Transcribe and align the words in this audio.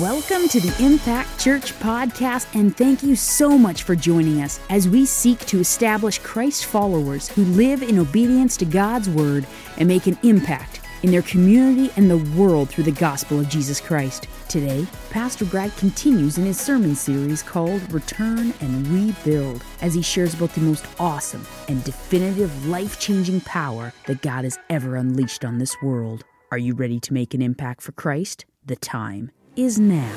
Welcome 0.00 0.46
to 0.50 0.60
the 0.60 0.84
Impact 0.84 1.40
Church 1.40 1.72
podcast, 1.80 2.54
and 2.54 2.76
thank 2.76 3.02
you 3.02 3.16
so 3.16 3.58
much 3.58 3.82
for 3.82 3.96
joining 3.96 4.42
us 4.42 4.60
as 4.70 4.88
we 4.88 5.04
seek 5.04 5.40
to 5.46 5.58
establish 5.58 6.20
Christ 6.20 6.66
followers 6.66 7.28
who 7.28 7.42
live 7.44 7.82
in 7.82 7.98
obedience 7.98 8.56
to 8.58 8.64
God's 8.64 9.10
Word 9.10 9.44
and 9.76 9.88
make 9.88 10.06
an 10.06 10.16
impact 10.22 10.82
in 11.02 11.10
their 11.10 11.22
community 11.22 11.90
and 11.96 12.08
the 12.08 12.18
world 12.40 12.68
through 12.68 12.84
the 12.84 12.92
gospel 12.92 13.40
of 13.40 13.48
Jesus 13.48 13.80
Christ. 13.80 14.28
Today, 14.48 14.86
Pastor 15.10 15.44
Brad 15.44 15.74
continues 15.78 16.38
in 16.38 16.44
his 16.44 16.60
sermon 16.60 16.94
series 16.94 17.42
called 17.42 17.92
Return 17.92 18.54
and 18.60 18.86
Rebuild 18.86 19.64
as 19.80 19.94
he 19.94 20.02
shares 20.02 20.34
about 20.34 20.52
the 20.52 20.60
most 20.60 20.86
awesome 21.00 21.44
and 21.66 21.82
definitive 21.82 22.66
life 22.66 23.00
changing 23.00 23.40
power 23.40 23.92
that 24.06 24.22
God 24.22 24.44
has 24.44 24.60
ever 24.70 24.94
unleashed 24.94 25.44
on 25.44 25.58
this 25.58 25.74
world. 25.82 26.24
Are 26.52 26.58
you 26.58 26.74
ready 26.74 27.00
to 27.00 27.12
make 27.12 27.34
an 27.34 27.42
impact 27.42 27.82
for 27.82 27.90
Christ? 27.90 28.44
The 28.64 28.76
time 28.76 29.32
is 29.58 29.80
now. 29.80 30.14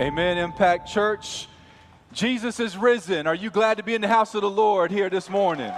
Amen, 0.00 0.38
Impact 0.38 0.88
Church. 0.88 1.48
Jesus 2.12 2.60
is 2.60 2.76
risen. 2.76 3.26
Are 3.26 3.34
you 3.34 3.50
glad 3.50 3.78
to 3.78 3.82
be 3.82 3.96
in 3.96 4.00
the 4.00 4.08
house 4.08 4.36
of 4.36 4.42
the 4.42 4.50
Lord 4.50 4.92
here 4.92 5.10
this 5.10 5.28
morning? 5.28 5.72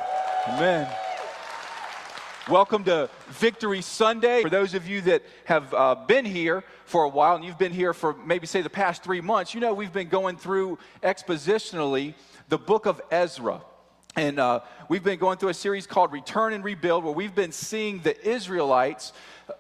Amen. 0.49 0.87
Welcome 2.47 2.85
to 2.85 3.09
Victory 3.29 3.81
Sunday. 3.81 4.43
For 4.43 4.51
those 4.51 4.75
of 4.75 4.87
you 4.87 5.01
that 5.03 5.23
have 5.47 5.73
uh, 5.73 5.95
been 5.95 6.27
here 6.27 6.63
for 6.85 7.05
a 7.05 7.09
while 7.09 7.37
and 7.37 7.45
you've 7.45 7.59
been 7.59 7.73
here 7.73 7.95
for 7.95 8.15
maybe, 8.27 8.47
say, 8.47 8.61
the 8.61 8.69
past 8.69 9.03
three 9.03 9.23
months, 9.23 9.55
you 9.55 9.61
know 9.61 9.73
we've 9.73 9.95
been 9.95 10.09
going 10.11 10.37
through 10.37 10.79
expositionally 11.03 12.13
the 12.51 12.59
book 12.59 12.85
of 12.85 13.01
Ezra. 13.11 13.63
And 14.17 14.41
uh, 14.41 14.61
we've 14.89 15.05
been 15.05 15.21
going 15.21 15.39
through 15.39 15.51
a 15.51 15.55
series 15.55 15.87
called 15.87 16.13
Return 16.13 16.53
and 16.53 16.65
Rebuild, 16.65 17.05
where 17.05 17.13
we've 17.13 17.35
been 17.35 17.53
seeing 17.53 18.01
the 18.01 18.29
Israelites 18.29 19.13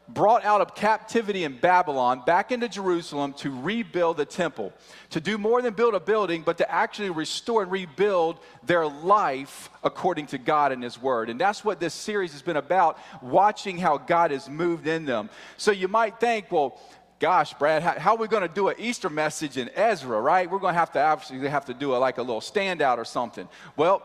brought 0.08 0.44
out 0.44 0.60
of 0.60 0.74
captivity 0.74 1.44
in 1.44 1.56
Babylon 1.56 2.22
back 2.26 2.50
into 2.50 2.68
Jerusalem 2.68 3.32
to 3.34 3.50
rebuild 3.60 4.16
the 4.16 4.24
temple, 4.24 4.72
to 5.10 5.20
do 5.20 5.38
more 5.38 5.62
than 5.62 5.74
build 5.74 5.94
a 5.94 6.00
building, 6.00 6.42
but 6.42 6.58
to 6.58 6.70
actually 6.70 7.10
restore 7.10 7.62
and 7.62 7.70
rebuild 7.70 8.40
their 8.64 8.86
life 8.86 9.70
according 9.84 10.26
to 10.26 10.38
God 10.38 10.72
and 10.72 10.82
His 10.82 11.00
Word. 11.00 11.30
And 11.30 11.40
that's 11.40 11.64
what 11.64 11.78
this 11.78 11.94
series 11.94 12.32
has 12.32 12.42
been 12.42 12.56
about, 12.56 12.98
watching 13.22 13.78
how 13.78 13.98
God 13.98 14.32
has 14.32 14.48
moved 14.48 14.88
in 14.88 15.04
them. 15.04 15.30
So 15.58 15.70
you 15.70 15.86
might 15.86 16.18
think, 16.18 16.50
well, 16.50 16.80
gosh, 17.20 17.54
Brad, 17.54 17.82
how, 17.82 17.98
how 17.98 18.14
are 18.14 18.18
we 18.18 18.26
going 18.26 18.46
to 18.46 18.52
do 18.52 18.68
an 18.68 18.76
Easter 18.78 19.10
message 19.10 19.58
in 19.58 19.70
Ezra, 19.76 20.20
right? 20.20 20.50
We're 20.50 20.58
going 20.58 20.74
to 20.74 20.78
have 20.80 20.92
to 20.92 20.98
actually 20.98 21.48
have 21.48 21.66
to 21.66 21.74
do 21.74 21.94
a, 21.94 21.98
like 21.98 22.18
a 22.18 22.22
little 22.22 22.40
standout 22.40 22.98
or 22.98 23.04
something. 23.04 23.48
Well, 23.76 24.02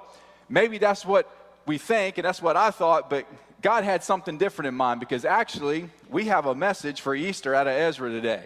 maybe 0.49 0.77
that's 0.77 1.05
what 1.05 1.29
we 1.65 1.77
think, 1.77 2.17
and 2.17 2.25
that's 2.25 2.41
what 2.41 2.55
I 2.57 2.71
thought, 2.71 3.09
but 3.09 3.25
God 3.61 3.83
had 3.83 4.03
something 4.03 4.38
different 4.38 4.67
in 4.67 4.75
mind 4.75 4.99
because 4.99 5.25
actually 5.25 5.89
we 6.09 6.25
have 6.25 6.45
a 6.45 6.53
message 6.53 7.02
for 7.02 7.15
Easter 7.15 7.55
out 7.55 7.65
of 7.65 7.73
Ezra 7.73 8.11
today. 8.11 8.43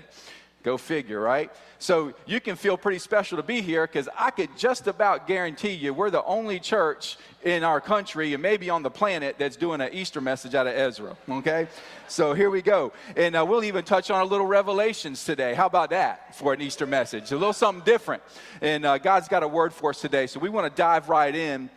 Go 0.64 0.78
figure, 0.78 1.20
right? 1.20 1.52
So 1.78 2.14
you 2.26 2.42
can 2.42 2.58
feel 2.58 2.78
pretty 2.78 3.00
special 3.00 3.38
to 3.38 3.44
be 3.44 3.62
here 3.62 3.88
because 3.88 4.10
I 4.18 4.30
could 4.32 4.58
just 4.58 4.88
about 4.88 5.28
guarantee 5.28 5.72
you 5.72 5.94
we're 5.94 6.10
the 6.10 6.24
only 6.24 6.60
church 6.60 7.18
in 7.44 7.64
our 7.64 7.80
country 7.80 8.34
and 8.34 8.42
maybe 8.42 8.70
on 8.70 8.84
the 8.84 8.90
planet 8.90 9.36
that's 9.38 9.56
doing 9.56 9.80
an 9.80 9.94
Easter 9.94 10.20
message 10.20 10.56
out 10.56 10.68
of 10.68 10.74
Ezra, 10.74 11.16
okay? 11.30 11.68
So 12.10 12.34
here 12.34 12.50
we 12.50 12.62
go. 12.62 12.92
And 13.16 13.36
uh, 13.36 13.46
we'll 13.48 13.64
even 13.64 13.86
touch 13.86 14.12
on 14.12 14.22
a 14.22 14.26
little 14.26 14.48
revelations 14.48 15.24
today. 15.24 15.54
How 15.54 15.66
about 15.66 15.92
that 15.92 16.36
for 16.36 16.52
an 16.52 16.62
Easter 16.62 16.86
message? 16.86 17.32
A 17.32 17.38
little 17.38 17.54
something 17.54 17.84
different. 17.86 18.22
And 18.62 18.86
uh, 18.86 18.98
God's 18.98 19.30
got 19.30 19.44
a 19.44 19.48
word 19.48 19.74
for 19.74 19.92
us 19.92 20.02
today. 20.02 20.28
So 20.28 20.42
we 20.42 20.50
want 20.50 20.74
to 20.74 20.78
dive 20.78 21.08
right 21.08 21.34
in 21.34 21.70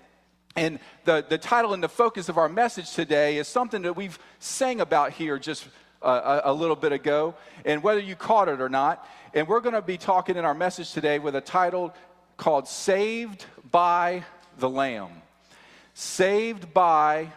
and 0.56 0.78
the, 1.04 1.24
the 1.26 1.38
title 1.38 1.72
and 1.72 1.82
the 1.82 1.88
focus 1.88 2.28
of 2.28 2.36
our 2.36 2.48
message 2.48 2.92
today 2.92 3.38
is 3.38 3.48
something 3.48 3.82
that 3.82 3.96
we've 3.96 4.18
sang 4.38 4.80
about 4.80 5.12
here 5.12 5.38
just 5.38 5.66
a, 6.02 6.42
a, 6.44 6.52
little 6.52 6.76
bit 6.76 6.92
ago, 6.92 7.34
and 7.64 7.82
whether 7.82 8.00
you 8.00 8.16
caught 8.16 8.48
it 8.48 8.60
or 8.60 8.68
not. 8.68 9.06
And 9.34 9.48
we're 9.48 9.60
going 9.60 9.74
to 9.74 9.82
be 9.82 9.96
talking 9.96 10.36
in 10.36 10.44
our 10.44 10.54
message 10.54 10.92
today 10.92 11.18
with 11.18 11.34
a 11.36 11.40
title 11.40 11.94
called 12.36 12.68
Saved 12.68 13.46
by 13.70 14.24
the 14.58 14.68
Lamb. 14.68 15.10
Saved 15.94 16.74
by 16.74 17.28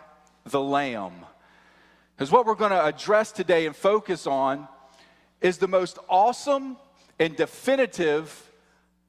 the 0.46 0.62
Lamb. 0.62 1.14
Because 2.16 2.32
what 2.32 2.46
we're 2.46 2.56
going 2.56 2.72
to 2.72 2.86
address 2.86 3.32
today 3.32 3.66
and 3.66 3.76
focus 3.76 4.28
on 4.28 4.68
is 5.42 5.58
the 5.58 5.68
most 5.68 6.00
awesome 6.10 6.76
and 7.18 7.36
definitive, 7.36 8.52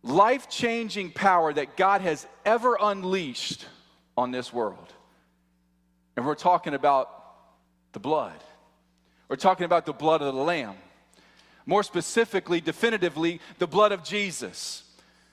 life 0.02 0.48
changing 0.48 1.10
power 1.10 1.52
that 1.52 1.76
God 1.76 2.02
has 2.02 2.26
ever 2.44 2.76
unleashed 2.80 3.66
on 4.16 4.30
this 4.30 4.52
world. 4.52 4.92
And 6.16 6.24
we're 6.24 6.34
talking 6.34 6.74
about 6.74 7.10
the 7.92 8.00
blood. 8.00 8.38
We're 9.28 9.36
talking 9.36 9.64
about 9.64 9.86
the 9.86 9.92
blood 9.92 10.22
of 10.22 10.34
the 10.34 10.40
Lamb. 10.40 10.76
More 11.66 11.82
specifically, 11.82 12.60
definitively, 12.60 13.40
the 13.58 13.66
blood 13.66 13.92
of 13.92 14.04
Jesus, 14.04 14.84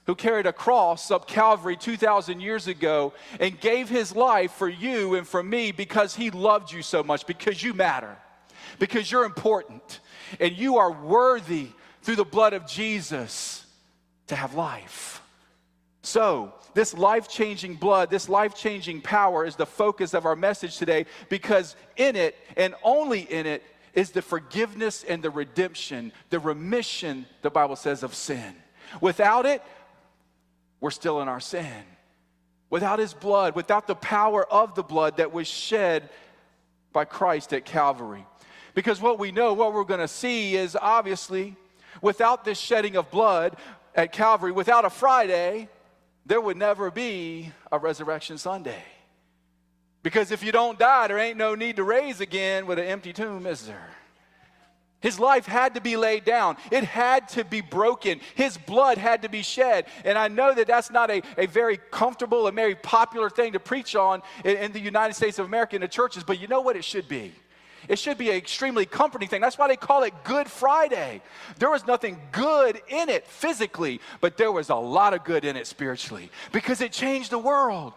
who 0.06 0.16
carried 0.16 0.46
a 0.46 0.54
cross 0.54 1.12
up 1.12 1.28
Calvary 1.28 1.78
2,000 1.78 2.42
years 2.42 2.68
ago 2.68 3.14
and 3.40 3.60
gave 3.60 3.88
his 3.88 4.16
life 4.16 4.52
for 4.52 4.68
you 4.68 5.16
and 5.16 5.28
for 5.28 5.42
me 5.42 5.72
because 5.72 6.16
he 6.16 6.32
loved 6.32 6.72
you 6.72 6.82
so 6.82 7.04
much, 7.04 7.26
because 7.28 7.62
you 7.64 7.74
matter, 7.74 8.18
because 8.80 9.12
you're 9.12 9.26
important, 9.26 10.00
and 10.40 10.58
you 10.58 10.78
are 10.78 10.92
worthy 10.92 11.70
through 12.02 12.18
the 12.18 12.26
blood 12.26 12.54
of 12.54 12.68
Jesus 12.68 13.66
to 14.28 14.36
have 14.36 14.56
life. 14.56 15.23
So, 16.04 16.54
this 16.74 16.94
life 16.94 17.30
changing 17.30 17.76
blood, 17.76 18.10
this 18.10 18.28
life 18.28 18.54
changing 18.56 19.02
power 19.02 19.46
is 19.46 19.56
the 19.56 19.66
focus 19.66 20.14
of 20.14 20.26
our 20.26 20.36
message 20.36 20.78
today 20.78 21.06
because 21.30 21.78
in 21.96 22.18
it 22.18 22.36
and 22.58 22.76
only 22.84 23.22
in 23.22 23.46
it 23.46 23.64
is 23.94 24.12
the 24.12 24.22
forgiveness 24.22 25.06
and 25.08 25.24
the 25.24 25.30
redemption, 25.30 26.12
the 26.30 26.40
remission, 26.40 27.26
the 27.42 27.50
Bible 27.50 27.78
says, 27.78 28.04
of 28.04 28.14
sin. 28.14 28.54
Without 29.00 29.46
it, 29.46 29.62
we're 30.82 30.92
still 30.92 31.22
in 31.22 31.30
our 31.30 31.40
sin. 31.40 31.84
Without 32.70 33.00
his 33.00 33.14
blood, 33.14 33.56
without 33.56 33.88
the 33.88 33.96
power 33.96 34.46
of 34.52 34.76
the 34.76 34.84
blood 34.84 35.18
that 35.18 35.32
was 35.32 35.48
shed 35.48 36.10
by 36.92 37.06
Christ 37.06 37.54
at 37.54 37.64
Calvary. 37.64 38.26
Because 38.74 39.00
what 39.00 39.20
we 39.20 39.32
know, 39.32 39.54
what 39.54 39.74
we're 39.74 39.86
going 39.86 40.02
to 40.02 40.08
see 40.08 40.56
is 40.56 40.76
obviously, 40.76 41.56
without 42.02 42.44
this 42.44 42.58
shedding 42.58 42.98
of 42.98 43.10
blood 43.10 43.56
at 43.96 44.12
Calvary, 44.12 44.52
without 44.52 44.84
a 44.84 44.90
Friday, 44.90 45.70
there 46.26 46.42
would 46.42 46.58
never 46.58 46.90
be 46.92 47.52
a 47.72 47.78
resurrection 47.78 48.38
Sunday. 48.38 48.84
Because 50.04 50.32
if 50.32 50.44
you 50.44 50.52
don't 50.52 50.78
die, 50.78 51.08
there 51.08 51.18
ain't 51.18 51.38
no 51.38 51.56
need 51.56 51.78
to 51.78 51.84
raise 51.84 52.20
again 52.20 52.66
with 52.66 52.78
an 52.78 52.86
empty 52.86 53.14
tomb, 53.14 53.46
is 53.46 53.66
there? 53.66 53.90
His 55.00 55.20
life 55.20 55.46
had 55.46 55.74
to 55.76 55.82
be 55.82 55.98
laid 55.98 56.24
down. 56.24 56.56
It 56.72 56.86
had 56.86 57.28
to 57.30 57.44
be 57.44 57.60
broken. 57.60 58.22
His 58.36 58.58
blood 58.58 58.98
had 58.98 59.24
to 59.24 59.30
be 59.30 59.42
shed. 59.42 59.86
And 60.06 60.18
I 60.18 60.30
know 60.30 60.54
that 60.54 60.66
that's 60.66 60.90
not 60.90 61.12
a, 61.12 61.22
a 61.38 61.46
very 61.46 61.78
comfortable 61.92 62.48
and 62.48 62.56
very 62.56 62.76
popular 62.76 63.30
thing 63.30 63.52
to 63.52 63.60
preach 63.60 63.98
on 63.98 64.22
in, 64.46 64.56
in 64.56 64.72
the 64.72 64.80
United 64.80 65.14
States 65.14 65.40
of 65.40 65.46
America 65.46 65.76
in 65.76 65.82
the 65.82 65.90
churches, 65.90 66.24
but 66.24 66.40
you 66.40 66.48
know 66.48 66.62
what 66.62 66.78
it 66.78 66.86
should 66.86 67.10
be? 67.10 67.34
It 67.88 68.00
should 68.00 68.18
be 68.18 68.30
an 68.30 68.36
extremely 68.36 68.86
comforting 68.86 69.28
thing. 69.28 69.42
That's 69.42 69.58
why 69.58 69.68
they 69.68 69.76
call 69.76 70.04
it 70.04 70.14
Good 70.24 70.48
Friday. 70.50 71.22
There 71.60 71.70
was 71.70 71.86
nothing 71.86 72.20
good 72.32 72.82
in 72.88 73.10
it 73.10 73.28
physically, 73.28 74.00
but 74.22 74.38
there 74.38 74.52
was 74.52 74.70
a 74.70 74.76
lot 74.76 75.14
of 75.14 75.24
good 75.24 75.46
in 75.46 75.58
it 75.58 75.68
spiritually 75.68 76.30
because 76.52 76.82
it 76.82 76.92
changed 76.92 77.32
the 77.32 77.40
world. 77.40 77.94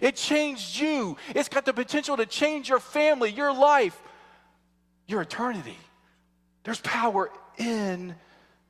It 0.00 0.16
changed 0.16 0.78
you. 0.78 1.16
It's 1.34 1.48
got 1.48 1.64
the 1.64 1.72
potential 1.72 2.16
to 2.16 2.26
change 2.26 2.68
your 2.68 2.78
family, 2.78 3.30
your 3.30 3.52
life, 3.52 4.00
your 5.06 5.22
eternity. 5.22 5.76
There's 6.64 6.80
power 6.80 7.30
in 7.56 8.14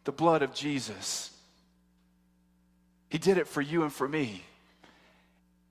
the 0.04 0.12
blood 0.12 0.42
of 0.42 0.54
Jesus. 0.54 1.30
He 3.10 3.18
did 3.18 3.38
it 3.38 3.46
for 3.46 3.60
you 3.60 3.82
and 3.82 3.92
for 3.92 4.08
me. 4.08 4.42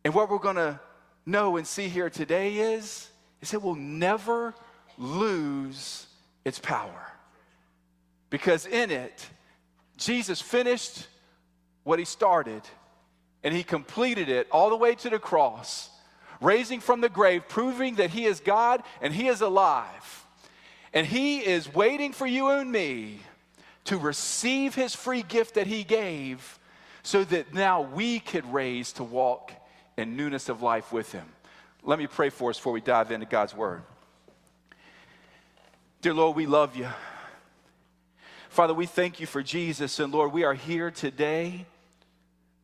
And 0.04 0.14
what 0.14 0.30
we're 0.30 0.38
going 0.38 0.56
to 0.56 0.80
know 1.26 1.58
and 1.58 1.68
see 1.68 1.88
here 1.88 2.10
today 2.10 2.56
is, 2.56 3.10
is 3.42 3.54
it 3.54 3.62
will 3.62 3.76
never 3.76 4.56
lose 4.98 6.08
its 6.44 6.60
power. 6.60 7.12
Because 8.30 8.66
in 8.66 8.92
it, 8.92 9.28
Jesus 9.98 10.42
finished 10.42 11.08
what 11.84 12.00
he 12.00 12.06
started 12.06 12.62
and 13.44 13.54
he 13.54 13.64
completed 13.64 14.30
it 14.30 14.48
all 14.52 14.70
the 14.70 14.76
way 14.76 14.96
to 14.96 15.10
the 15.10 15.20
cross, 15.20 15.90
raising 16.42 16.80
from 16.80 17.02
the 17.02 17.10
grave, 17.10 17.44
proving 17.48 17.96
that 17.96 18.10
he 18.10 18.26
is 18.26 18.40
God 18.40 18.84
and 19.02 19.14
he 19.14 19.28
is 19.28 19.42
alive. 19.42 20.26
And 20.94 21.06
he 21.06 21.40
is 21.40 21.74
waiting 21.74 22.14
for 22.14 22.26
you 22.26 22.50
and 22.50 22.72
me 22.72 23.20
to 23.86 23.98
receive 23.98 24.76
his 24.76 24.96
free 24.96 25.22
gift 25.22 25.56
that 25.56 25.68
he 25.68 25.84
gave 25.84 26.60
so 27.04 27.24
that 27.24 27.54
now 27.54 27.82
we 27.82 28.20
could 28.20 28.52
raise 28.52 28.92
to 28.94 29.04
walk 29.04 29.52
in 29.98 30.18
newness 30.18 30.50
of 30.50 30.62
life 30.62 30.92
with 30.92 31.12
him. 31.12 31.26
Let 31.84 32.00
me 32.00 32.08
pray 32.08 32.30
for 32.30 32.50
us 32.50 32.58
before 32.58 32.74
we 32.74 32.82
dive 32.82 33.12
into 33.12 33.26
God's 33.26 33.56
word. 33.56 33.84
Dear 36.08 36.14
Lord, 36.14 36.38
we 36.38 36.46
love 36.46 36.78
you. 36.78 36.88
Father, 38.48 38.74
we 38.74 38.86
thank 38.86 39.20
you 39.20 39.28
for 39.28 39.44
Jesus. 39.44 40.00
And 40.00 40.14
Lord, 40.14 40.32
we 40.32 40.46
are 40.46 40.54
here 40.54 40.90
today 40.90 41.66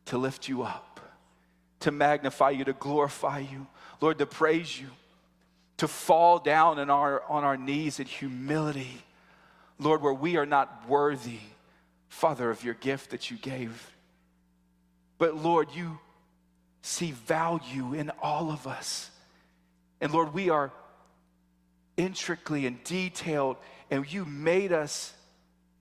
to 0.06 0.16
lift 0.16 0.48
you 0.48 0.62
up, 0.62 0.98
to 1.80 1.90
magnify 1.90 2.52
you, 2.52 2.64
to 2.64 2.72
glorify 2.72 3.40
you, 3.40 3.66
Lord, 4.00 4.16
to 4.16 4.24
praise 4.24 4.80
you, 4.80 4.86
to 5.76 5.86
fall 5.86 6.38
down 6.38 6.78
in 6.78 6.88
our, 6.88 7.22
on 7.28 7.44
our 7.44 7.58
knees 7.58 8.00
in 8.00 8.06
humility, 8.06 9.02
Lord, 9.78 10.00
where 10.00 10.14
we 10.14 10.38
are 10.38 10.46
not 10.46 10.88
worthy, 10.88 11.40
Father, 12.08 12.48
of 12.48 12.64
your 12.64 12.72
gift 12.72 13.10
that 13.10 13.30
you 13.30 13.36
gave. 13.36 13.92
But 15.18 15.36
Lord, 15.36 15.68
you 15.74 15.98
see 16.80 17.10
value 17.10 17.92
in 17.92 18.10
all 18.22 18.50
of 18.50 18.66
us. 18.66 19.10
And 20.00 20.14
Lord, 20.14 20.32
we 20.32 20.48
are 20.48 20.72
intricately 21.96 22.66
and 22.66 22.82
detailed, 22.84 23.56
and 23.90 24.10
you 24.12 24.24
made 24.24 24.72
us 24.72 25.12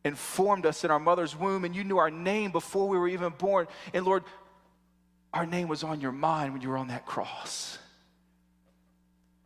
and 0.04 0.18
formed 0.18 0.66
us 0.66 0.84
in 0.84 0.92
our 0.92 1.00
mother's 1.00 1.36
womb, 1.36 1.66
and 1.66 1.76
you 1.76 1.84
knew 1.84 1.98
our 1.98 2.12
name 2.12 2.52
before 2.52 2.88
we 2.88 2.98
were 2.98 3.08
even 3.08 3.34
born. 3.38 3.68
And 3.94 4.06
Lord, 4.06 4.24
our 5.34 5.46
name 5.46 5.68
was 5.68 5.84
on 5.84 6.02
your 6.02 6.12
mind 6.12 6.54
when 6.54 6.62
you 6.62 6.70
were 6.70 6.78
on 6.78 6.90
that 6.90 7.06
cross. 7.06 7.78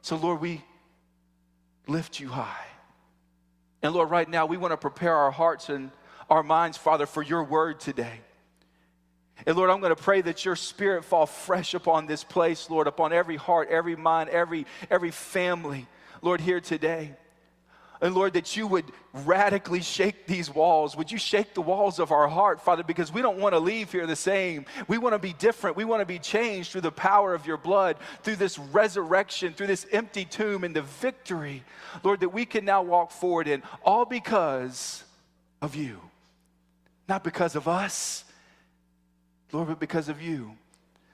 So, 0.01 0.15
Lord, 0.15 0.41
we 0.41 0.63
lift 1.87 2.19
you 2.19 2.29
high. 2.29 2.65
And 3.81 3.93
Lord, 3.93 4.09
right 4.09 4.27
now, 4.27 4.45
we 4.45 4.57
want 4.57 4.71
to 4.71 4.77
prepare 4.77 5.15
our 5.15 5.31
hearts 5.31 5.69
and 5.69 5.91
our 6.29 6.43
minds, 6.43 6.77
Father, 6.77 7.05
for 7.05 7.21
your 7.21 7.43
word 7.43 7.79
today. 7.79 8.19
And 9.45 9.55
Lord, 9.55 9.69
I'm 9.69 9.79
going 9.79 9.95
to 9.95 10.01
pray 10.01 10.21
that 10.21 10.43
your 10.43 10.55
spirit 10.55 11.05
fall 11.05 11.25
fresh 11.25 11.73
upon 11.73 12.07
this 12.07 12.23
place, 12.23 12.69
Lord, 12.69 12.87
upon 12.87 13.13
every 13.13 13.35
heart, 13.35 13.69
every 13.69 13.95
mind, 13.95 14.29
every, 14.29 14.65
every 14.89 15.11
family, 15.11 15.87
Lord, 16.21 16.41
here 16.41 16.59
today. 16.59 17.15
And 17.99 18.13
Lord, 18.13 18.33
that 18.33 18.55
you 18.55 18.67
would 18.67 18.85
radically 19.25 19.81
shake 19.81 20.27
these 20.27 20.53
walls. 20.53 20.95
Would 20.95 21.11
you 21.11 21.17
shake 21.17 21.55
the 21.55 21.61
walls 21.61 21.97
of 21.97 22.11
our 22.11 22.27
heart, 22.27 22.61
Father, 22.61 22.83
because 22.83 23.11
we 23.11 23.23
don't 23.23 23.39
want 23.39 23.53
to 23.53 23.59
leave 23.59 23.91
here 23.91 24.05
the 24.05 24.15
same. 24.15 24.65
We 24.87 24.99
want 24.99 25.13
to 25.13 25.19
be 25.19 25.33
different. 25.33 25.75
We 25.75 25.85
want 25.85 26.01
to 26.01 26.05
be 26.05 26.19
changed 26.19 26.71
through 26.71 26.81
the 26.81 26.91
power 26.91 27.33
of 27.33 27.47
your 27.47 27.57
blood, 27.57 27.97
through 28.21 28.35
this 28.35 28.59
resurrection, 28.59 29.53
through 29.53 29.67
this 29.67 29.87
empty 29.91 30.25
tomb, 30.25 30.63
and 30.63 30.75
the 30.75 30.83
victory, 30.83 31.63
Lord, 32.03 32.19
that 32.19 32.29
we 32.29 32.45
can 32.45 32.65
now 32.65 32.83
walk 32.83 33.11
forward 33.11 33.47
in, 33.47 33.63
all 33.83 34.05
because 34.05 35.03
of 35.61 35.73
you. 35.73 35.99
Not 37.09 37.23
because 37.23 37.55
of 37.55 37.67
us, 37.67 38.25
Lord, 39.51 39.69
but 39.69 39.79
because 39.79 40.09
of 40.09 40.21
you. 40.21 40.55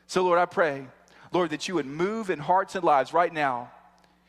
So, 0.08 0.24
Lord, 0.24 0.40
I 0.40 0.46
pray, 0.46 0.86
Lord, 1.32 1.52
that 1.52 1.68
you 1.68 1.76
would 1.76 1.86
move 1.86 2.30
in 2.30 2.40
hearts 2.40 2.76
and 2.76 2.84
lives 2.84 3.14
right 3.14 3.32
now. 3.32 3.72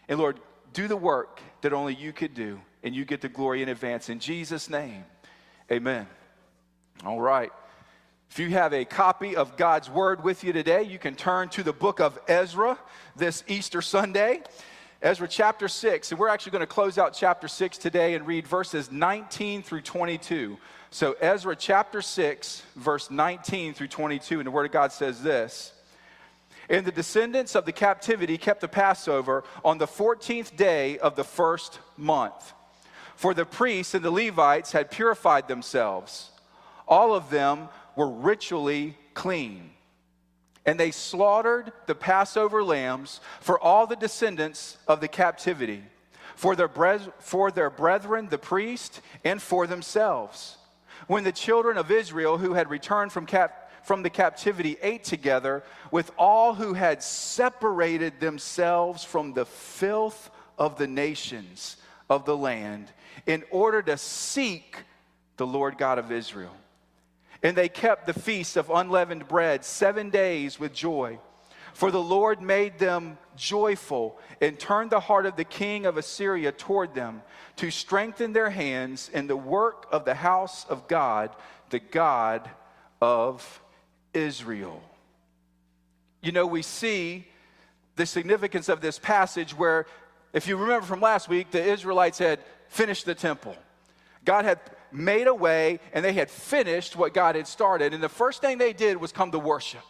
And, 0.08 0.20
Lord, 0.20 0.38
do 0.74 0.88
the 0.88 0.96
work 0.96 1.40
that 1.62 1.72
only 1.72 1.94
you 1.94 2.12
could 2.12 2.34
do, 2.34 2.60
and 2.82 2.94
you 2.94 3.06
get 3.06 3.22
the 3.22 3.28
glory 3.28 3.62
in 3.62 3.70
advance. 3.70 4.10
In 4.10 4.18
Jesus' 4.18 4.68
name, 4.68 5.04
amen. 5.72 6.06
All 7.04 7.20
right. 7.20 7.50
If 8.30 8.38
you 8.40 8.50
have 8.50 8.72
a 8.72 8.84
copy 8.84 9.36
of 9.36 9.56
God's 9.56 9.88
Word 9.88 10.24
with 10.24 10.42
you 10.42 10.52
today, 10.52 10.82
you 10.82 10.98
can 10.98 11.14
turn 11.14 11.48
to 11.50 11.62
the 11.62 11.72
book 11.72 12.00
of 12.00 12.18
Ezra 12.26 12.76
this 13.14 13.44
Easter 13.46 13.80
Sunday. 13.80 14.42
Ezra 15.00 15.28
chapter 15.28 15.68
6, 15.68 16.10
and 16.10 16.18
we're 16.18 16.28
actually 16.28 16.52
going 16.52 16.60
to 16.60 16.66
close 16.66 16.98
out 16.98 17.14
chapter 17.14 17.46
6 17.46 17.78
today 17.78 18.14
and 18.14 18.26
read 18.26 18.46
verses 18.46 18.90
19 18.90 19.62
through 19.62 19.82
22. 19.82 20.56
So, 20.90 21.12
Ezra 21.20 21.54
chapter 21.54 22.00
6, 22.00 22.62
verse 22.74 23.10
19 23.10 23.74
through 23.74 23.88
22, 23.88 24.40
and 24.40 24.46
the 24.46 24.50
Word 24.50 24.64
of 24.64 24.72
God 24.72 24.92
says 24.92 25.22
this 25.22 25.73
And 26.68 26.86
the 26.86 26.92
descendants 26.92 27.54
of 27.54 27.66
the 27.66 27.72
captivity 27.72 28.38
kept 28.38 28.60
the 28.60 28.68
Passover 28.68 29.44
on 29.64 29.78
the 29.78 29.86
14th 29.86 30.56
day 30.56 30.98
of 30.98 31.16
the 31.16 31.24
first 31.24 31.78
month. 31.96 32.52
For 33.16 33.34
the 33.34 33.44
priests 33.44 33.94
and 33.94 34.04
the 34.04 34.10
Levites 34.10 34.72
had 34.72 34.90
purified 34.90 35.48
themselves. 35.48 36.30
All 36.88 37.14
of 37.14 37.30
them 37.30 37.68
were 37.96 38.08
ritually 38.08 38.96
clean. 39.14 39.70
And 40.66 40.80
they 40.80 40.90
slaughtered 40.90 41.72
the 41.86 41.94
Passover 41.94 42.64
lambs 42.64 43.20
for 43.40 43.60
all 43.60 43.86
the 43.86 43.96
descendants 43.96 44.78
of 44.88 45.00
the 45.00 45.08
captivity, 45.08 45.82
for 46.34 46.56
their, 46.56 46.68
bre- 46.68 47.10
for 47.20 47.50
their 47.50 47.70
brethren, 47.70 48.28
the 48.30 48.38
priest, 48.38 49.00
and 49.24 49.40
for 49.40 49.66
themselves. 49.66 50.56
When 51.06 51.24
the 51.24 51.32
children 51.32 51.76
of 51.76 51.90
Israel 51.90 52.38
who 52.38 52.54
had 52.54 52.70
returned 52.70 53.12
from, 53.12 53.26
cap- 53.26 53.63
from 53.84 54.02
the 54.02 54.10
captivity 54.10 54.76
ate 54.82 55.04
together 55.04 55.62
with 55.90 56.10
all 56.18 56.54
who 56.54 56.72
had 56.72 57.02
separated 57.02 58.18
themselves 58.18 59.04
from 59.04 59.32
the 59.32 59.44
filth 59.44 60.30
of 60.58 60.78
the 60.78 60.86
nations 60.86 61.76
of 62.08 62.24
the 62.24 62.36
land 62.36 62.90
in 63.26 63.44
order 63.50 63.82
to 63.82 63.96
seek 63.96 64.78
the 65.36 65.46
Lord 65.46 65.78
God 65.78 65.98
of 65.98 66.10
Israel. 66.10 66.54
And 67.42 67.56
they 67.56 67.68
kept 67.68 68.06
the 68.06 68.14
feast 68.14 68.56
of 68.56 68.70
unleavened 68.70 69.28
bread 69.28 69.64
seven 69.64 70.08
days 70.08 70.58
with 70.58 70.72
joy. 70.72 71.18
For 71.74 71.90
the 71.90 72.02
Lord 72.02 72.40
made 72.40 72.78
them 72.78 73.18
joyful 73.36 74.18
and 74.40 74.58
turned 74.58 74.90
the 74.90 75.00
heart 75.00 75.26
of 75.26 75.36
the 75.36 75.44
king 75.44 75.86
of 75.86 75.96
Assyria 75.96 76.52
toward 76.52 76.94
them 76.94 77.22
to 77.56 77.70
strengthen 77.70 78.32
their 78.32 78.50
hands 78.50 79.10
in 79.12 79.26
the 79.26 79.36
work 79.36 79.86
of 79.90 80.04
the 80.04 80.14
house 80.14 80.64
of 80.66 80.88
God, 80.88 81.30
the 81.70 81.80
God 81.80 82.48
of 83.02 83.60
Israel. 84.14 84.82
You 86.22 86.32
know, 86.32 86.46
we 86.46 86.62
see 86.62 87.26
the 87.96 88.06
significance 88.06 88.68
of 88.68 88.80
this 88.80 88.98
passage 88.98 89.56
where, 89.56 89.86
if 90.32 90.48
you 90.48 90.56
remember 90.56 90.86
from 90.86 91.00
last 91.00 91.28
week, 91.28 91.50
the 91.50 91.62
Israelites 91.62 92.18
had 92.18 92.40
finished 92.68 93.04
the 93.04 93.14
temple. 93.14 93.54
God 94.24 94.44
had 94.44 94.58
made 94.90 95.26
a 95.26 95.34
way 95.34 95.80
and 95.92 96.04
they 96.04 96.12
had 96.12 96.30
finished 96.30 96.96
what 96.96 97.12
God 97.12 97.34
had 97.36 97.46
started. 97.46 97.92
And 97.92 98.02
the 98.02 98.08
first 98.08 98.40
thing 98.40 98.58
they 98.58 98.72
did 98.72 98.96
was 98.96 99.12
come 99.12 99.30
to 99.32 99.38
worship. 99.38 99.82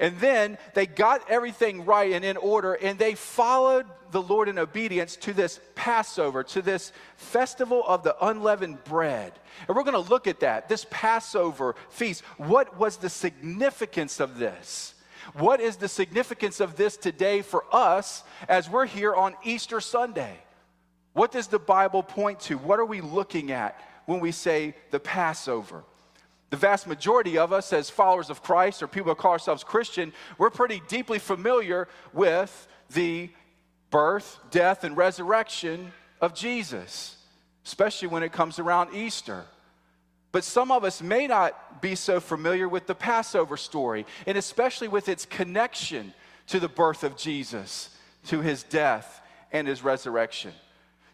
And 0.00 0.18
then 0.18 0.58
they 0.74 0.86
got 0.86 1.28
everything 1.28 1.84
right 1.84 2.12
and 2.12 2.24
in 2.24 2.36
order, 2.36 2.74
and 2.74 2.98
they 2.98 3.14
followed 3.14 3.86
the 4.10 4.22
Lord 4.22 4.48
in 4.48 4.58
obedience 4.58 5.16
to 5.16 5.32
this 5.32 5.60
Passover, 5.74 6.44
to 6.44 6.62
this 6.62 6.92
festival 7.16 7.82
of 7.86 8.02
the 8.02 8.16
unleavened 8.24 8.84
bread. 8.84 9.32
And 9.66 9.76
we're 9.76 9.82
going 9.82 10.02
to 10.02 10.10
look 10.10 10.26
at 10.26 10.40
that, 10.40 10.68
this 10.68 10.86
Passover 10.90 11.74
feast. 11.90 12.22
What 12.36 12.78
was 12.78 12.96
the 12.96 13.10
significance 13.10 14.20
of 14.20 14.38
this? 14.38 14.94
What 15.34 15.60
is 15.60 15.76
the 15.76 15.88
significance 15.88 16.60
of 16.60 16.76
this 16.76 16.96
today 16.96 17.42
for 17.42 17.64
us 17.72 18.22
as 18.48 18.70
we're 18.70 18.86
here 18.86 19.14
on 19.14 19.34
Easter 19.44 19.80
Sunday? 19.80 20.38
What 21.12 21.32
does 21.32 21.48
the 21.48 21.58
Bible 21.58 22.02
point 22.02 22.40
to? 22.40 22.56
What 22.56 22.78
are 22.78 22.84
we 22.84 23.00
looking 23.00 23.50
at 23.50 23.78
when 24.06 24.20
we 24.20 24.32
say 24.32 24.74
the 24.90 25.00
Passover? 25.00 25.84
The 26.50 26.56
vast 26.56 26.86
majority 26.86 27.36
of 27.36 27.52
us, 27.52 27.72
as 27.72 27.90
followers 27.90 28.30
of 28.30 28.42
Christ 28.42 28.82
or 28.82 28.86
people 28.86 29.12
who 29.12 29.16
call 29.16 29.32
ourselves 29.32 29.62
Christian, 29.64 30.12
we're 30.38 30.50
pretty 30.50 30.80
deeply 30.88 31.18
familiar 31.18 31.88
with 32.12 32.68
the 32.90 33.30
birth, 33.90 34.38
death, 34.50 34.84
and 34.84 34.96
resurrection 34.96 35.92
of 36.20 36.34
Jesus, 36.34 37.16
especially 37.66 38.08
when 38.08 38.22
it 38.22 38.32
comes 38.32 38.58
around 38.58 38.94
Easter. 38.94 39.44
But 40.32 40.44
some 40.44 40.70
of 40.70 40.84
us 40.84 41.02
may 41.02 41.26
not 41.26 41.80
be 41.80 41.94
so 41.94 42.20
familiar 42.20 42.68
with 42.68 42.86
the 42.86 42.94
Passover 42.94 43.56
story, 43.56 44.06
and 44.26 44.36
especially 44.38 44.88
with 44.88 45.08
its 45.08 45.24
connection 45.26 46.12
to 46.48 46.60
the 46.60 46.68
birth 46.68 47.04
of 47.04 47.16
Jesus, 47.16 47.90
to 48.26 48.40
his 48.40 48.62
death, 48.62 49.20
and 49.52 49.66
his 49.66 49.82
resurrection. 49.82 50.52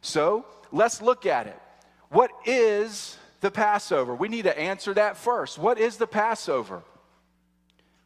So 0.01 0.45
let's 0.73 1.03
look 1.03 1.27
at 1.27 1.47
it. 1.47 1.61
What 2.09 2.31
is 2.45 3.17
the 3.45 3.51
Passover? 3.51 4.15
We 4.15 4.29
need 4.29 4.45
to 4.45 4.59
answer 4.59 4.95
that 4.95 5.19
first. 5.19 5.59
What 5.59 5.79
is 5.79 5.99
the 5.99 6.07
Passover? 6.07 6.83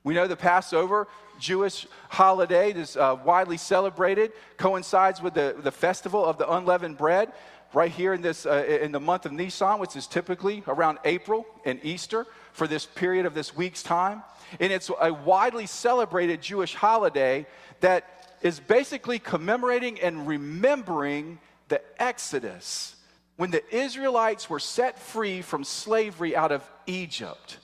We 0.03 0.13
know 0.13 0.27
the 0.27 0.37
Passover, 0.37 1.07
Jewish 1.39 1.87
holiday, 2.09 2.73
is 2.73 2.97
uh, 2.97 3.17
widely 3.25 3.57
celebrated, 3.57 4.33
coincides 4.57 5.23
with 5.23 5.35
the, 5.35 5.55
the 5.63 5.71
festival 5.71 6.25
of 6.25 6.39
the 6.39 6.51
unleavened 6.51 6.99
bread 6.99 7.33
right 7.73 7.91
here 7.91 8.15
in 8.15 8.21
this 8.21 8.47
uh, 8.47 8.65
in 8.83 8.91
the 8.91 8.99
month 8.99 9.27
of 9.27 9.33
Nisan, 9.33 9.79
which 9.79 9.95
is 9.95 10.09
typically 10.09 10.65
around 10.67 10.99
April 11.05 11.47
and 11.65 11.79
Easter 11.85 12.27
for 12.53 12.67
this 12.67 12.85
period 12.85 13.25
of 13.25 13.35
this 13.35 13.55
week's 13.55 13.85
time. 13.85 14.25
And 14.59 14.73
it's 14.73 14.91
a 15.01 15.13
widely 15.13 15.67
celebrated 15.67 16.43
Jewish 16.43 16.75
holiday 16.75 17.47
that 17.79 18.35
is 18.43 18.59
basically 18.59 19.21
commemorating 19.21 20.01
and 20.01 20.27
remembering 20.27 21.39
the 21.69 21.81
Exodus, 22.03 22.97
when 23.39 23.53
the 23.53 23.63
Israelites 23.75 24.51
were 24.51 24.59
set 24.59 24.99
free 24.99 25.43
from 25.43 25.63
slavery 25.63 26.35
out 26.35 26.51
of 26.51 26.69
Egypt. 26.87 27.59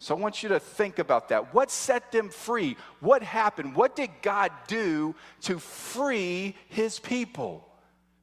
So 0.00 0.14
I 0.14 0.18
want 0.18 0.42
you 0.42 0.48
to 0.50 0.58
think 0.58 0.98
about 0.98 1.28
that. 1.28 1.54
What 1.54 1.70
set 1.70 2.10
them 2.10 2.28
free? 2.28 2.76
What 2.98 3.22
happened? 3.22 3.76
What 3.76 3.94
did 3.94 4.10
God 4.22 4.50
do 4.66 5.14
to 5.42 5.60
free 5.60 6.56
his 6.68 6.98
people? 6.98 7.66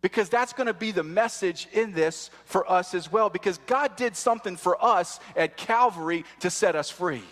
Because 0.01 0.27
that's 0.27 0.51
going 0.51 0.67
to 0.67 0.73
be 0.73 0.91
the 0.91 1.01
message 1.01 1.69
in 1.71 1.93
this 1.93 2.29
for 2.43 2.69
us 2.69 2.93
as 2.93 3.09
well. 3.09 3.29
Because 3.29 3.57
God 3.67 3.95
did 3.95 4.17
something 4.17 4.57
for 4.57 4.83
us 4.83 5.19
at 5.35 5.55
Calvary 5.55 6.25
to 6.41 6.49
set 6.49 6.75
us 6.75 6.89
free. 6.89 7.23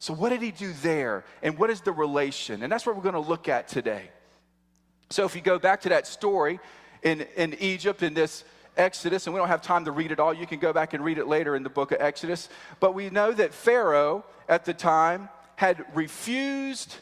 So, 0.00 0.12
what 0.12 0.30
did 0.30 0.42
he 0.42 0.50
do 0.50 0.72
there? 0.82 1.24
And 1.42 1.56
what 1.56 1.70
is 1.70 1.80
the 1.80 1.92
relation? 1.92 2.62
And 2.62 2.70
that's 2.70 2.84
what 2.84 2.94
we're 2.94 3.02
going 3.02 3.14
to 3.14 3.20
look 3.20 3.48
at 3.48 3.68
today. 3.68 4.10
So 5.12 5.26
if 5.26 5.36
you 5.36 5.42
go 5.42 5.58
back 5.58 5.82
to 5.82 5.90
that 5.90 6.06
story 6.06 6.58
in, 7.02 7.26
in 7.36 7.54
Egypt 7.54 8.02
in 8.02 8.14
this 8.14 8.44
Exodus, 8.76 9.26
and 9.26 9.34
we 9.34 9.38
don't 9.38 9.48
have 9.48 9.62
time 9.62 9.84
to 9.84 9.90
read 9.90 10.12
it 10.12 10.20
all, 10.20 10.32
you 10.32 10.46
can 10.46 10.58
go 10.58 10.72
back 10.72 10.94
and 10.94 11.04
read 11.04 11.18
it 11.18 11.26
later 11.26 11.54
in 11.54 11.62
the 11.62 11.68
book 11.68 11.92
of 11.92 12.00
Exodus. 12.00 12.48
But 12.80 12.94
we 12.94 13.10
know 13.10 13.32
that 13.32 13.52
Pharaoh 13.52 14.24
at 14.48 14.64
the 14.64 14.72
time 14.72 15.28
had 15.56 15.84
refused 15.94 16.96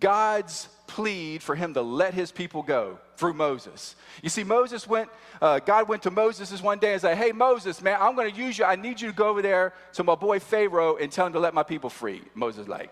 God's 0.00 0.68
plead 0.88 1.42
for 1.42 1.54
him 1.54 1.74
to 1.74 1.82
let 1.82 2.12
his 2.12 2.32
people 2.32 2.62
go 2.62 2.98
through 3.16 3.34
Moses. 3.34 3.94
You 4.20 4.28
see, 4.28 4.42
Moses 4.42 4.86
went, 4.86 5.08
uh, 5.40 5.60
God 5.60 5.88
went 5.88 6.02
to 6.02 6.10
Moses 6.10 6.50
this 6.50 6.60
one 6.60 6.80
day 6.80 6.92
and 6.92 7.00
said, 7.00 7.16
Hey, 7.16 7.30
Moses, 7.30 7.80
man, 7.80 7.98
I'm 8.00 8.16
going 8.16 8.30
to 8.30 8.36
use 8.36 8.58
you. 8.58 8.64
I 8.64 8.76
need 8.76 9.00
you 9.00 9.08
to 9.08 9.14
go 9.14 9.28
over 9.28 9.42
there 9.42 9.74
to 9.94 10.04
my 10.04 10.16
boy 10.16 10.40
Pharaoh 10.40 10.96
and 10.96 11.10
tell 11.10 11.26
him 11.26 11.32
to 11.34 11.38
let 11.38 11.54
my 11.54 11.62
people 11.62 11.88
free. 11.88 12.22
Moses, 12.34 12.66
like, 12.66 12.90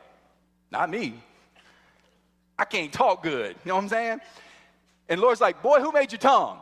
Not 0.71 0.89
me. 0.89 1.15
I 2.57 2.65
can't 2.65 2.93
talk 2.93 3.23
good. 3.23 3.57
You 3.65 3.69
know 3.71 3.75
what 3.75 3.83
I'm 3.83 3.89
saying? 3.89 4.21
And 5.11 5.21
Lord's 5.21 5.41
like, 5.41 5.63
Boy, 5.63 5.81
who 5.81 5.93
made 5.93 6.13
your 6.13 6.21
tongue? 6.21 6.59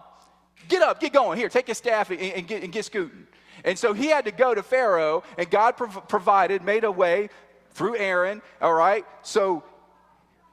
Get 0.66 0.82
up, 0.82 1.00
get 1.00 1.12
going. 1.12 1.38
Here, 1.38 1.48
take 1.48 1.68
your 1.68 1.76
staff 1.76 2.10
and, 2.10 2.20
and, 2.20 2.48
get, 2.48 2.64
and 2.64 2.72
get 2.72 2.84
scooting. 2.84 3.28
And 3.64 3.78
so 3.78 3.92
he 3.92 4.06
had 4.06 4.24
to 4.24 4.32
go 4.32 4.54
to 4.54 4.62
Pharaoh, 4.62 5.22
and 5.36 5.48
God 5.48 5.76
prov- 5.76 6.08
provided, 6.08 6.62
made 6.62 6.84
a 6.84 6.90
way 6.90 7.28
through 7.72 7.96
Aaron, 7.96 8.42
all 8.60 8.74
right? 8.74 9.04
So 9.22 9.62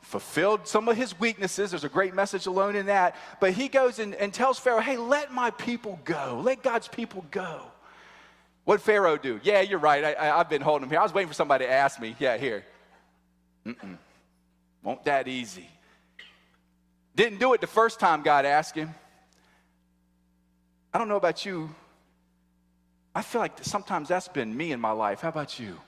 fulfilled 0.02 0.68
some 0.68 0.88
of 0.88 0.96
his 0.96 1.20
weaknesses. 1.20 1.72
There's 1.72 1.84
a 1.84 1.90
great 1.90 2.14
message 2.14 2.46
alone 2.46 2.76
in 2.76 2.86
that. 2.86 3.16
But 3.40 3.54
he 3.54 3.68
goes 3.68 3.98
and, 3.98 4.14
and 4.16 4.34
tells 4.34 4.60
Pharaoh, 4.60 4.80
hey, 4.80 4.98
let 4.98 5.34
my 5.34 5.50
people 5.50 6.00
go. 6.06 6.42
Let 6.44 6.62
God's 6.62 6.88
people 6.88 7.26
go. 7.32 7.64
What 8.66 8.82
Pharaoh 8.82 9.18
do? 9.18 9.40
Yeah, 9.44 9.62
you're 9.62 9.80
right. 9.80 10.04
I, 10.04 10.38
have 10.38 10.50
been 10.50 10.62
holding 10.62 10.84
him 10.84 10.90
here. 10.90 11.00
I 11.00 11.04
was 11.04 11.14
waiting 11.14 11.28
for 11.28 11.34
somebody 11.34 11.66
to 11.66 11.72
ask 11.72 12.00
me. 12.00 12.16
Yeah, 12.20 12.38
here. 12.38 12.64
Mm-mm. 13.66 13.98
Won't 14.84 15.04
that 15.06 15.28
easy. 15.28 15.68
Didn't 17.16 17.40
do 17.40 17.54
it 17.54 17.62
the 17.62 17.68
first 17.68 18.00
time 18.00 18.22
God 18.24 18.46
asked 18.46 18.76
him. 18.76 18.94
I 20.94 20.98
don't 20.98 21.08
know 21.08 21.16
about 21.16 21.46
you. 21.46 21.74
I 23.14 23.22
feel 23.22 23.40
like 23.40 23.64
sometimes 23.64 24.10
that's 24.10 24.28
been 24.28 24.56
me 24.56 24.74
in 24.74 24.80
my 24.82 24.92
life. 24.92 25.22
How 25.22 25.30
about 25.30 25.58
you? 25.60 25.80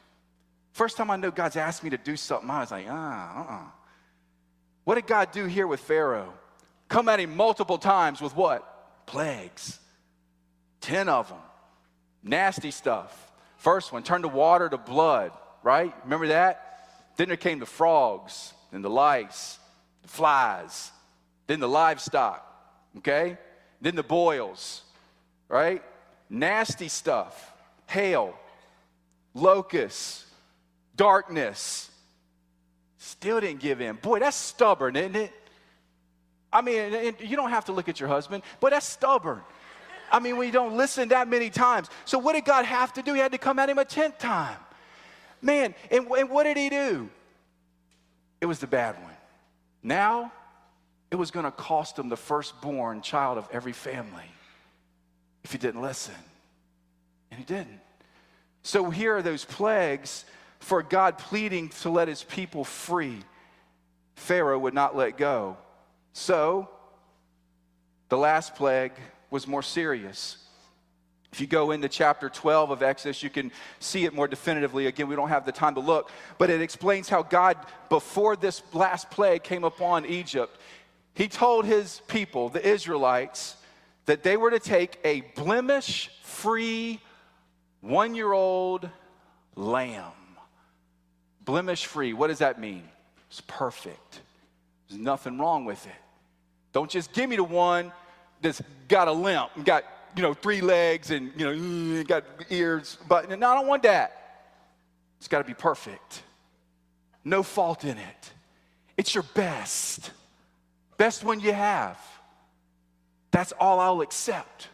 First 0.72 0.96
time 0.96 1.12
I 1.12 1.18
know 1.18 1.32
God's 1.32 1.58
asked 1.58 1.84
me 1.84 1.90
to 1.90 1.98
do 1.98 2.16
something, 2.16 2.50
I 2.50 2.62
was 2.62 2.72
like, 2.72 2.86
ah, 2.90 3.42
uh-uh. 3.42 3.66
What 4.86 4.96
did 4.96 5.08
God 5.08 5.32
do 5.32 5.46
here 5.46 5.68
with 5.68 5.82
Pharaoh? 5.82 6.34
Come 6.88 7.10
at 7.10 7.20
him 7.20 7.36
multiple 7.36 7.78
times 7.78 8.22
with 8.22 8.36
what? 8.36 9.06
Plagues. 9.06 9.80
Ten 10.80 11.10
of 11.10 11.28
them. 11.28 11.40
Nasty 12.24 12.72
stuff. 12.72 13.32
First 13.58 13.92
one, 13.92 14.04
turned 14.04 14.24
the 14.24 14.30
water 14.30 14.70
to 14.70 14.78
blood, 14.78 15.32
right? 15.64 15.94
Remember 16.04 16.28
that? 16.28 16.64
Then 17.18 17.28
there 17.28 17.38
came 17.38 17.60
the 17.60 17.66
frogs 17.66 18.54
and 18.72 18.84
the 18.84 18.90
lice, 18.90 19.60
the 20.04 20.08
flies, 20.08 20.92
then 21.48 21.60
the 21.60 21.70
livestock, 21.70 22.46
okay? 22.98 23.38
Then 23.82 23.96
the 23.96 24.04
boils, 24.04 24.84
right? 25.50 25.82
Nasty 26.30 26.88
stuff. 26.88 27.54
Hail, 27.88 28.34
locusts, 29.34 30.26
darkness, 30.96 31.90
Still 33.08 33.40
didn't 33.40 33.62
give 33.62 33.80
in. 33.80 33.96
Boy, 33.96 34.20
that's 34.20 34.36
stubborn, 34.36 34.98
isn't 34.98 35.16
it? 35.16 35.32
I 36.52 36.62
mean, 36.62 37.16
you 37.20 37.38
don't 37.38 37.52
have 37.52 37.64
to 37.66 37.72
look 37.72 37.88
at 37.88 38.02
your 38.02 38.10
husband, 38.10 38.44
but 38.60 38.72
that's 38.72 38.86
stubborn. 38.86 39.42
I 40.12 40.20
mean, 40.20 40.36
we 40.36 40.52
don't 40.52 40.76
listen 40.76 41.08
that 41.10 41.30
many 41.30 41.50
times. 41.50 41.90
So, 42.04 42.18
what 42.18 42.34
did 42.34 42.44
God 42.44 42.66
have 42.66 42.92
to 42.94 43.02
do? 43.02 43.14
He 43.14 43.20
had 43.22 43.32
to 43.32 43.38
come 43.38 43.60
at 43.60 43.70
him 43.70 43.78
a 43.78 43.86
tenth 43.86 44.18
time. 44.18 44.58
Man, 45.42 45.74
and, 45.90 46.08
and 46.08 46.30
what 46.30 46.44
did 46.44 46.58
he 46.58 46.70
do? 46.70 47.10
It 48.42 48.46
was 48.46 48.60
the 48.60 48.68
bad 48.68 49.02
one. 49.02 49.14
Now, 49.82 50.34
it 51.12 51.16
was 51.16 51.32
going 51.32 51.46
to 51.46 51.52
cost 51.52 51.98
him 51.98 52.10
the 52.10 52.18
firstborn 52.18 53.02
child 53.02 53.38
of 53.38 53.48
every 53.52 53.72
family 53.72 54.30
if 55.44 55.52
he 55.52 55.58
didn't 55.58 55.82
listen. 55.82 56.16
And 57.32 57.40
he 57.40 57.46
didn't. 57.46 57.80
So, 58.64 58.90
here 58.90 59.16
are 59.16 59.22
those 59.22 59.46
plagues 59.46 60.26
for 60.60 60.84
God 60.84 61.18
pleading 61.18 61.70
to 61.82 61.90
let 61.90 62.08
his 62.08 62.24
people 62.24 62.64
free. 62.64 63.20
Pharaoh 64.16 64.60
would 64.60 64.74
not 64.74 64.96
let 64.96 65.18
go. 65.18 65.58
So, 66.14 66.70
the 68.10 68.18
last 68.18 68.56
plague 68.56 68.94
was 69.30 69.48
more 69.48 69.62
serious. 69.62 70.38
If 71.32 71.42
you 71.42 71.48
go 71.48 71.72
into 71.72 71.90
chapter 71.90 72.30
12 72.30 72.72
of 72.72 72.82
Exodus, 72.82 73.22
you 73.22 73.30
can 73.30 73.52
see 73.80 74.06
it 74.06 74.14
more 74.14 74.28
definitively. 74.28 74.88
Again, 74.88 75.08
we 75.08 75.16
don't 75.16 75.30
have 75.30 75.46
the 75.46 75.52
time 75.52 75.76
to 75.76 75.82
look, 75.82 76.10
but 76.38 76.50
it 76.50 76.62
explains 76.62 77.10
how 77.10 77.22
God, 77.22 77.58
before 77.90 78.36
this 78.36 78.64
last 78.74 79.12
plague 79.12 79.44
came 79.44 79.64
upon 79.64 80.06
Egypt, 80.06 80.58
he 81.18 81.28
told 81.28 81.66
his 81.66 82.02
people, 82.08 82.50
the 82.50 82.66
Israelites, 82.66 83.56
that 84.06 84.24
they 84.24 84.38
were 84.38 84.52
to 84.52 84.60
take 84.60 85.00
a 85.04 85.22
blemish 85.36 86.10
free 86.22 87.00
one 87.82 88.16
year 88.16 88.32
old 88.32 88.90
lamb 89.56 90.14
blemish 91.48 91.86
free. 91.86 92.14
What 92.14 92.28
does 92.28 92.40
that 92.40 92.60
mean? 92.60 92.84
It's 93.32 93.42
perfect. 93.48 94.22
There's 94.88 95.02
nothing 95.02 95.40
wrong 95.40 95.66
with 95.66 95.84
it. 95.88 96.02
Don't 96.74 96.92
just 96.92 97.14
give 97.14 97.28
me 97.28 97.38
the 97.38 97.44
one 97.44 97.92
that's 98.42 98.62
got 98.88 99.08
a 99.08 99.12
limp, 99.12 99.50
and 99.56 99.66
got 99.66 99.84
you 100.16 100.22
know 100.22 100.36
three 100.36 100.62
legs 100.62 101.10
and 101.10 101.32
you 101.36 101.46
know 101.46 101.54
mm, 101.54 102.08
got 102.08 102.26
ears, 102.52 102.98
but 103.08 103.30
no, 103.30 103.50
I 103.50 103.56
don't 103.56 103.66
want 103.66 103.82
that. 103.84 104.52
It's 105.18 105.28
got 105.28 105.40
to 105.40 105.46
be 105.46 105.56
perfect. 105.56 106.22
No 107.24 107.42
fault 107.42 107.84
in 107.84 107.98
it. 107.98 108.32
It's 108.98 109.16
your 109.16 109.24
best. 109.34 110.12
Best 110.98 111.24
one 111.24 111.40
you 111.40 111.54
have. 111.54 111.98
That's 113.32 113.54
all 113.60 113.80
I'll 113.80 114.02
accept. 114.02 114.68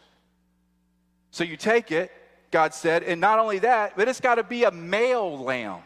So 1.30 1.44
you 1.44 1.56
take 1.56 1.90
it, 1.92 2.10
God 2.50 2.72
said, 2.72 3.02
and 3.02 3.20
not 3.20 3.38
only 3.38 3.58
that, 3.60 3.96
but 3.96 4.08
it's 4.08 4.20
got 4.20 4.36
to 4.36 4.42
be 4.44 4.64
a 4.64 4.70
male 4.70 5.38
lamb. 5.38 5.80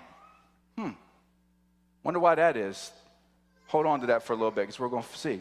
Hmm. 0.76 0.90
Wonder 2.04 2.20
why 2.20 2.36
that 2.36 2.56
is. 2.56 2.92
Hold 3.68 3.86
on 3.86 4.00
to 4.00 4.06
that 4.06 4.22
for 4.22 4.32
a 4.32 4.36
little 4.36 4.50
bit 4.50 4.62
because 4.62 4.78
we're 4.78 4.88
going 4.88 5.02
to 5.02 5.18
see. 5.18 5.40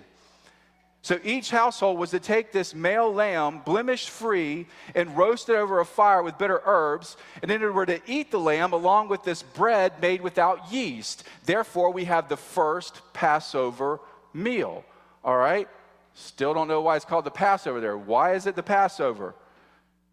So 1.02 1.20
each 1.24 1.52
household 1.52 2.00
was 2.00 2.10
to 2.12 2.20
take 2.20 2.52
this 2.52 2.76
male 2.76 3.14
lamb, 3.14 3.62
blemish 3.66 4.10
free, 4.10 4.66
and 4.96 5.16
roast 5.16 5.48
it 5.48 5.56
over 5.56 5.80
a 5.80 5.86
fire 5.86 6.22
with 6.22 6.38
bitter 6.38 6.62
herbs, 6.66 7.16
and 7.42 7.50
then 7.50 7.62
they 7.62 7.68
were 7.68 7.86
to 7.86 8.02
eat 8.08 8.32
the 8.32 8.40
lamb 8.40 8.74
along 8.74 9.08
with 9.08 9.24
this 9.24 9.44
bread 9.44 10.02
made 10.02 10.22
without 10.22 10.72
yeast. 10.72 11.24
Therefore, 11.46 11.94
we 11.94 12.06
have 12.06 12.28
the 12.28 12.36
first 12.36 13.02
Passover 13.14 14.02
meal. 14.38 14.86
All 15.24 15.38
right? 15.38 15.68
Still 16.14 16.54
don't 16.54 16.68
know 16.68 16.82
why 16.82 16.96
it's 16.96 17.06
called 17.06 17.26
the 17.26 17.32
Passover 17.32 17.82
there. 17.82 17.98
Why 17.98 18.34
is 18.34 18.48
it 18.48 18.56
the 18.56 18.64
Passover? 18.64 19.36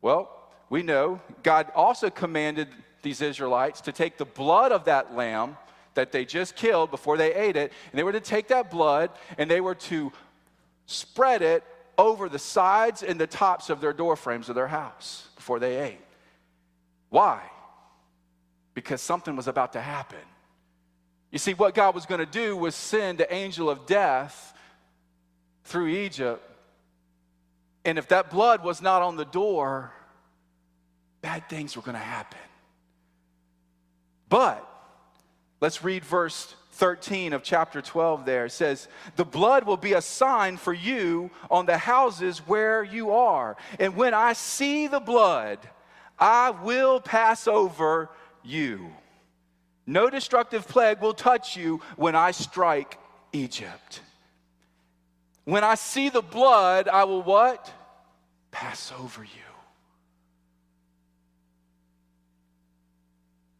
Well, 0.03 0.31
we 0.69 0.83
know 0.83 1.21
God 1.43 1.71
also 1.75 2.11
commanded 2.11 2.69
these 3.03 3.21
Israelites 3.21 3.81
to 3.83 3.93
take 3.93 4.17
the 4.17 4.25
blood 4.25 4.73
of 4.73 4.85
that 4.85 5.15
lamb 5.15 5.57
that 5.95 6.11
they 6.11 6.25
just 6.25 6.57
killed 6.57 6.91
before 6.91 7.17
they 7.17 7.33
ate 7.33 7.57
it, 7.57 7.73
and 7.91 7.99
they 7.99 8.03
were 8.03 8.13
to 8.13 8.21
take 8.21 8.49
that 8.49 8.71
blood 8.71 9.11
and 9.39 9.51
they 9.51 9.61
were 9.61 9.77
to 9.77 10.13
spread 10.87 11.41
it 11.41 11.63
over 11.97 12.29
the 12.29 12.39
sides 12.39 13.03
and 13.03 13.21
the 13.21 13.27
tops 13.27 13.71
of 13.71 13.81
their 13.81 13.93
door 13.93 14.17
frames 14.17 14.49
of 14.49 14.55
their 14.55 14.67
house 14.67 15.29
before 15.37 15.59
they 15.59 15.77
ate. 15.77 16.01
Why? 17.11 17.41
Because 18.75 19.01
something 19.01 19.37
was 19.37 19.47
about 19.47 19.75
to 19.75 19.81
happen. 19.81 20.19
You 21.35 21.41
see, 21.41 21.53
what 21.53 21.75
God 21.75 21.97
was 21.97 22.07
going 22.07 22.21
to 22.21 22.27
do 22.27 22.57
was 22.57 22.77
send 22.77 23.19
the 23.19 23.35
angel 23.35 23.69
of 23.69 23.87
death 23.87 24.55
through 25.65 25.89
Egypt. 25.89 26.41
And 27.85 27.99
if 27.99 28.07
that 28.11 28.31
blood 28.31 28.63
was 28.63 28.81
not 28.81 29.03
on 29.03 29.17
the 29.17 29.25
door, 29.25 29.93
bad 31.23 31.49
things 31.49 31.75
were 31.75 31.83
going 31.83 31.97
to 31.97 31.99
happen. 31.99 32.39
But 34.29 34.65
let's 35.61 35.83
read 35.83 36.05
verse 36.05 36.55
13 36.75 37.33
of 37.33 37.43
chapter 37.43 37.83
12 37.83 38.25
there. 38.25 38.45
It 38.45 38.53
says, 38.53 38.87
The 39.17 39.25
blood 39.25 39.65
will 39.65 39.77
be 39.77 39.95
a 39.95 40.03
sign 40.03 40.57
for 40.57 40.73
you 40.73 41.33
on 41.51 41.67
the 41.67 41.79
houses 41.79 42.39
where 42.47 42.85
you 42.85 43.11
are. 43.11 43.57
And 43.81 43.97
when 43.97 44.15
I 44.15 44.35
see 44.35 44.87
the 44.87 45.01
blood, 45.01 45.59
I 46.17 46.51
will 46.51 47.01
pass 47.01 47.49
over 47.49 48.09
you. 48.45 48.93
No 49.87 50.09
destructive 50.09 50.67
plague 50.67 51.01
will 51.01 51.15
touch 51.15 51.57
you 51.57 51.81
when 51.97 52.17
I 52.17 52.31
strike 52.31 52.99
Egypt. 53.33 54.01
When 55.45 55.63
I 55.63 55.75
see 55.75 56.09
the 56.09 56.23
blood, 56.23 56.89
I 56.89 57.05
will 57.05 57.23
what? 57.23 57.71
Pass 58.51 58.93
over 58.99 59.23
you. 59.23 59.29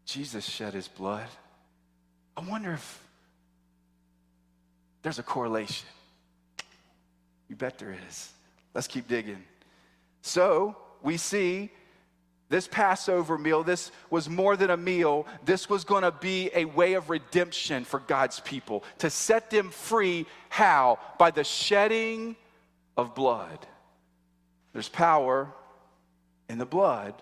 Jesus 0.07 0.45
shed 0.45 0.75
his 0.75 0.89
blood. 0.89 1.27
I 2.37 2.41
wonder 2.41 2.73
if 2.73 3.03
there's 5.03 5.19
a 5.19 5.23
correlation. 5.23 5.89
You 7.49 7.57
bet 7.57 7.79
there 7.79 7.97
is. 8.09 8.33
Let's 8.73 8.87
keep 8.87 9.09
digging. 9.09 9.43
So 10.23 10.77
we 11.03 11.17
see 11.17 11.71
this 12.55 12.69
Passover 12.69 13.37
meal, 13.37 13.65
this 13.65 13.91
was 14.11 14.29
more 14.29 14.57
than 14.57 14.71
a 14.71 14.77
meal. 14.77 15.27
This 15.45 15.69
was 15.69 15.83
going 15.83 16.05
to 16.05 16.13
be 16.13 16.53
a 16.55 16.67
way 16.67 16.93
of 16.93 17.11
redemption 17.11 17.85
for 17.85 17.99
God's 17.99 18.39
people, 18.39 18.85
to 18.99 19.11
set 19.11 19.51
them 19.51 19.71
free. 19.71 20.25
How? 20.51 21.01
By 21.19 21.33
the 21.33 21.43
shedding 21.43 22.37
of 22.97 23.13
blood. 23.13 23.59
There's 24.73 24.89
power 24.89 25.53
in 26.49 26.59
the 26.59 26.65
blood 26.65 27.15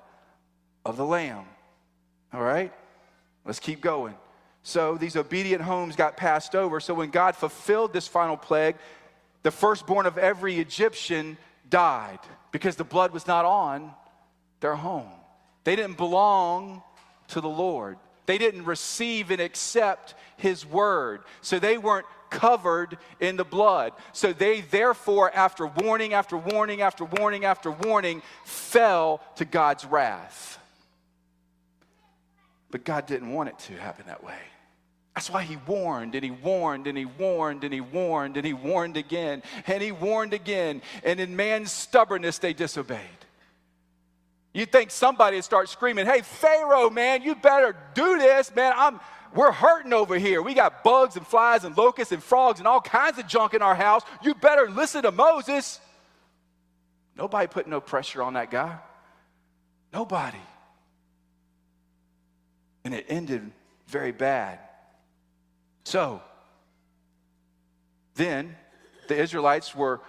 of 0.84 0.98
the 0.98 1.06
Lamb. 1.06 1.46
All 2.34 2.42
right? 2.42 2.70
Let's 3.46 3.58
keep 3.58 3.80
going. 3.80 4.14
So 4.62 4.98
these 4.98 5.16
obedient 5.16 5.62
homes 5.62 5.96
got 5.96 6.18
passed 6.18 6.54
over. 6.54 6.78
So 6.78 6.92
when 6.92 7.08
God 7.08 7.36
fulfilled 7.36 7.94
this 7.94 8.06
final 8.06 8.36
plague, 8.36 8.76
the 9.44 9.50
firstborn 9.50 10.04
of 10.04 10.18
every 10.18 10.58
Egyptian 10.58 11.38
died 11.70 12.18
because 12.50 12.76
the 12.76 12.84
blood 12.84 13.12
was 13.12 13.26
not 13.26 13.46
on 13.46 13.94
their 14.60 14.74
home. 14.74 15.08
They 15.64 15.76
didn't 15.76 15.96
belong 15.96 16.82
to 17.28 17.40
the 17.40 17.48
Lord. 17.48 17.98
They 18.26 18.38
didn't 18.38 18.64
receive 18.64 19.30
and 19.30 19.40
accept 19.40 20.14
his 20.36 20.64
word. 20.64 21.22
So 21.40 21.58
they 21.58 21.78
weren't 21.78 22.06
covered 22.30 22.98
in 23.20 23.36
the 23.36 23.44
blood. 23.44 23.92
So 24.12 24.32
they, 24.32 24.62
therefore, 24.62 25.30
after 25.34 25.66
warning 25.66 26.14
after 26.14 26.36
warning 26.36 26.80
after 26.80 27.04
warning 27.04 27.44
after 27.44 27.70
warning, 27.70 28.22
fell 28.44 29.20
to 29.36 29.44
God's 29.44 29.84
wrath. 29.84 30.58
But 32.70 32.84
God 32.84 33.06
didn't 33.06 33.32
want 33.32 33.50
it 33.50 33.58
to 33.60 33.74
happen 33.74 34.06
that 34.06 34.24
way. 34.24 34.38
That's 35.14 35.28
why 35.28 35.42
he 35.42 35.58
warned 35.66 36.14
and 36.14 36.24
he 36.24 36.30
warned 36.30 36.86
and 36.86 36.96
he 36.96 37.04
warned 37.04 37.64
and 37.64 37.74
he 37.74 37.82
warned 37.82 38.38
and 38.38 38.46
he 38.46 38.54
warned 38.54 38.96
again 38.96 39.42
and 39.66 39.82
he 39.82 39.92
warned 39.92 40.32
again. 40.32 40.80
And 41.04 41.20
in 41.20 41.36
man's 41.36 41.70
stubbornness, 41.70 42.38
they 42.38 42.54
disobeyed. 42.54 42.98
You 44.52 44.66
think 44.66 44.90
somebody 44.90 45.36
would 45.36 45.44
start 45.44 45.68
screaming, 45.68 46.06
Hey, 46.06 46.20
Pharaoh, 46.20 46.90
man, 46.90 47.22
you 47.22 47.34
better 47.34 47.74
do 47.94 48.18
this, 48.18 48.54
man. 48.54 48.72
I'm, 48.76 49.00
we're 49.34 49.52
hurting 49.52 49.92
over 49.92 50.18
here. 50.18 50.42
We 50.42 50.52
got 50.52 50.84
bugs 50.84 51.16
and 51.16 51.26
flies 51.26 51.64
and 51.64 51.76
locusts 51.76 52.12
and 52.12 52.22
frogs 52.22 52.58
and 52.58 52.68
all 52.68 52.80
kinds 52.80 53.18
of 53.18 53.26
junk 53.26 53.54
in 53.54 53.62
our 53.62 53.74
house. 53.74 54.02
You 54.22 54.34
better 54.34 54.70
listen 54.70 55.02
to 55.02 55.10
Moses. 55.10 55.80
Nobody 57.16 57.46
put 57.46 57.66
no 57.66 57.80
pressure 57.80 58.22
on 58.22 58.34
that 58.34 58.50
guy. 58.50 58.78
Nobody. 59.92 60.38
And 62.84 62.92
it 62.92 63.06
ended 63.08 63.50
very 63.86 64.12
bad. 64.12 64.58
So, 65.84 66.22
then 68.14 68.54
the 69.08 69.16
Israelites 69.16 69.74
were 69.74 70.00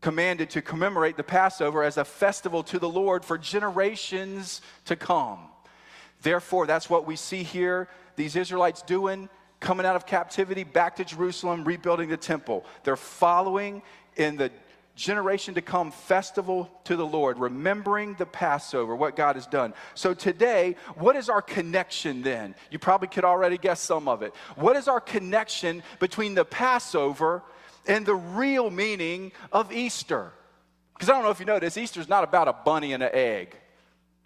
commanded 0.00 0.50
to 0.50 0.62
commemorate 0.62 1.16
the 1.16 1.22
Passover 1.22 1.82
as 1.82 1.96
a 1.96 2.04
festival 2.04 2.62
to 2.64 2.78
the 2.78 2.88
Lord 2.88 3.24
for 3.24 3.36
generations 3.36 4.62
to 4.86 4.96
come. 4.96 5.40
Therefore, 6.22 6.66
that's 6.66 6.88
what 6.88 7.06
we 7.06 7.16
see 7.16 7.42
here 7.42 7.88
these 8.16 8.36
Israelites 8.36 8.82
doing, 8.82 9.28
coming 9.60 9.86
out 9.86 9.96
of 9.96 10.06
captivity 10.06 10.64
back 10.64 10.96
to 10.96 11.04
Jerusalem, 11.04 11.64
rebuilding 11.64 12.08
the 12.08 12.16
temple. 12.16 12.64
They're 12.84 12.96
following 12.96 13.82
in 14.16 14.36
the 14.36 14.50
generation 14.96 15.54
to 15.54 15.62
come 15.62 15.90
festival 15.90 16.70
to 16.84 16.96
the 16.96 17.06
Lord, 17.06 17.38
remembering 17.38 18.14
the 18.14 18.26
Passover, 18.26 18.94
what 18.94 19.16
God 19.16 19.36
has 19.36 19.46
done. 19.46 19.72
So 19.94 20.12
today, 20.12 20.76
what 20.96 21.16
is 21.16 21.30
our 21.30 21.40
connection 21.40 22.22
then? 22.22 22.54
You 22.70 22.78
probably 22.78 23.08
could 23.08 23.24
already 23.24 23.56
guess 23.56 23.80
some 23.80 24.08
of 24.08 24.22
it. 24.22 24.34
What 24.56 24.76
is 24.76 24.88
our 24.88 25.00
connection 25.00 25.82
between 26.00 26.34
the 26.34 26.44
Passover 26.44 27.42
and 27.86 28.04
the 28.04 28.14
real 28.14 28.70
meaning 28.70 29.32
of 29.52 29.72
Easter. 29.72 30.32
Because 30.94 31.08
I 31.08 31.12
don't 31.12 31.22
know 31.22 31.30
if 31.30 31.40
you 31.40 31.46
know 31.46 31.58
this, 31.58 31.76
Easter 31.76 32.00
is 32.00 32.08
not 32.08 32.24
about 32.24 32.48
a 32.48 32.52
bunny 32.52 32.92
and 32.92 33.02
an 33.02 33.10
egg, 33.12 33.56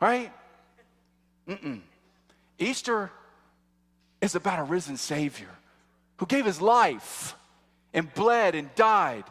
right? 0.00 0.32
Mm-mm. 1.48 1.80
Easter 2.58 3.10
is 4.20 4.34
about 4.34 4.58
a 4.58 4.64
risen 4.64 4.96
Savior 4.96 5.50
who 6.16 6.26
gave 6.26 6.44
his 6.44 6.60
life 6.60 7.36
and 7.92 8.12
bled 8.14 8.54
and 8.54 8.74
died, 8.74 9.24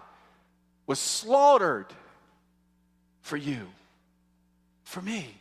was 0.88 1.00
slaughtered 1.00 1.88
for 3.22 3.38
you, 3.38 3.68
for 4.84 5.01
me. 5.01 5.36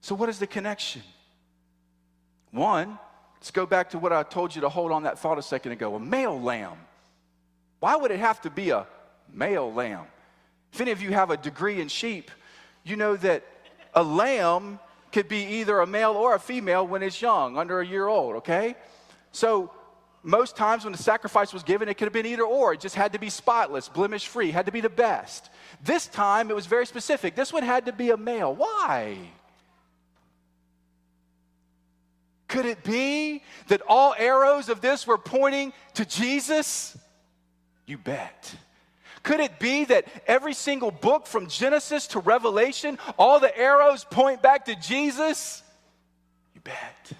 So, 0.00 0.14
what 0.14 0.28
is 0.28 0.38
the 0.38 0.46
connection? 0.46 1.02
One, 2.50 2.98
Let's 3.44 3.50
go 3.50 3.66
back 3.66 3.90
to 3.90 3.98
what 3.98 4.10
I 4.10 4.22
told 4.22 4.54
you 4.54 4.62
to 4.62 4.70
hold 4.70 4.90
on 4.90 5.02
that 5.02 5.18
thought 5.18 5.36
a 5.36 5.42
second 5.42 5.72
ago 5.72 5.96
a 5.96 6.00
male 6.00 6.40
lamb. 6.40 6.78
Why 7.78 7.94
would 7.94 8.10
it 8.10 8.18
have 8.18 8.40
to 8.40 8.48
be 8.48 8.70
a 8.70 8.86
male 9.34 9.70
lamb? 9.70 10.06
If 10.72 10.80
any 10.80 10.92
of 10.92 11.02
you 11.02 11.10
have 11.10 11.28
a 11.28 11.36
degree 11.36 11.82
in 11.82 11.88
sheep, 11.88 12.30
you 12.84 12.96
know 12.96 13.16
that 13.16 13.44
a 13.92 14.02
lamb 14.02 14.78
could 15.12 15.28
be 15.28 15.44
either 15.60 15.80
a 15.80 15.86
male 15.86 16.12
or 16.12 16.34
a 16.34 16.40
female 16.40 16.86
when 16.86 17.02
it's 17.02 17.20
young, 17.20 17.58
under 17.58 17.80
a 17.80 17.86
year 17.86 18.06
old, 18.06 18.36
okay? 18.36 18.76
So, 19.32 19.70
most 20.22 20.56
times 20.56 20.84
when 20.84 20.92
the 20.92 21.02
sacrifice 21.02 21.52
was 21.52 21.62
given, 21.62 21.86
it 21.90 21.98
could 21.98 22.06
have 22.06 22.14
been 22.14 22.24
either 22.24 22.44
or. 22.44 22.72
It 22.72 22.80
just 22.80 22.94
had 22.94 23.12
to 23.12 23.18
be 23.18 23.28
spotless, 23.28 23.90
blemish 23.90 24.26
free, 24.26 24.52
had 24.52 24.64
to 24.64 24.72
be 24.72 24.80
the 24.80 24.88
best. 24.88 25.50
This 25.84 26.06
time, 26.06 26.48
it 26.50 26.56
was 26.56 26.64
very 26.64 26.86
specific. 26.86 27.36
This 27.36 27.52
one 27.52 27.62
had 27.62 27.84
to 27.84 27.92
be 27.92 28.08
a 28.08 28.16
male. 28.16 28.54
Why? 28.54 29.18
Could 32.54 32.66
it 32.66 32.84
be 32.84 33.42
that 33.66 33.82
all 33.88 34.14
arrows 34.16 34.68
of 34.68 34.80
this 34.80 35.08
were 35.08 35.18
pointing 35.18 35.72
to 35.94 36.04
Jesus? 36.04 36.96
You 37.84 37.98
bet. 37.98 38.54
Could 39.24 39.40
it 39.40 39.58
be 39.58 39.86
that 39.86 40.06
every 40.24 40.54
single 40.54 40.92
book 40.92 41.26
from 41.26 41.48
Genesis 41.48 42.06
to 42.08 42.20
Revelation, 42.20 42.96
all 43.18 43.40
the 43.40 43.58
arrows 43.58 44.04
point 44.04 44.40
back 44.40 44.66
to 44.66 44.76
Jesus? 44.76 45.64
You 46.54 46.60
bet. 46.60 47.12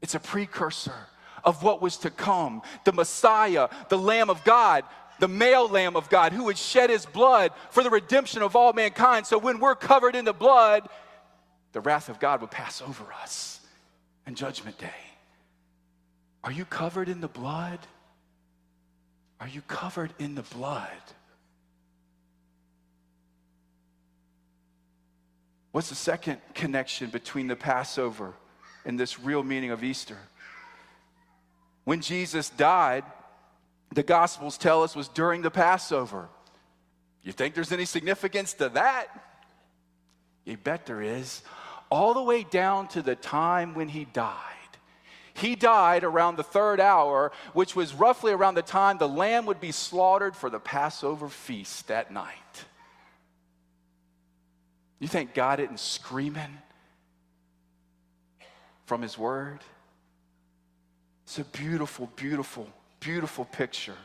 It's 0.00 0.14
a 0.14 0.20
precursor 0.20 0.96
of 1.44 1.62
what 1.62 1.82
was 1.82 1.98
to 1.98 2.10
come 2.10 2.62
the 2.86 2.94
Messiah, 2.94 3.68
the 3.90 3.98
Lamb 3.98 4.30
of 4.30 4.42
God, 4.42 4.84
the 5.18 5.28
male 5.28 5.68
Lamb 5.68 5.96
of 5.96 6.08
God, 6.08 6.32
who 6.32 6.44
would 6.44 6.56
shed 6.56 6.88
his 6.88 7.04
blood 7.04 7.52
for 7.68 7.82
the 7.82 7.90
redemption 7.90 8.40
of 8.40 8.56
all 8.56 8.72
mankind. 8.72 9.26
So 9.26 9.36
when 9.36 9.58
we're 9.58 9.74
covered 9.74 10.16
in 10.16 10.24
the 10.24 10.32
blood, 10.32 10.88
the 11.72 11.80
wrath 11.80 12.08
of 12.08 12.18
God 12.18 12.40
would 12.40 12.50
pass 12.50 12.80
over 12.80 13.04
us 13.22 13.60
and 14.26 14.36
Judgment 14.36 14.78
Day. 14.78 14.90
Are 16.44 16.52
you 16.52 16.64
covered 16.64 17.08
in 17.08 17.20
the 17.20 17.28
blood? 17.28 17.78
Are 19.40 19.48
you 19.48 19.62
covered 19.62 20.12
in 20.18 20.34
the 20.34 20.42
blood? 20.42 20.88
What's 25.72 25.90
the 25.90 25.94
second 25.94 26.40
connection 26.54 27.10
between 27.10 27.46
the 27.46 27.56
Passover 27.56 28.32
and 28.84 28.98
this 28.98 29.20
real 29.20 29.42
meaning 29.42 29.70
of 29.70 29.84
Easter? 29.84 30.16
When 31.84 32.00
Jesus 32.00 32.50
died, 32.50 33.04
the 33.94 34.02
Gospels 34.02 34.58
tell 34.58 34.82
us 34.82 34.96
was 34.96 35.08
during 35.08 35.42
the 35.42 35.50
Passover. 35.50 36.28
You 37.22 37.32
think 37.32 37.54
there's 37.54 37.72
any 37.72 37.84
significance 37.84 38.54
to 38.54 38.68
that? 38.70 39.06
You 40.48 40.56
bet 40.56 40.86
there 40.86 41.02
is 41.02 41.42
all 41.90 42.14
the 42.14 42.22
way 42.22 42.42
down 42.42 42.88
to 42.88 43.02
the 43.02 43.14
time 43.14 43.74
when 43.74 43.88
he 43.88 44.06
died. 44.06 44.34
He 45.34 45.54
died 45.54 46.04
around 46.04 46.36
the 46.36 46.42
third 46.42 46.80
hour, 46.80 47.32
which 47.52 47.76
was 47.76 47.94
roughly 47.94 48.32
around 48.32 48.54
the 48.54 48.62
time 48.62 48.98
the 48.98 49.08
lamb 49.08 49.46
would 49.46 49.60
be 49.60 49.72
slaughtered 49.72 50.34
for 50.34 50.50
the 50.50 50.58
Passover 50.58 51.28
feast 51.28 51.88
that 51.88 52.10
night. 52.10 52.64
You 54.98 55.06
think 55.06 55.34
God 55.34 55.60
isn't 55.60 55.78
screaming 55.78 56.58
from 58.86 59.02
His 59.02 59.16
Word? 59.16 59.60
It's 61.24 61.38
a 61.38 61.44
beautiful, 61.44 62.10
beautiful, 62.16 62.66
beautiful 63.00 63.44
picture 63.44 63.98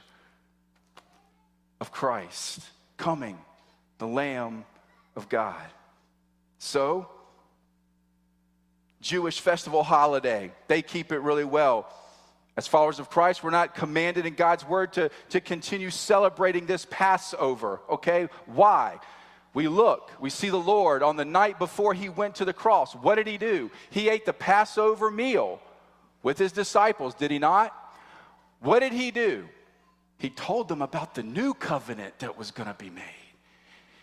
of 1.80 1.92
Christ 1.92 2.60
coming, 2.98 3.38
the 3.98 4.08
Lamb 4.08 4.66
of 5.16 5.30
God. 5.30 5.64
So, 6.64 7.10
Jewish 9.02 9.42
festival 9.42 9.84
holiday. 9.84 10.54
They 10.70 10.82
keep 10.82 11.12
it 11.12 11.20
really 11.20 11.44
well. 11.44 11.92
As 12.56 12.68
followers 12.68 13.00
of 13.00 13.10
Christ, 13.10 13.44
we're 13.44 13.50
not 13.50 13.76
commanded 13.76 14.26
in 14.26 14.36
God's 14.36 14.66
word 14.66 14.94
to, 14.94 15.12
to 15.32 15.42
continue 15.42 15.90
celebrating 15.90 16.66
this 16.66 16.88
Passover, 16.90 17.82
okay? 17.90 18.30
Why? 18.46 19.00
We 19.54 19.68
look, 19.68 20.10
we 20.22 20.30
see 20.30 20.50
the 20.50 20.56
Lord 20.56 21.04
on 21.04 21.18
the 21.18 21.26
night 21.26 21.60
before 21.60 21.94
he 21.94 22.08
went 22.08 22.36
to 22.36 22.46
the 22.46 22.54
cross. 22.54 22.96
What 22.96 23.16
did 23.16 23.28
he 23.28 23.38
do? 23.38 23.70
He 23.90 24.08
ate 24.08 24.26
the 24.26 24.32
Passover 24.32 25.12
meal 25.12 25.60
with 26.24 26.38
his 26.38 26.54
disciples, 26.54 27.14
did 27.14 27.30
he 27.30 27.40
not? 27.40 27.74
What 28.62 28.80
did 28.80 28.94
he 28.94 29.12
do? 29.12 29.50
He 30.18 30.30
told 30.30 30.70
them 30.70 30.82
about 30.82 31.14
the 31.14 31.24
new 31.24 31.54
covenant 31.54 32.20
that 32.20 32.38
was 32.38 32.52
going 32.52 32.70
to 32.70 32.76
be 32.76 32.90
made. 32.90 33.23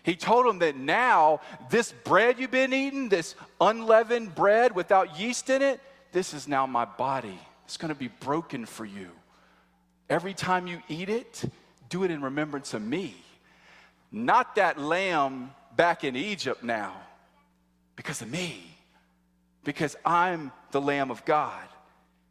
He 0.02 0.16
told 0.16 0.46
them 0.46 0.60
that 0.60 0.76
now, 0.76 1.40
this 1.68 1.92
bread 1.92 2.38
you've 2.38 2.50
been 2.50 2.72
eating, 2.72 3.08
this 3.08 3.34
unleavened 3.60 4.34
bread 4.34 4.74
without 4.74 5.18
yeast 5.18 5.50
in 5.50 5.62
it, 5.62 5.80
this 6.12 6.34
is 6.34 6.48
now 6.48 6.66
my 6.66 6.84
body. 6.84 7.38
It's 7.66 7.76
going 7.76 7.92
to 7.92 7.98
be 7.98 8.08
broken 8.08 8.66
for 8.66 8.84
you. 8.84 9.10
Every 10.08 10.34
time 10.34 10.66
you 10.66 10.82
eat 10.88 11.08
it, 11.08 11.44
do 11.88 12.04
it 12.04 12.10
in 12.10 12.22
remembrance 12.22 12.74
of 12.74 12.82
me. 12.82 13.14
Not 14.10 14.56
that 14.56 14.80
lamb 14.80 15.52
back 15.76 16.02
in 16.02 16.16
Egypt 16.16 16.64
now, 16.64 16.94
because 17.94 18.22
of 18.22 18.30
me, 18.30 18.64
because 19.62 19.96
I'm 20.04 20.50
the 20.72 20.80
Lamb 20.80 21.10
of 21.10 21.24
God. 21.24 21.62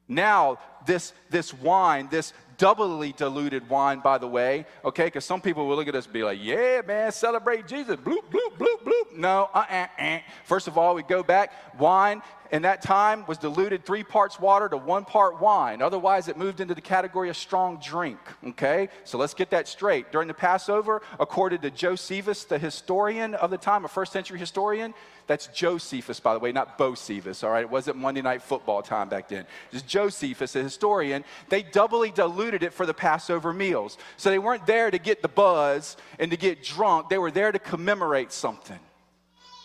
Now, 0.07 0.59
this, 0.85 1.13
this 1.29 1.53
wine, 1.53 2.07
this 2.09 2.33
doubly 2.59 3.13
diluted 3.13 3.67
wine, 3.69 4.01
by 4.01 4.19
the 4.19 4.27
way, 4.27 4.65
okay? 4.85 5.05
Because 5.05 5.25
some 5.25 5.41
people 5.41 5.65
will 5.65 5.75
look 5.75 5.87
at 5.87 5.95
us 5.95 6.05
and 6.05 6.13
be 6.13 6.23
like, 6.23 6.37
yeah, 6.39 6.81
man, 6.85 7.11
celebrate 7.11 7.65
Jesus. 7.65 7.95
Bloop, 7.95 8.25
bloop, 8.31 8.57
bloop, 8.59 8.83
bloop. 8.83 9.17
No, 9.17 9.49
uh 9.53 9.65
uh-uh, 9.69 10.03
uh. 10.03 10.19
First 10.43 10.67
of 10.67 10.77
all, 10.77 10.93
we 10.93 11.01
go 11.01 11.23
back. 11.23 11.51
Wine 11.79 12.21
in 12.51 12.63
that 12.63 12.81
time 12.81 13.25
was 13.27 13.37
diluted 13.37 13.85
three 13.85 14.03
parts 14.03 14.39
water 14.39 14.67
to 14.69 14.77
one 14.77 15.05
part 15.05 15.39
wine. 15.39 15.81
Otherwise, 15.81 16.27
it 16.27 16.37
moved 16.37 16.59
into 16.59 16.75
the 16.75 16.81
category 16.81 17.29
of 17.29 17.37
strong 17.37 17.79
drink, 17.81 18.19
okay? 18.47 18.89
So 19.03 19.17
let's 19.17 19.33
get 19.33 19.51
that 19.51 19.67
straight. 19.67 20.11
During 20.11 20.27
the 20.27 20.33
Passover, 20.33 21.01
according 21.19 21.61
to 21.61 21.69
Josephus, 21.69 22.43
the 22.43 22.57
historian 22.57 23.35
of 23.35 23.51
the 23.51 23.57
time, 23.57 23.85
a 23.85 23.87
first 23.87 24.11
century 24.11 24.39
historian, 24.39 24.93
that's 25.29 25.45
Josephus, 25.45 26.19
by 26.19 26.33
the 26.33 26.39
way, 26.39 26.51
not 26.51 26.79
Bocephus, 26.79 27.43
all 27.43 27.51
right? 27.51 27.61
It 27.61 27.69
wasn't 27.69 27.97
Monday 27.97 28.23
Night 28.23 28.41
Football 28.41 28.81
time 28.81 29.09
back 29.09 29.27
then. 29.29 29.45
It's 29.71 29.83
Josephus, 29.83 30.55
a 30.55 30.63
historian. 30.63 31.23
They 31.49 31.61
doubly 31.61 32.09
diluted 32.09 32.48
it 32.53 32.73
for 32.73 32.85
the 32.85 32.93
Passover 32.93 33.53
meals. 33.53 33.97
So 34.17 34.29
they 34.29 34.39
weren't 34.39 34.65
there 34.65 34.89
to 34.91 34.97
get 34.97 35.21
the 35.21 35.27
buzz 35.27 35.97
and 36.19 36.31
to 36.31 36.37
get 36.37 36.63
drunk, 36.63 37.09
they 37.09 37.17
were 37.17 37.31
there 37.31 37.51
to 37.51 37.59
commemorate 37.59 38.31
something, 38.31 38.79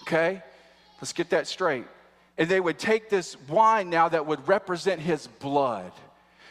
okay? 0.02 0.42
Let's 1.00 1.12
get 1.12 1.30
that 1.30 1.46
straight. 1.46 1.86
And 2.38 2.48
they 2.48 2.60
would 2.60 2.78
take 2.78 3.10
this 3.10 3.36
wine 3.48 3.90
now 3.90 4.08
that 4.08 4.26
would 4.26 4.48
represent 4.48 5.00
his 5.00 5.26
blood, 5.26 5.92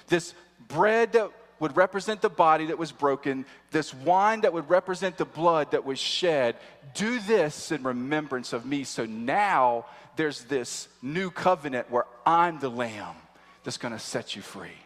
this 0.07 0.33
bread 0.67 1.13
that 1.13 1.31
would 1.59 1.77
represent 1.77 2.21
the 2.21 2.29
body 2.29 2.65
that 2.67 2.77
was 2.77 2.91
broken, 2.91 3.45
this 3.71 3.93
wine 3.93 4.41
that 4.41 4.51
would 4.53 4.69
represent 4.69 5.17
the 5.17 5.25
blood 5.25 5.71
that 5.71 5.85
was 5.85 5.97
shed. 5.97 6.57
Do 6.93 7.19
this 7.19 7.71
in 7.71 7.83
remembrance 7.83 8.53
of 8.53 8.65
me. 8.65 8.83
So 8.83 9.05
now 9.05 9.85
there's 10.15 10.43
this 10.43 10.87
new 11.01 11.31
covenant 11.31 11.89
where 11.89 12.05
I'm 12.25 12.59
the 12.59 12.69
lamb 12.69 13.15
that's 13.63 13.77
going 13.77 13.93
to 13.93 13.99
set 13.99 14.35
you 14.35 14.41
free. 14.41 14.82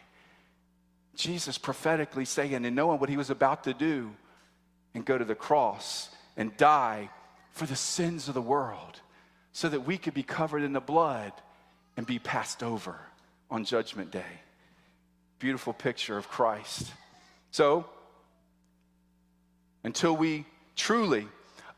Jesus 1.18 1.58
prophetically 1.58 2.24
saying 2.24 2.64
and 2.64 2.74
knowing 2.74 2.98
what 2.98 3.10
he 3.10 3.18
was 3.18 3.28
about 3.28 3.64
to 3.64 3.74
do 3.74 4.10
and 4.94 5.04
go 5.04 5.18
to 5.18 5.24
the 5.24 5.34
cross 5.34 6.08
and 6.36 6.56
die 6.56 7.10
for 7.52 7.66
the 7.66 7.76
sins 7.76 8.28
of 8.28 8.34
the 8.34 8.40
world 8.40 9.00
so 9.52 9.68
that 9.68 9.80
we 9.80 9.98
could 9.98 10.14
be 10.14 10.22
covered 10.22 10.62
in 10.62 10.72
the 10.72 10.80
blood 10.80 11.32
and 11.96 12.06
be 12.06 12.18
passed 12.18 12.62
over 12.62 12.98
on 13.50 13.64
Judgment 13.64 14.10
Day 14.10 14.40
beautiful 15.38 15.72
picture 15.72 16.16
of 16.16 16.28
Christ. 16.28 16.92
So, 17.50 17.86
until 19.84 20.16
we 20.16 20.44
truly 20.76 21.26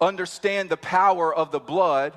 understand 0.01 0.71
the 0.71 0.77
power 0.77 1.35
of 1.35 1.51
the 1.51 1.61
blood 1.61 2.17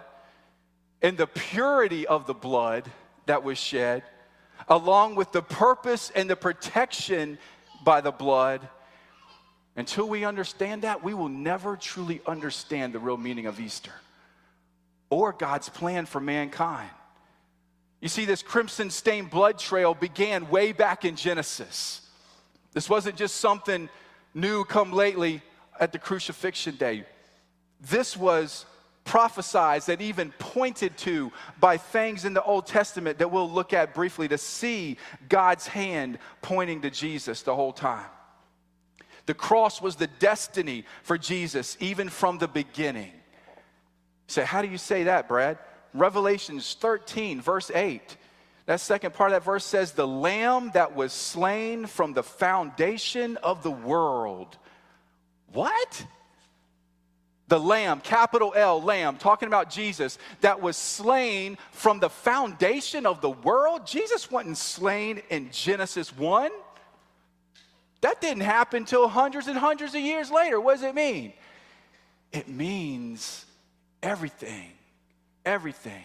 and 1.02 1.18
the 1.18 1.28
purity 1.28 2.08
of 2.08 2.26
the 2.26 2.34
blood 2.34 2.90
that 3.26 3.44
was 3.44 3.58
shed, 3.58 4.04
along 4.68 5.16
with 5.16 5.32
the 5.32 5.42
purpose 5.42 6.12
and 6.16 6.30
the 6.30 6.36
protection 6.36 7.38
by 7.84 8.02
the 8.02 8.12
blood, 8.12 8.62
until 9.76 10.08
we 10.08 10.24
understand 10.24 10.84
that, 10.84 11.04
we 11.04 11.14
will 11.14 11.30
never 11.30 11.76
truly 11.76 12.22
understand 12.28 12.94
the 12.94 13.00
real 13.00 13.18
meaning 13.18 13.46
of 13.48 13.60
Easter 13.60 13.94
or 15.10 15.32
God's 15.34 15.70
plan 15.70 16.06
for 16.06 16.20
mankind. 16.20 16.90
You 18.02 18.10
see, 18.10 18.26
this 18.26 18.44
crimson 18.44 18.90
stained 18.90 19.30
blood 19.30 19.58
trail 19.58 19.94
began 19.94 20.50
way 20.50 20.74
back 20.74 21.06
in 21.06 21.16
Genesis. 21.16 22.02
This 22.74 22.90
wasn't 22.90 23.16
just 23.16 23.38
something 23.38 23.90
new 24.34 24.64
come 24.66 24.92
lately 24.92 25.42
at 25.80 25.92
the 25.92 26.00
crucifixion 26.00 26.76
day. 26.76 27.06
This 27.80 28.18
was 28.18 28.66
prophesied 29.04 29.88
and 29.90 30.02
even 30.02 30.32
pointed 30.40 30.98
to 30.98 31.32
by 31.60 31.78
things 31.78 32.26
in 32.26 32.34
the 32.34 32.44
Old 32.44 32.66
Testament 32.66 33.20
that 33.20 33.32
we'll 33.32 33.50
look 33.50 33.74
at 33.74 33.94
briefly 33.94 34.28
to 34.28 34.38
see 34.38 34.98
God's 35.30 35.68
hand 35.68 36.20
pointing 36.42 36.82
to 36.82 36.90
Jesus 36.90 37.42
the 37.42 37.56
whole 37.56 37.74
time. 37.74 38.06
The 39.26 39.34
cross 39.34 39.82
was 39.82 39.96
the 39.96 40.08
destiny 40.20 40.86
for 41.04 41.18
Jesus 41.18 41.78
even 41.80 42.10
from 42.10 42.38
the 42.38 42.48
beginning. 42.48 43.12
Say, 44.28 44.44
how 44.44 44.62
do 44.62 44.68
you 44.68 44.78
say 44.78 45.04
that, 45.04 45.28
Brad? 45.28 45.58
Revelations 45.94 46.76
13, 46.80 47.42
verse 47.42 47.72
8. 47.74 48.18
That 48.66 48.80
second 48.80 49.14
part 49.14 49.32
of 49.32 49.36
that 49.36 49.46
verse 49.46 49.66
says, 49.66 49.92
The 49.92 50.08
lamb 50.08 50.72
that 50.74 50.96
was 50.96 51.12
slain 51.12 51.86
from 51.86 52.14
the 52.14 52.24
foundation 52.24 53.38
of 53.38 53.62
the 53.62 53.72
world. 53.72 54.58
What? 55.52 56.06
The 57.50 57.60
lamb, 57.60 58.00
capital 58.02 58.54
L, 58.56 58.82
lamb, 58.82 59.18
talking 59.18 59.48
about 59.48 59.70
Jesus, 59.70 60.18
that 60.42 60.62
was 60.62 60.78
slain 60.78 61.58
from 61.72 62.00
the 62.00 62.10
foundation 62.10 63.06
of 63.06 63.22
the 63.22 63.30
world. 63.30 63.86
Jesus 63.86 64.32
wasn't 64.32 64.58
slain 64.58 65.22
in 65.30 65.52
Genesis 65.52 66.16
1. 66.16 66.52
That 68.02 68.22
didn't 68.22 68.44
happen 68.44 68.84
until 68.84 69.08
hundreds 69.08 69.48
and 69.48 69.58
hundreds 69.58 69.94
of 69.94 70.02
years 70.02 70.32
later. 70.32 70.60
What 70.60 70.76
does 70.76 70.84
it 70.84 70.96
mean? 70.96 71.34
It 72.32 72.48
means 72.48 73.46
everything 74.02 74.74
everything, 75.46 76.04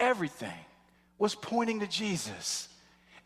everything 0.00 0.52
was 1.18 1.34
pointing 1.34 1.80
to 1.80 1.86
Jesus 1.86 2.68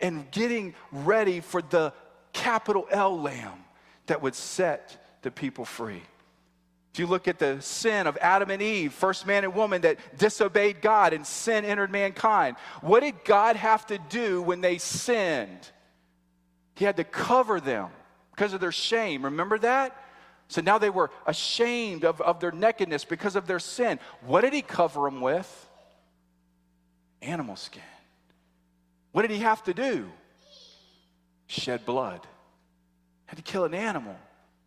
and 0.00 0.30
getting 0.30 0.74
ready 0.90 1.40
for 1.40 1.62
the 1.62 1.92
capital 2.32 2.86
L 2.90 3.20
lamb 3.20 3.64
that 4.06 4.22
would 4.22 4.34
set 4.34 5.18
the 5.22 5.30
people 5.30 5.64
free. 5.64 6.02
If 6.92 6.98
you 6.98 7.06
look 7.06 7.26
at 7.26 7.38
the 7.38 7.58
sin 7.62 8.06
of 8.06 8.18
Adam 8.20 8.50
and 8.50 8.60
Eve, 8.60 8.92
first 8.92 9.26
man 9.26 9.44
and 9.44 9.54
woman 9.54 9.80
that 9.82 9.98
disobeyed 10.18 10.82
God 10.82 11.14
and 11.14 11.26
sin 11.26 11.64
entered 11.64 11.90
mankind, 11.90 12.56
what 12.82 13.00
did 13.00 13.24
God 13.24 13.56
have 13.56 13.86
to 13.86 13.98
do 14.10 14.42
when 14.42 14.60
they 14.60 14.76
sinned? 14.76 15.70
He 16.74 16.84
had 16.84 16.98
to 16.98 17.04
cover 17.04 17.60
them 17.60 17.88
because 18.32 18.52
of 18.52 18.60
their 18.60 18.72
shame. 18.72 19.24
Remember 19.24 19.58
that? 19.60 19.96
So 20.48 20.60
now 20.60 20.76
they 20.76 20.90
were 20.90 21.10
ashamed 21.26 22.04
of, 22.04 22.20
of 22.20 22.40
their 22.40 22.52
nakedness 22.52 23.06
because 23.06 23.36
of 23.36 23.46
their 23.46 23.58
sin. 23.58 23.98
What 24.26 24.42
did 24.42 24.52
he 24.52 24.60
cover 24.60 25.04
them 25.04 25.22
with? 25.22 25.70
Animal 27.22 27.56
skin. 27.56 27.82
What 29.12 29.22
did 29.22 29.30
he 29.30 29.38
have 29.38 29.62
to 29.64 29.72
do? 29.72 30.10
Shed 31.46 31.86
blood. 31.86 32.20
Had 33.24 33.36
to 33.36 33.42
kill 33.42 33.64
an 33.64 33.72
animal 33.72 34.16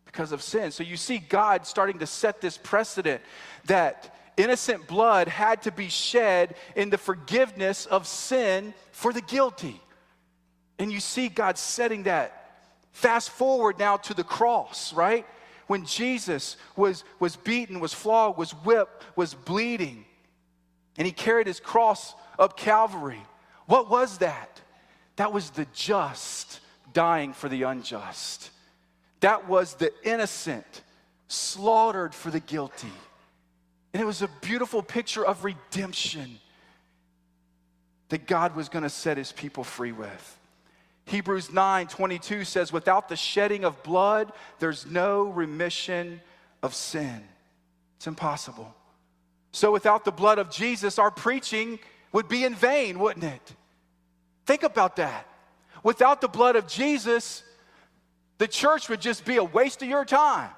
because 0.06 0.32
of 0.32 0.42
sin. 0.42 0.70
So 0.70 0.82
you 0.82 0.96
see 0.96 1.18
God 1.18 1.66
starting 1.66 1.98
to 1.98 2.06
set 2.06 2.40
this 2.40 2.56
precedent 2.56 3.20
that 3.66 4.16
innocent 4.36 4.86
blood 4.86 5.28
had 5.28 5.62
to 5.62 5.72
be 5.72 5.88
shed 5.88 6.54
in 6.74 6.90
the 6.90 6.98
forgiveness 6.98 7.84
of 7.86 8.06
sin 8.06 8.72
for 8.92 9.12
the 9.12 9.20
guilty. 9.20 9.80
And 10.78 10.90
you 10.90 11.00
see 11.00 11.28
God 11.28 11.58
setting 11.58 12.04
that. 12.04 12.32
Fast 12.92 13.30
forward 13.30 13.78
now 13.78 13.98
to 13.98 14.14
the 14.14 14.24
cross, 14.24 14.92
right? 14.94 15.26
when 15.66 15.84
Jesus 15.84 16.56
was, 16.76 17.04
was 17.18 17.36
beaten, 17.36 17.80
was 17.80 17.92
flogged, 17.92 18.38
was 18.38 18.52
whipped, 18.52 19.04
was 19.16 19.34
bleeding, 19.34 20.04
and 20.96 21.06
he 21.06 21.12
carried 21.12 21.46
his 21.46 21.60
cross 21.60 22.14
up 22.38 22.56
Calvary. 22.56 23.20
What 23.66 23.90
was 23.90 24.18
that? 24.18 24.60
That 25.16 25.32
was 25.32 25.50
the 25.50 25.66
just 25.72 26.60
dying 26.92 27.32
for 27.32 27.48
the 27.48 27.64
unjust. 27.64 28.50
That 29.20 29.48
was 29.48 29.74
the 29.74 29.92
innocent 30.04 30.82
slaughtered 31.28 32.14
for 32.14 32.30
the 32.30 32.40
guilty. 32.40 32.92
And 33.92 34.02
it 34.02 34.06
was 34.06 34.22
a 34.22 34.28
beautiful 34.42 34.82
picture 34.82 35.24
of 35.24 35.44
redemption 35.44 36.38
that 38.08 38.26
God 38.26 38.54
was 38.54 38.68
going 38.68 38.82
to 38.84 38.90
set 38.90 39.16
his 39.16 39.32
people 39.32 39.64
free 39.64 39.92
with. 39.92 40.38
Hebrews 41.06 41.52
9 41.52 41.86
22 41.86 42.44
says, 42.44 42.72
Without 42.72 43.08
the 43.08 43.16
shedding 43.16 43.64
of 43.64 43.82
blood, 43.82 44.32
there's 44.58 44.86
no 44.86 45.24
remission 45.24 46.20
of 46.62 46.74
sin. 46.74 47.22
It's 47.96 48.06
impossible. 48.06 48.74
So, 49.52 49.72
without 49.72 50.04
the 50.04 50.12
blood 50.12 50.38
of 50.38 50.50
Jesus, 50.50 50.98
our 50.98 51.10
preaching 51.10 51.78
would 52.12 52.28
be 52.28 52.44
in 52.44 52.54
vain, 52.54 52.98
wouldn't 52.98 53.24
it? 53.24 53.54
Think 54.44 54.62
about 54.62 54.96
that. 54.96 55.26
Without 55.82 56.20
the 56.20 56.28
blood 56.28 56.56
of 56.56 56.66
Jesus, 56.66 57.42
the 58.38 58.48
church 58.48 58.88
would 58.88 59.00
just 59.00 59.24
be 59.24 59.36
a 59.36 59.44
waste 59.44 59.82
of 59.82 59.88
your 59.88 60.04
time. 60.04 60.50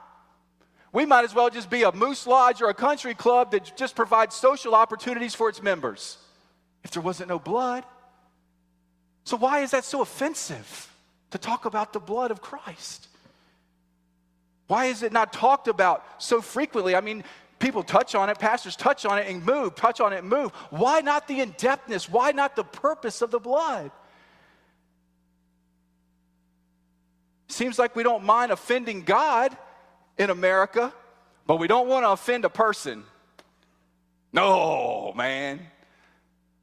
We 0.92 1.04
might 1.06 1.24
as 1.24 1.34
well 1.34 1.50
just 1.50 1.70
be 1.70 1.82
a 1.82 1.92
moose 1.92 2.26
lodge 2.26 2.62
or 2.62 2.70
a 2.70 2.74
country 2.74 3.14
club 3.14 3.52
that 3.52 3.76
just 3.76 3.94
provides 3.94 4.34
social 4.34 4.74
opportunities 4.74 5.34
for 5.34 5.48
its 5.48 5.62
members 5.62 6.18
if 6.82 6.90
there 6.90 7.02
wasn't 7.02 7.28
no 7.28 7.38
blood. 7.38 7.84
So, 9.24 9.36
why 9.36 9.60
is 9.60 9.72
that 9.72 9.84
so 9.84 10.00
offensive 10.00 10.90
to 11.30 11.38
talk 11.38 11.66
about 11.66 11.92
the 11.92 12.00
blood 12.00 12.30
of 12.30 12.40
Christ? 12.40 13.08
Why 14.68 14.86
is 14.86 15.02
it 15.02 15.12
not 15.12 15.32
talked 15.32 15.68
about 15.68 16.04
so 16.18 16.40
frequently? 16.40 16.94
I 16.94 17.00
mean, 17.00 17.24
people 17.58 17.82
touch 17.82 18.14
on 18.14 18.30
it, 18.30 18.38
pastors 18.38 18.76
touch 18.76 19.04
on 19.04 19.18
it 19.18 19.26
and 19.26 19.44
move, 19.44 19.74
touch 19.74 20.00
on 20.00 20.12
it 20.12 20.18
and 20.18 20.28
move. 20.28 20.52
Why 20.70 21.00
not 21.00 21.28
the 21.28 21.40
in 21.40 21.52
depthness? 21.52 22.08
Why 22.08 22.32
not 22.32 22.56
the 22.56 22.64
purpose 22.64 23.20
of 23.22 23.30
the 23.30 23.38
blood? 23.38 23.90
Seems 27.48 27.78
like 27.78 27.96
we 27.96 28.02
don't 28.02 28.24
mind 28.24 28.52
offending 28.52 29.02
God 29.02 29.56
in 30.18 30.30
America, 30.30 30.92
but 31.46 31.56
we 31.56 31.66
don't 31.66 31.88
want 31.88 32.04
to 32.04 32.10
offend 32.10 32.44
a 32.44 32.50
person. 32.50 33.04
No, 34.32 35.12
man. 35.16 35.60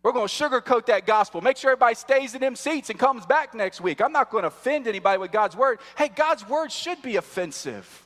We're 0.04 0.12
going 0.12 0.28
to 0.28 0.34
sugarcoat 0.34 0.86
that 0.86 1.08
gospel. 1.08 1.42
Make 1.42 1.58
sure 1.58 1.72
everybody 1.72 1.96
stays 1.96 2.36
in 2.36 2.42
them 2.42 2.56
seats 2.56 2.92
and 2.92 3.00
comes 3.00 3.26
back 3.26 3.56
next 3.56 3.82
week. 3.82 4.02
I'm 4.02 4.12
not 4.12 4.30
going 4.30 4.44
to 4.44 4.50
offend 4.50 4.88
anybody 4.88 5.18
with 5.18 5.32
God's 5.32 5.56
word. 5.56 5.80
Hey, 5.98 6.10
God's 6.10 6.48
word 6.48 6.72
should 6.72 7.02
be 7.02 7.16
offensive 7.16 8.06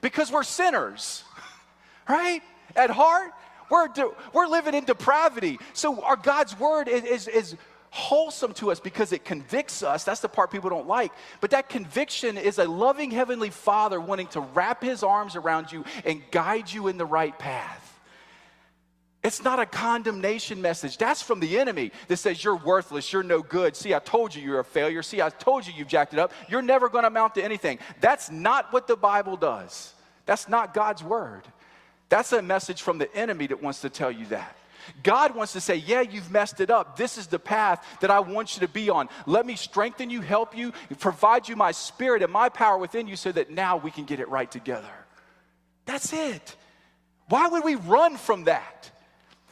because 0.00 0.32
we're 0.32 0.42
sinners, 0.42 1.22
right? 2.08 2.42
At 2.74 2.90
heart, 2.90 3.30
we're, 3.70 3.86
we're 4.32 4.48
living 4.48 4.74
in 4.74 4.84
depravity. 4.84 5.60
So 5.74 6.02
our 6.02 6.16
God's 6.16 6.58
word 6.58 6.88
is, 6.88 7.04
is, 7.04 7.28
is 7.28 7.56
wholesome 7.90 8.52
to 8.54 8.70
us 8.70 8.80
because 8.80 9.12
it 9.12 9.24
convicts 9.24 9.82
us. 9.82 10.04
That's 10.04 10.20
the 10.20 10.28
part 10.28 10.50
people 10.50 10.70
don't 10.70 10.86
like. 10.86 11.12
But 11.40 11.50
that 11.50 11.68
conviction 11.68 12.36
is 12.36 12.58
a 12.58 12.64
loving 12.64 13.10
Heavenly 13.10 13.50
Father 13.50 14.00
wanting 14.00 14.28
to 14.28 14.40
wrap 14.40 14.82
His 14.82 15.02
arms 15.02 15.36
around 15.36 15.72
you 15.72 15.84
and 16.04 16.22
guide 16.30 16.72
you 16.72 16.88
in 16.88 16.98
the 16.98 17.06
right 17.06 17.36
path. 17.38 17.84
It's 19.24 19.42
not 19.42 19.58
a 19.58 19.66
condemnation 19.66 20.62
message. 20.62 20.96
That's 20.96 21.22
from 21.22 21.40
the 21.40 21.58
enemy 21.58 21.90
that 22.06 22.18
says 22.18 22.42
you're 22.42 22.56
worthless, 22.56 23.12
you're 23.12 23.24
no 23.24 23.42
good. 23.42 23.74
See, 23.74 23.92
I 23.92 23.98
told 23.98 24.34
you 24.34 24.42
you're 24.42 24.60
a 24.60 24.64
failure. 24.64 25.02
See, 25.02 25.20
I 25.20 25.28
told 25.28 25.66
you 25.66 25.72
you've 25.76 25.88
jacked 25.88 26.12
it 26.12 26.20
up. 26.20 26.32
You're 26.48 26.62
never 26.62 26.88
going 26.88 27.02
to 27.02 27.08
amount 27.08 27.34
to 27.34 27.42
anything. 27.42 27.78
That's 28.00 28.30
not 28.30 28.72
what 28.72 28.86
the 28.86 28.96
Bible 28.96 29.36
does. 29.36 29.92
That's 30.24 30.48
not 30.48 30.72
God's 30.72 31.02
word. 31.02 31.42
That's 32.08 32.32
a 32.32 32.40
message 32.40 32.80
from 32.80 32.98
the 32.98 33.14
enemy 33.14 33.48
that 33.48 33.62
wants 33.62 33.80
to 33.80 33.90
tell 33.90 34.10
you 34.10 34.26
that. 34.26 34.56
God 35.02 35.34
wants 35.34 35.52
to 35.54 35.60
say, 35.60 35.76
Yeah, 35.76 36.00
you've 36.00 36.30
messed 36.30 36.60
it 36.60 36.70
up. 36.70 36.96
This 36.96 37.18
is 37.18 37.26
the 37.26 37.38
path 37.38 37.84
that 38.00 38.10
I 38.10 38.20
want 38.20 38.56
you 38.56 38.66
to 38.66 38.72
be 38.72 38.90
on. 38.90 39.08
Let 39.26 39.46
me 39.46 39.56
strengthen 39.56 40.10
you, 40.10 40.20
help 40.20 40.56
you, 40.56 40.72
provide 40.98 41.48
you 41.48 41.56
my 41.56 41.72
spirit 41.72 42.22
and 42.22 42.32
my 42.32 42.48
power 42.48 42.78
within 42.78 43.06
you 43.06 43.16
so 43.16 43.32
that 43.32 43.50
now 43.50 43.76
we 43.76 43.90
can 43.90 44.04
get 44.04 44.20
it 44.20 44.28
right 44.28 44.50
together. 44.50 44.86
That's 45.86 46.12
it. 46.12 46.56
Why 47.28 47.48
would 47.48 47.64
we 47.64 47.74
run 47.74 48.16
from 48.16 48.44
that? 48.44 48.90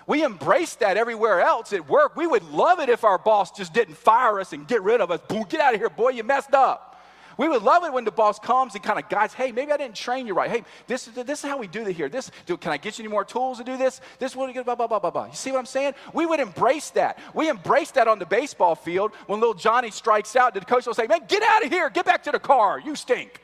We 0.06 0.22
embrace 0.22 0.76
that 0.76 0.96
everywhere 0.96 1.40
else 1.40 1.72
at 1.72 1.88
work. 1.88 2.14
We 2.16 2.26
would 2.26 2.44
love 2.44 2.78
it 2.78 2.88
if 2.88 3.02
our 3.04 3.18
boss 3.18 3.50
just 3.50 3.72
didn't 3.72 3.96
fire 3.96 4.38
us 4.38 4.52
and 4.52 4.66
get 4.66 4.82
rid 4.82 5.00
of 5.00 5.10
us. 5.10 5.20
Boom, 5.28 5.44
get 5.48 5.60
out 5.60 5.74
of 5.74 5.80
here, 5.80 5.90
boy, 5.90 6.10
you 6.10 6.22
messed 6.22 6.54
up. 6.54 6.95
We 7.36 7.48
would 7.48 7.62
love 7.62 7.84
it 7.84 7.92
when 7.92 8.04
the 8.04 8.10
boss 8.10 8.38
comes 8.38 8.74
and 8.74 8.82
kind 8.82 8.98
of 8.98 9.08
guides, 9.08 9.34
hey, 9.34 9.52
maybe 9.52 9.72
I 9.72 9.76
didn't 9.76 9.94
train 9.94 10.26
you 10.26 10.34
right. 10.34 10.50
Hey, 10.50 10.64
this, 10.86 11.06
this 11.06 11.44
is 11.44 11.50
how 11.50 11.58
we 11.58 11.66
do 11.66 11.86
it 11.86 11.94
here. 11.94 12.08
This, 12.08 12.30
do, 12.46 12.56
can 12.56 12.72
I 12.72 12.76
get 12.76 12.98
you 12.98 13.04
any 13.04 13.10
more 13.10 13.24
tools 13.24 13.58
to 13.58 13.64
do 13.64 13.76
this? 13.76 14.00
This 14.18 14.34
will 14.34 14.50
get 14.52 14.64
blah, 14.64 14.74
blah, 14.74 14.86
blah, 14.86 14.98
blah, 14.98 15.10
blah. 15.10 15.26
You 15.26 15.34
see 15.34 15.52
what 15.52 15.58
I'm 15.58 15.66
saying? 15.66 15.94
We 16.12 16.26
would 16.26 16.40
embrace 16.40 16.90
that. 16.90 17.18
We 17.34 17.48
embrace 17.48 17.90
that 17.92 18.08
on 18.08 18.18
the 18.18 18.26
baseball 18.26 18.74
field 18.74 19.12
when 19.26 19.40
little 19.40 19.54
Johnny 19.54 19.90
strikes 19.90 20.36
out. 20.36 20.54
The 20.54 20.60
coach 20.60 20.86
will 20.86 20.94
say, 20.94 21.06
man, 21.06 21.20
get 21.28 21.42
out 21.42 21.64
of 21.64 21.70
here. 21.70 21.90
Get 21.90 22.06
back 22.06 22.22
to 22.24 22.32
the 22.32 22.38
car. 22.38 22.80
You 22.80 22.96
stink. 22.96 23.40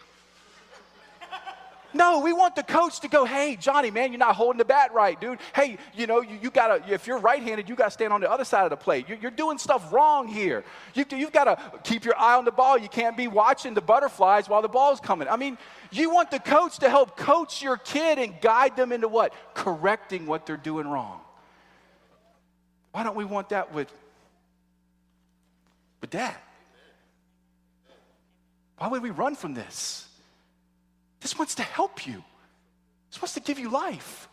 No, 1.95 2.21
we 2.21 2.33
want 2.33 2.57
the 2.57 2.63
coach 2.63 3.01
to 3.01 3.09
go, 3.09 3.25
hey, 3.25 3.57
Johnny, 3.57 3.91
man, 3.91 4.13
you're 4.13 4.19
not 4.19 4.35
holding 4.35 4.59
the 4.59 4.65
bat 4.65 4.95
right, 4.95 5.21
dude. 5.21 5.39
Hey, 5.55 5.77
you 5.95 6.07
know, 6.07 6.21
you, 6.21 6.39
you 6.41 6.51
got 6.51 6.87
to, 6.87 6.93
if 6.93 7.07
you're 7.07 7.19
right 7.19 7.43
handed, 7.43 7.69
you 7.69 7.75
got 7.75 7.87
to 7.87 7.91
stand 7.91 8.13
on 8.13 8.21
the 8.21 8.31
other 8.31 8.45
side 8.45 8.65
of 8.65 8.71
the 8.71 8.77
plate. 8.77 9.09
You're, 9.09 9.19
you're 9.19 9.31
doing 9.31 9.59
stuff 9.59 9.93
wrong 9.93 10.29
here. 10.29 10.65
You, 10.95 11.05
you've 11.11 11.33
got 11.33 11.45
to 11.45 11.81
keep 11.85 12.05
your 12.05 12.17
eye 12.19 12.37
on 12.37 12.45
the 12.45 12.51
ball. 12.51 12.79
You 12.79 12.89
can't 12.89 13.17
be 13.17 13.29
watching 13.29 13.75
the 13.75 13.81
butterflies 13.81 14.49
while 14.49 14.63
the 14.63 14.69
ball's 14.69 15.01
coming. 15.01 15.29
I 15.29 15.37
mean, 15.37 15.59
you 15.91 16.11
want 16.11 16.31
the 16.31 16.39
coach 16.39 16.79
to 16.79 16.89
help 16.89 17.17
coach 17.17 17.63
your 17.63 17.77
kid 17.77 18.19
and 18.19 18.41
guide 18.41 18.77
them 18.77 18.93
into 18.93 19.09
what? 19.09 19.35
Correcting 19.55 20.27
what 20.27 20.47
they're 20.47 20.57
doing 20.57 20.89
wrong. 20.89 21.21
Why 22.93 23.03
don't 23.03 23.17
we 23.17 23.25
want 23.25 23.51
that 23.51 23.75
with, 23.75 23.93
with 26.01 26.11
dad? 26.11 26.37
Why 28.79 28.89
would 28.89 29.03
we 29.03 29.11
run 29.11 29.35
from 29.35 29.55
this? 29.55 30.09
This 31.23 31.39
wants 31.39 31.55
to 31.55 31.63
help 31.63 32.07
you. 32.07 32.23
This 33.11 33.23
wants 33.23 33.35
to 33.35 33.41
give 33.41 33.59
you 33.59 33.71
life. 33.71 34.29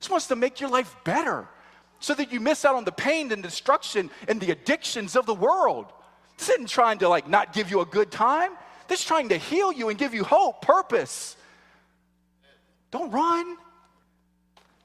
This 0.00 0.08
wants 0.08 0.28
to 0.28 0.36
make 0.36 0.60
your 0.60 0.70
life 0.70 0.94
better 1.04 1.48
so 1.98 2.14
that 2.14 2.32
you 2.32 2.40
miss 2.40 2.64
out 2.64 2.76
on 2.76 2.84
the 2.84 2.92
pain 2.92 3.32
and 3.32 3.42
destruction 3.42 4.10
and 4.28 4.40
the 4.40 4.52
addictions 4.52 5.16
of 5.16 5.26
the 5.26 5.34
world. 5.34 5.86
This 6.38 6.50
isn't 6.50 6.68
trying 6.68 6.98
to 6.98 7.08
like 7.08 7.28
not 7.28 7.52
give 7.52 7.70
you 7.70 7.80
a 7.80 7.86
good 7.86 8.10
time. 8.10 8.52
This 8.88 9.00
is 9.00 9.06
trying 9.06 9.30
to 9.30 9.38
heal 9.38 9.72
you 9.72 9.88
and 9.88 9.98
give 9.98 10.14
you 10.14 10.22
hope, 10.22 10.62
purpose. 10.62 11.36
Don't 12.90 13.10
run. 13.10 13.56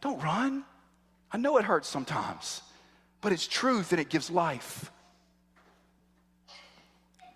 Don't 0.01 0.21
run. 0.23 0.63
I 1.31 1.37
know 1.37 1.57
it 1.57 1.65
hurts 1.65 1.87
sometimes, 1.87 2.61
but 3.21 3.31
it's 3.31 3.47
truth 3.47 3.91
and 3.91 4.01
it 4.01 4.09
gives 4.09 4.31
life. 4.31 4.91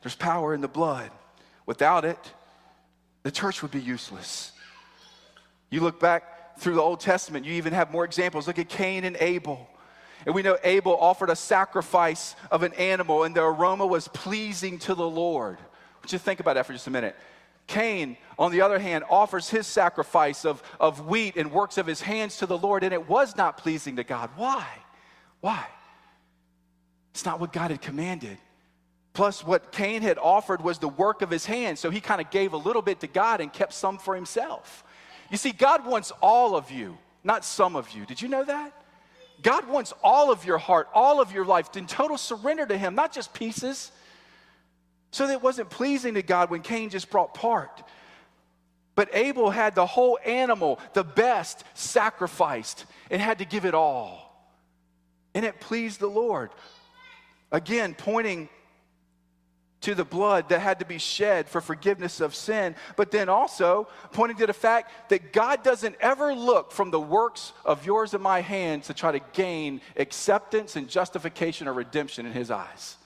There's 0.01 0.15
power 0.15 0.53
in 0.53 0.61
the 0.61 0.67
blood. 0.67 1.11
Without 1.65 2.05
it, 2.05 2.19
the 3.25 3.31
church 3.31 3.63
would 3.63 3.71
be 3.71 3.81
useless. 3.81 4.51
You 5.71 5.81
look 5.81 5.99
back 5.99 6.59
through 6.59 6.75
the 6.75 6.81
Old 6.81 6.99
Testament, 6.99 7.43
you 7.43 7.53
even 7.53 7.73
have 7.73 7.91
more 7.91 8.05
examples. 8.05 8.45
Look 8.45 8.59
at 8.59 8.69
Cain 8.69 9.03
and 9.03 9.17
Abel. 9.19 9.67
And 10.27 10.35
we 10.35 10.43
know 10.43 10.59
Abel 10.63 10.95
offered 10.95 11.31
a 11.31 11.35
sacrifice 11.35 12.35
of 12.51 12.61
an 12.61 12.73
animal, 12.73 13.23
and 13.23 13.35
the 13.35 13.41
aroma 13.41 13.87
was 13.87 14.07
pleasing 14.09 14.77
to 14.79 14.93
the 14.93 15.09
Lord. 15.09 15.57
Would 16.03 16.13
you 16.13 16.19
think 16.19 16.39
about 16.39 16.53
that 16.53 16.67
for 16.67 16.73
just 16.73 16.85
a 16.85 16.91
minute? 16.91 17.15
Cain, 17.65 18.15
on 18.37 18.51
the 18.51 18.61
other 18.61 18.77
hand, 18.77 19.03
offers 19.09 19.49
his 19.49 19.65
sacrifice 19.65 20.45
of, 20.45 20.61
of 20.79 21.07
wheat 21.07 21.35
and 21.35 21.51
works 21.51 21.79
of 21.79 21.87
his 21.87 22.01
hands 22.01 22.37
to 22.37 22.45
the 22.45 22.59
Lord, 22.59 22.83
and 22.83 22.93
it 22.93 23.09
was 23.09 23.35
not 23.35 23.57
pleasing 23.57 23.95
to 23.95 24.03
God. 24.03 24.29
Why? 24.35 24.67
Why? 25.41 25.65
It's 27.15 27.25
not 27.25 27.39
what 27.39 27.51
God 27.51 27.71
had 27.71 27.81
commanded. 27.81 28.37
Plus, 29.15 29.43
what 29.45 29.71
Cain 29.71 30.01
had 30.01 30.19
offered 30.19 30.61
was 30.61 30.77
the 30.77 30.89
work 30.89 31.21
of 31.21 31.31
his 31.31 31.45
hands. 31.45 31.79
So 31.79 31.89
he 31.89 32.01
kind 32.01 32.21
of 32.21 32.29
gave 32.29 32.53
a 32.53 32.57
little 32.57 32.81
bit 32.81 32.99
to 32.99 33.07
God 33.07 33.41
and 33.41 33.51
kept 33.51 33.73
some 33.73 33.97
for 33.97 34.13
himself. 34.13 34.83
You 35.31 35.37
see, 35.37 35.53
God 35.53 35.85
wants 35.85 36.11
all 36.21 36.55
of 36.55 36.69
you, 36.69 36.97
not 37.23 37.43
some 37.43 37.75
of 37.75 37.89
you. 37.91 38.05
Did 38.05 38.21
you 38.21 38.27
know 38.27 38.43
that? 38.43 38.73
God 39.41 39.67
wants 39.67 39.93
all 40.03 40.31
of 40.31 40.45
your 40.45 40.57
heart, 40.57 40.87
all 40.93 41.21
of 41.21 41.31
your 41.31 41.45
life 41.45 41.75
in 41.75 41.87
total 41.87 42.17
surrender 42.17 42.65
to 42.65 42.77
Him, 42.77 42.95
not 42.95 43.11
just 43.11 43.33
pieces. 43.33 43.91
So 45.11 45.27
that 45.27 45.33
it 45.33 45.41
wasn't 45.41 45.69
pleasing 45.69 46.15
to 46.15 46.21
God 46.21 46.49
when 46.49 46.61
Cain 46.61 46.89
just 46.89 47.09
brought 47.09 47.33
part. 47.33 47.83
But 48.95 49.09
Abel 49.13 49.49
had 49.49 49.75
the 49.75 49.85
whole 49.85 50.19
animal, 50.25 50.79
the 50.93 51.03
best, 51.03 51.63
sacrificed 51.73 52.85
and 53.09 53.21
had 53.21 53.39
to 53.39 53.45
give 53.45 53.65
it 53.65 53.73
all. 53.73 54.51
And 55.33 55.45
it 55.45 55.59
pleased 55.59 55.99
the 55.99 56.07
Lord. 56.07 56.49
Again, 57.51 57.93
pointing 57.93 58.49
to 59.85 59.93
the 59.93 60.03
blood 60.03 60.49
that 60.49 60.61
had 60.61 60.79
to 60.79 60.85
be 60.85 60.97
shed 60.97 61.47
for 61.47 61.61
forgiveness 61.61 62.19
of 62.19 62.33
sin, 62.33 62.75
but 62.95 63.11
then 63.11 63.29
also 63.29 63.87
pointing 64.11 64.35
to 64.37 64.47
the 64.47 64.53
fact 64.53 64.91
that 65.09 65.31
God 65.31 65.63
doesn't 65.63 65.95
ever 65.99 66.33
look 66.33 66.71
from 66.71 66.89
the 66.89 66.99
works 66.99 67.53
of 67.63 67.85
yours 67.85 68.15
and 68.15 68.23
my 68.23 68.41
hands 68.41 68.87
to 68.87 68.95
try 68.95 69.11
to 69.11 69.19
gain 69.33 69.81
acceptance 69.95 70.75
and 70.75 70.89
justification 70.89 71.67
or 71.67 71.73
redemption 71.73 72.25
in 72.25 72.31
His 72.31 72.49
eyes. 72.49 72.97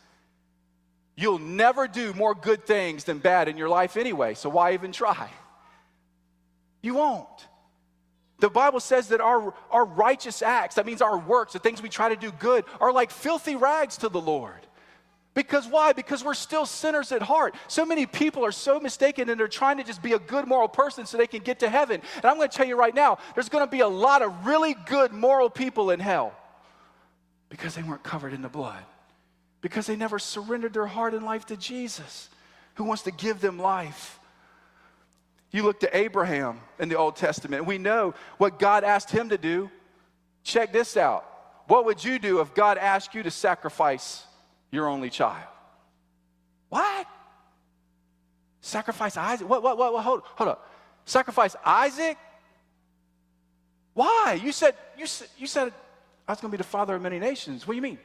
You'll 1.18 1.40
never 1.40 1.86
do 1.86 2.14
more 2.14 2.34
good 2.34 2.66
things 2.66 3.04
than 3.04 3.20
bad 3.20 3.50
in 3.50 3.58
your 3.58 3.68
life 3.68 3.98
anyway, 3.98 4.34
so 4.34 4.48
why 4.48 4.74
even 4.74 4.94
try? 4.94 5.30
You 6.82 6.94
won't. 6.94 7.28
The 8.40 8.50
Bible 8.50 8.80
says 8.80 9.10
that 9.10 9.20
our, 9.20 9.54
our 9.70 9.84
righteous 9.84 10.42
acts, 10.42 10.76
that 10.76 10.86
means 10.86 11.02
our 11.02 11.20
works, 11.20 11.52
the 11.52 11.60
things 11.60 11.82
we 11.82 11.90
try 11.90 12.08
to 12.08 12.16
do 12.16 12.32
good, 12.32 12.64
are 12.80 12.94
like 12.94 13.12
filthy 13.12 13.58
rags 13.58 13.98
to 13.98 14.08
the 14.08 14.22
Lord. 14.22 14.66
Because 15.40 15.66
why? 15.68 15.94
Because 15.94 16.22
we're 16.22 16.34
still 16.34 16.66
sinners 16.66 17.14
at 17.14 17.22
heart. 17.22 17.56
So 17.70 17.86
many 17.86 18.06
people 18.06 18.44
are 18.44 18.52
so 18.52 18.78
mistaken 18.78 19.30
and 19.30 19.40
they're 19.40 19.48
trying 19.48 19.78
to 19.78 19.86
just 19.86 20.02
be 20.02 20.12
a 20.12 20.20
good 20.20 20.46
moral 20.46 20.68
person 20.68 21.06
so 21.06 21.18
they 21.18 21.28
can 21.28 21.44
get 21.44 21.60
to 21.60 21.70
heaven. 21.70 22.02
And 22.18 22.26
I'm 22.26 22.36
going 22.36 22.50
to 22.50 22.58
tell 22.58 22.68
you 22.68 22.76
right 22.76 22.94
now, 22.94 23.20
there's 23.36 23.48
going 23.48 23.66
to 23.66 23.72
be 23.72 23.80
a 23.80 23.88
lot 23.88 24.22
of 24.22 24.46
really 24.46 24.76
good 24.86 25.14
moral 25.14 25.50
people 25.50 25.92
in 25.92 26.02
hell 26.02 26.34
because 27.48 27.74
they 27.74 27.84
weren't 27.84 28.04
covered 28.04 28.34
in 28.34 28.42
the 28.42 28.50
blood, 28.50 28.84
because 29.62 29.88
they 29.88 29.96
never 29.96 30.20
surrendered 30.20 30.74
their 30.74 30.88
heart 30.88 31.14
and 31.14 31.24
life 31.24 31.46
to 31.46 31.56
Jesus, 31.56 32.28
who 32.74 32.84
wants 32.84 33.04
to 33.04 33.12
give 33.12 33.40
them 33.40 33.58
life. 33.58 34.20
You 35.52 35.64
look 35.64 35.80
to 35.80 35.98
Abraham 35.98 36.60
in 36.80 36.90
the 36.90 36.98
Old 36.98 37.16
Testament, 37.16 37.66
we 37.66 37.78
know 37.78 38.14
what 38.40 38.60
God 38.60 38.84
asked 38.84 39.10
him 39.10 39.30
to 39.30 39.38
do. 39.38 39.72
Check 40.44 40.74
this 40.74 40.98
out. 40.98 41.26
What 41.68 41.86
would 41.86 42.04
you 42.04 42.20
do 42.20 42.42
if 42.42 42.54
God 42.54 42.78
asked 42.78 43.16
you 43.16 43.24
to 43.24 43.32
sacrifice 43.32 44.26
your 44.72 44.88
only 44.88 45.10
child. 45.10 45.48
What? 46.70 47.08
Sacrifice 48.62 49.18
Isaac? 49.18 49.50
What, 49.50 49.64
what, 49.64 49.78
what, 49.78 49.94
what? 49.94 50.04
Hold, 50.04 50.22
hold 50.24 50.50
up. 50.50 50.70
Sacrifice 51.06 51.56
Isaac? 51.66 52.18
Why? 53.94 54.40
You 54.42 54.52
said, 54.52 54.76
you 54.98 55.08
said, 55.08 55.28
you 55.38 55.48
said 55.48 55.74
I 56.28 56.32
was 56.32 56.42
going 56.42 56.52
to 56.52 56.58
be 56.58 56.62
the 56.62 56.64
father 56.64 56.96
of 56.96 57.02
many 57.02 57.20
nations. 57.20 57.68
What 57.68 57.74
do 57.74 57.76
you 57.78 57.82
mean? 57.82 57.98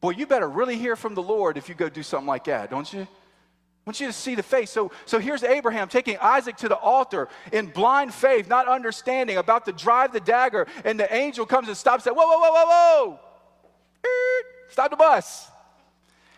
Boy, 0.00 0.10
you 0.10 0.26
better 0.26 0.48
really 0.48 0.76
hear 0.76 0.96
from 0.96 1.14
the 1.14 1.22
Lord 1.22 1.56
if 1.56 1.68
you 1.68 1.74
go 1.74 1.88
do 1.88 2.02
something 2.02 2.26
like 2.26 2.44
that, 2.44 2.70
don't 2.70 2.92
you? 2.92 3.00
I 3.00 3.90
want 3.90 4.00
you 4.00 4.06
to 4.06 4.12
see 4.12 4.34
the 4.34 4.42
face. 4.42 4.70
So, 4.70 4.92
so 5.04 5.18
here's 5.18 5.42
Abraham 5.42 5.88
taking 5.88 6.16
Isaac 6.18 6.56
to 6.58 6.68
the 6.68 6.76
altar 6.76 7.28
in 7.52 7.66
blind 7.66 8.14
faith, 8.14 8.48
not 8.48 8.66
understanding, 8.66 9.36
about 9.36 9.66
to 9.66 9.72
drive 9.72 10.12
the 10.12 10.20
dagger, 10.20 10.66
and 10.84 10.98
the 10.98 11.12
angel 11.14 11.44
comes 11.44 11.68
and 11.68 11.76
stops. 11.76 12.04
Says, 12.04 12.14
"Whoa, 12.14 12.26
whoa, 12.26 12.38
whoa, 12.38 12.52
whoa, 12.52 12.66
whoa! 12.66 13.20
Stop 14.70 14.90
the 14.90 14.96
bus!" 14.96 15.50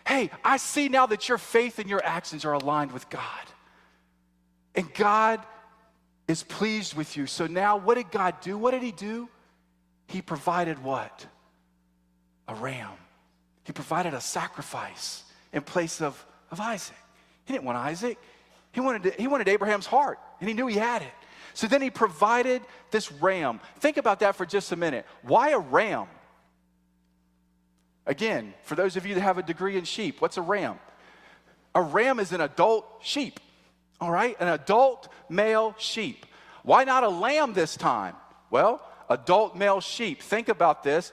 Hey, 0.07 0.31
I 0.43 0.57
see 0.57 0.89
now 0.89 1.05
that 1.07 1.29
your 1.29 1.37
faith 1.37 1.79
and 1.79 1.89
your 1.89 2.03
actions 2.03 2.45
are 2.45 2.53
aligned 2.53 2.91
with 2.91 3.09
God. 3.09 3.23
And 4.73 4.93
God 4.93 5.41
is 6.27 6.43
pleased 6.43 6.95
with 6.95 7.17
you. 7.17 7.25
So 7.25 7.47
now, 7.47 7.77
what 7.77 7.95
did 7.95 8.11
God 8.11 8.41
do? 8.41 8.57
What 8.57 8.71
did 8.71 8.83
He 8.83 8.91
do? 8.91 9.29
He 10.07 10.21
provided 10.21 10.83
what? 10.83 11.25
a 12.47 12.55
ram. 12.55 12.91
He 13.63 13.73
provided 13.73 14.13
a 14.13 14.21
sacrifice 14.21 15.23
in 15.51 15.61
place 15.61 16.01
of, 16.01 16.25
of 16.51 16.59
Isaac. 16.59 16.95
He 17.45 17.53
didn't 17.53 17.65
want 17.65 17.77
Isaac. 17.77 18.17
He 18.71 18.79
wanted, 18.79 19.15
he 19.15 19.27
wanted 19.27 19.47
Abraham's 19.47 19.85
heart, 19.85 20.19
and 20.39 20.47
he 20.47 20.55
knew 20.55 20.67
he 20.67 20.77
had 20.77 21.01
it. 21.01 21.13
So 21.53 21.67
then 21.67 21.81
he 21.81 21.89
provided 21.89 22.61
this 22.91 23.11
ram. 23.11 23.59
Think 23.79 23.97
about 23.97 24.19
that 24.19 24.35
for 24.35 24.45
just 24.45 24.71
a 24.71 24.75
minute. 24.75 25.05
Why 25.23 25.49
a 25.49 25.59
ram? 25.59 26.07
Again, 28.07 28.53
for 28.63 28.75
those 28.75 28.95
of 28.95 29.05
you 29.05 29.13
that 29.15 29.21
have 29.21 29.37
a 29.37 29.43
degree 29.43 29.77
in 29.77 29.83
sheep, 29.83 30.21
what's 30.21 30.37
a 30.37 30.41
ram? 30.41 30.79
A 31.75 31.81
ram 31.81 32.19
is 32.19 32.31
an 32.31 32.41
adult 32.41 32.87
sheep, 33.01 33.39
all 34.01 34.09
right? 34.09 34.35
An 34.39 34.47
adult 34.47 35.09
male 35.29 35.75
sheep. 35.77 36.25
Why 36.63 36.85
not 36.85 37.03
a 37.03 37.09
lamb 37.09 37.53
this 37.53 37.75
time? 37.75 38.15
Well, 38.49 38.81
adult 39.09 39.55
male 39.55 39.81
sheep. 39.81 40.21
Think 40.21 40.47
about 40.47 40.83
this. 40.83 41.11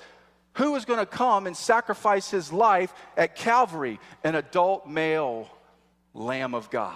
Who 0.54 0.76
is 0.76 0.84
going 0.84 1.00
to 1.00 1.06
come 1.06 1.48
and 1.48 1.56
sacrifice 1.56 2.30
his 2.30 2.52
life 2.52 2.94
at 3.16 3.34
Calvary? 3.34 3.98
An 4.22 4.36
adult 4.36 4.88
male 4.88 5.48
lamb 6.14 6.54
of 6.54 6.70
God. 6.70 6.94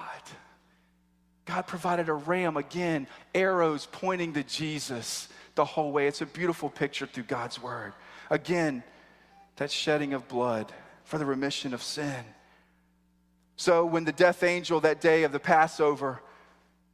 God 1.45 1.67
provided 1.67 2.09
a 2.09 2.15
ram, 2.15 2.57
again, 2.57 3.09
arrows 3.35 3.89
pointing 3.91 4.35
to 4.35 4.45
Jesus 4.45 5.29
the 5.57 5.65
whole 5.65 5.91
way. 5.91 6.07
It's 6.07 6.21
a 6.21 6.27
beautiful 6.27 6.71
picture 6.71 7.07
through 7.07 7.25
God's 7.25 7.61
word. 7.61 7.95
Again, 8.31 8.85
that 9.59 9.71
shedding 9.71 10.14
of 10.14 10.27
blood 10.29 10.73
for 11.05 11.18
the 11.18 11.27
remission 11.27 11.75
of 11.75 11.83
sin. 11.83 12.25
So 13.57 13.85
when 13.85 14.05
the 14.05 14.12
death 14.12 14.42
angel 14.42 14.81
that 14.81 15.01
day 15.01 15.25
of 15.25 15.33
the 15.33 15.40
Passover 15.40 16.23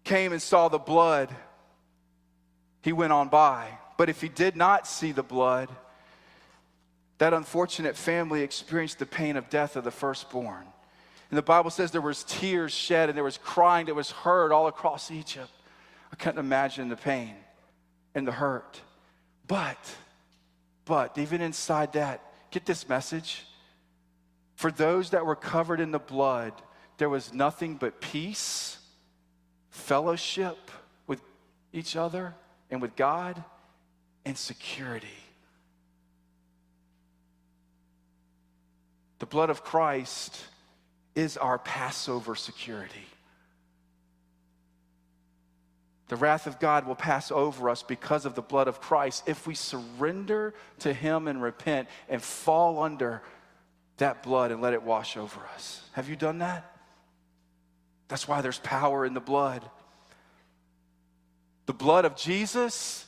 came 0.02 0.32
and 0.32 0.40
saw 0.40 0.68
the 0.68 0.78
blood, 0.78 1.34
he 2.82 2.92
went 2.92 3.12
on 3.12 3.28
by. 3.28 3.68
But 3.96 4.08
if 4.08 4.20
he 4.20 4.28
did 4.28 4.56
not 4.56 4.86
see 4.86 5.12
the 5.12 5.22
blood, 5.22 5.68
that 7.18 7.34
unfortunate 7.34 7.96
family 7.96 8.42
experienced 8.42 8.98
the 8.98 9.06
pain 9.06 9.36
of 9.36 9.50
death 9.50 9.76
of 9.76 9.84
the 9.84 9.90
firstborn. 9.90 10.66
And 11.30 11.38
the 11.38 11.42
Bible 11.42 11.70
says 11.70 11.90
there 11.90 12.00
was 12.00 12.24
tears 12.24 12.72
shed 12.72 13.08
and 13.08 13.16
there 13.16 13.24
was 13.24 13.38
crying 13.38 13.86
that 13.86 13.94
was 13.94 14.10
heard 14.10 14.52
all 14.52 14.68
across 14.68 15.10
Egypt. 15.10 15.50
I 16.12 16.16
couldn't 16.16 16.38
imagine 16.38 16.88
the 16.88 16.96
pain 16.96 17.34
and 18.14 18.26
the 18.26 18.32
hurt. 18.32 18.80
But, 19.46 19.78
but 20.86 21.18
even 21.18 21.40
inside 21.40 21.92
that, 21.92 22.22
get 22.54 22.64
this 22.66 22.88
message. 22.88 23.44
For 24.54 24.70
those 24.70 25.10
that 25.10 25.26
were 25.26 25.34
covered 25.34 25.80
in 25.80 25.90
the 25.90 25.98
blood, 25.98 26.52
there 26.98 27.08
was 27.08 27.34
nothing 27.34 27.74
but 27.74 28.00
peace, 28.00 28.78
fellowship 29.70 30.70
with 31.08 31.20
each 31.72 31.96
other 31.96 32.32
and 32.70 32.80
with 32.80 32.94
God, 32.94 33.42
and 34.24 34.38
security. 34.38 35.06
The 39.18 39.26
blood 39.26 39.50
of 39.50 39.64
Christ 39.64 40.40
is 41.16 41.36
our 41.36 41.58
Passover 41.58 42.36
security. 42.36 43.06
The 46.08 46.16
wrath 46.16 46.46
of 46.46 46.60
God 46.60 46.86
will 46.86 46.94
pass 46.94 47.30
over 47.30 47.70
us 47.70 47.82
because 47.82 48.26
of 48.26 48.34
the 48.34 48.42
blood 48.42 48.68
of 48.68 48.80
Christ 48.80 49.24
if 49.26 49.46
we 49.46 49.54
surrender 49.54 50.54
to 50.80 50.92
Him 50.92 51.28
and 51.28 51.42
repent 51.42 51.88
and 52.08 52.22
fall 52.22 52.82
under 52.82 53.22
that 53.96 54.22
blood 54.22 54.50
and 54.50 54.60
let 54.60 54.74
it 54.74 54.82
wash 54.82 55.16
over 55.16 55.40
us. 55.54 55.82
Have 55.92 56.08
you 56.08 56.16
done 56.16 56.38
that? 56.38 56.70
That's 58.08 58.28
why 58.28 58.42
there's 58.42 58.58
power 58.58 59.06
in 59.06 59.14
the 59.14 59.20
blood. 59.20 59.62
The 61.66 61.72
blood 61.72 62.04
of 62.04 62.16
Jesus 62.16 63.06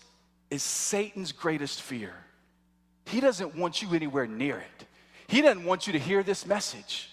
is 0.51 0.63
Satan's 0.63 1.33
greatest 1.33 1.83
fear. 1.83 2.15
He 3.05 3.21
doesn't 3.21 3.55
want 3.55 3.83
you 3.83 3.95
anywhere 3.95 4.27
near 4.27 4.57
it. 4.57 4.87
He 5.29 5.43
doesn't 5.43 5.65
want 5.65 5.87
you 5.87 5.93
to 5.93 5.99
hear 5.99 6.23
this 6.23 6.47
message. 6.47 7.11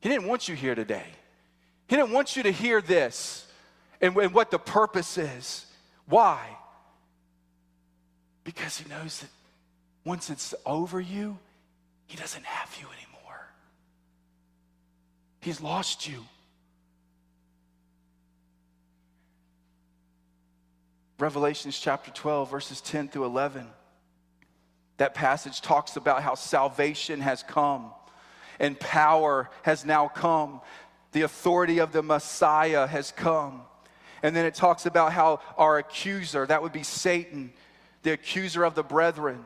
He 0.00 0.08
didn't 0.08 0.26
want 0.26 0.48
you 0.48 0.56
here 0.56 0.74
today. 0.74 1.06
He 1.86 1.96
didn't 1.96 2.12
want 2.12 2.36
you 2.36 2.42
to 2.42 2.52
hear 2.52 2.80
this 2.80 3.47
and, 4.00 4.16
and 4.16 4.32
what 4.32 4.50
the 4.50 4.58
purpose 4.58 5.18
is. 5.18 5.66
Why? 6.06 6.56
Because 8.44 8.78
he 8.78 8.88
knows 8.88 9.20
that 9.20 9.30
once 10.04 10.30
it's 10.30 10.54
over 10.64 11.00
you, 11.00 11.38
he 12.06 12.16
doesn't 12.16 12.44
have 12.44 12.74
you 12.80 12.86
anymore. 12.86 13.46
He's 15.40 15.60
lost 15.60 16.08
you. 16.08 16.24
Revelations 21.18 21.78
chapter 21.78 22.10
12, 22.12 22.50
verses 22.50 22.80
10 22.80 23.08
through 23.08 23.24
11. 23.24 23.66
That 24.98 25.14
passage 25.14 25.60
talks 25.60 25.96
about 25.96 26.22
how 26.22 26.34
salvation 26.34 27.20
has 27.20 27.42
come 27.42 27.90
and 28.58 28.78
power 28.78 29.50
has 29.62 29.84
now 29.84 30.08
come. 30.08 30.60
The 31.12 31.22
authority 31.22 31.78
of 31.78 31.92
the 31.92 32.02
Messiah 32.02 32.86
has 32.86 33.12
come. 33.12 33.62
And 34.22 34.34
then 34.34 34.44
it 34.44 34.54
talks 34.54 34.86
about 34.86 35.12
how 35.12 35.40
our 35.56 35.78
accuser, 35.78 36.46
that 36.46 36.62
would 36.62 36.72
be 36.72 36.82
Satan, 36.82 37.52
the 38.02 38.12
accuser 38.12 38.64
of 38.64 38.74
the 38.74 38.82
brethren, 38.82 39.44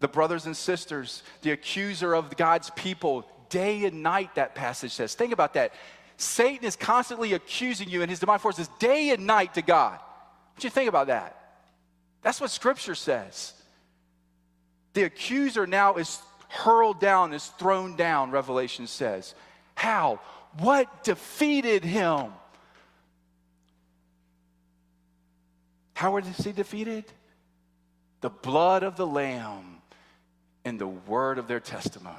the 0.00 0.08
brothers 0.08 0.46
and 0.46 0.56
sisters, 0.56 1.22
the 1.42 1.50
accuser 1.50 2.14
of 2.14 2.36
God's 2.36 2.70
people, 2.70 3.28
day 3.48 3.84
and 3.84 4.02
night, 4.02 4.34
that 4.34 4.54
passage 4.54 4.92
says. 4.92 5.14
Think 5.14 5.32
about 5.32 5.54
that. 5.54 5.72
Satan 6.16 6.64
is 6.64 6.76
constantly 6.76 7.32
accusing 7.32 7.88
you, 7.88 8.02
and 8.02 8.10
his 8.10 8.20
demonic 8.20 8.42
forces 8.42 8.68
day 8.78 9.10
and 9.10 9.26
night 9.26 9.54
to 9.54 9.62
God. 9.62 9.98
What 9.98 10.60
do 10.60 10.66
you 10.66 10.70
think 10.70 10.88
about 10.88 11.08
that? 11.08 11.36
That's 12.22 12.40
what 12.40 12.50
Scripture 12.50 12.94
says. 12.94 13.52
The 14.94 15.02
accuser 15.02 15.66
now 15.66 15.96
is 15.96 16.20
hurled 16.48 17.00
down, 17.00 17.32
is 17.32 17.46
thrown 17.58 17.96
down, 17.96 18.30
Revelation 18.30 18.86
says. 18.86 19.34
How? 19.74 20.20
What 20.58 21.02
defeated 21.02 21.84
him? 21.84 22.32
How 25.94 26.14
was 26.14 26.26
he 26.26 26.52
defeated? 26.52 27.04
The 28.20 28.30
blood 28.30 28.82
of 28.82 28.96
the 28.96 29.06
Lamb 29.06 29.78
and 30.64 30.78
the 30.78 30.86
word 30.86 31.38
of 31.38 31.48
their 31.48 31.60
testimony. 31.60 32.18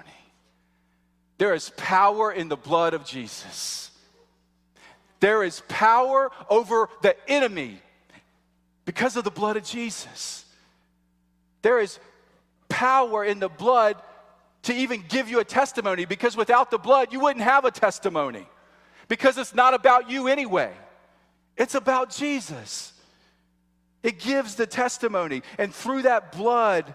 There 1.38 1.54
is 1.54 1.72
power 1.76 2.32
in 2.32 2.48
the 2.48 2.56
blood 2.56 2.94
of 2.94 3.06
Jesus. 3.06 3.92
There 5.20 5.44
is 5.44 5.62
power 5.68 6.32
over 6.50 6.90
the 7.02 7.16
enemy 7.30 7.82
because 8.86 9.18
of 9.18 9.24
the 9.24 9.32
blood 9.32 9.58
of 9.58 9.64
Jesus. 9.64 10.46
There 11.62 11.80
is 11.80 12.00
power 12.70 13.26
in 13.26 13.40
the 13.40 13.50
blood 13.50 13.98
to 14.64 14.74
even 14.74 15.04
give 15.08 15.30
you 15.30 15.40
a 15.40 15.44
testimony 15.44 16.06
because 16.06 16.38
without 16.38 16.72
the 16.72 16.78
blood, 16.78 17.12
you 17.12 17.20
wouldn't 17.20 17.44
have 17.44 17.66
a 17.66 17.72
testimony 17.72 18.48
because 19.08 19.38
it's 19.38 19.54
not 19.54 19.74
about 19.74 20.10
you 20.10 20.28
anyway. 20.28 20.72
It's 21.58 21.76
about 21.76 22.10
Jesus. 22.10 22.94
It 24.06 24.20
gives 24.20 24.54
the 24.54 24.68
testimony. 24.68 25.42
And 25.58 25.74
through 25.74 26.04
that 26.04 26.32
blood, 26.32 26.94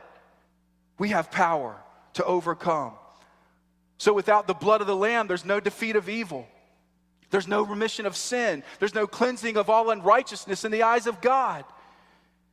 we 0.97 1.09
have 1.09 1.33
power 1.33 1.77
to 2.15 2.25
overcome. 2.25 2.93
So 3.99 4.13
without 4.13 4.47
the 4.47 4.55
blood 4.55 4.81
of 4.81 4.87
the 4.87 4.95
Lamb, 4.95 5.27
there's 5.27 5.45
no 5.45 5.59
defeat 5.59 5.97
of 5.97 6.09
evil. 6.09 6.47
There's 7.31 7.49
no 7.49 7.63
remission 7.63 8.07
of 8.07 8.17
sin. 8.17 8.63
There's 8.79 8.95
no 8.95 9.09
cleansing 9.09 9.57
of 9.57 9.69
all 9.69 9.91
unrighteousness 9.91 10.65
in 10.65 10.71
the 10.71 10.85
eyes 10.85 11.09
of 11.09 11.21
God. 11.21 11.65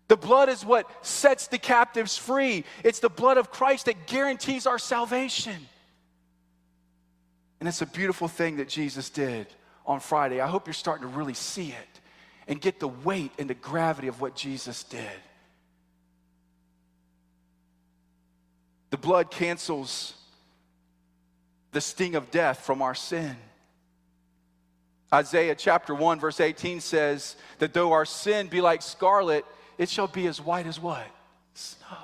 The 0.07 0.17
blood 0.17 0.49
is 0.49 0.65
what 0.65 0.89
sets 1.05 1.45
the 1.47 1.59
captives 1.59 2.17
free. 2.17 2.63
It's 2.83 2.99
the 2.99 3.09
blood 3.09 3.37
of 3.37 3.51
Christ 3.51 3.85
that 3.85 4.07
guarantees 4.07 4.65
our 4.65 4.79
salvation. 4.79 5.67
And 7.59 7.69
it's 7.69 7.83
a 7.83 7.85
beautiful 7.85 8.27
thing 8.27 8.57
that 8.57 8.69
Jesus 8.69 9.11
did 9.11 9.45
on 9.85 9.99
Friday. 9.99 10.41
I 10.41 10.47
hope 10.47 10.65
you're 10.65 10.73
starting 10.73 11.07
to 11.07 11.15
really 11.15 11.35
see 11.35 11.67
it 11.67 11.96
and 12.47 12.61
get 12.61 12.79
the 12.79 12.87
weight 12.87 13.31
and 13.37 13.49
the 13.49 13.53
gravity 13.53 14.07
of 14.07 14.21
what 14.21 14.35
Jesus 14.35 14.83
did. 14.83 15.01
The 18.89 18.97
blood 18.97 19.29
cancels 19.31 20.13
the 21.71 21.81
sting 21.81 22.15
of 22.15 22.31
death 22.31 22.61
from 22.61 22.81
our 22.81 22.95
sin. 22.95 23.35
Isaiah 25.13 25.55
chapter 25.55 25.93
1, 25.93 26.19
verse 26.19 26.39
18 26.39 26.81
says 26.81 27.35
that 27.59 27.73
though 27.73 27.93
our 27.93 28.05
sin 28.05 28.47
be 28.47 28.61
like 28.61 28.81
scarlet, 28.81 29.45
it 29.77 29.89
shall 29.89 30.07
be 30.07 30.27
as 30.27 30.41
white 30.41 30.65
as 30.65 30.79
what? 30.79 31.05
Snow. 31.53 31.97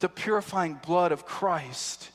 The 0.00 0.08
purifying 0.08 0.74
blood 0.84 1.12
of 1.12 1.24
Christ. 1.24 2.10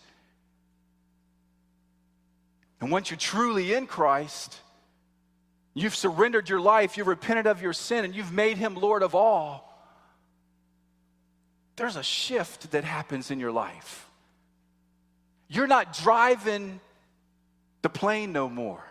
And 2.82 2.92
once 2.92 3.10
you're 3.10 3.18
truly 3.18 3.74
in 3.74 3.88
Christ, 3.88 4.60
you've 5.82 5.96
surrendered 5.96 6.50
your 6.50 6.60
life, 6.60 6.98
you've 6.98 7.08
repented 7.08 7.48
of 7.48 7.62
your 7.62 7.74
sin, 7.74 8.06
and 8.06 8.16
you've 8.16 8.32
made 8.32 8.58
him 8.58 8.76
Lord 8.76 9.04
of 9.04 9.16
all. 9.16 9.66
There's 11.76 11.96
a 11.96 12.04
shift 12.04 12.72
that 12.72 12.84
happens 12.84 13.32
in 13.32 13.40
your 13.40 13.52
life. 13.52 14.08
You're 15.48 15.68
not 15.68 15.94
driving 15.94 16.80
the 17.82 17.90
plane 17.90 18.34
no 18.34 18.50
more. 18.50 18.84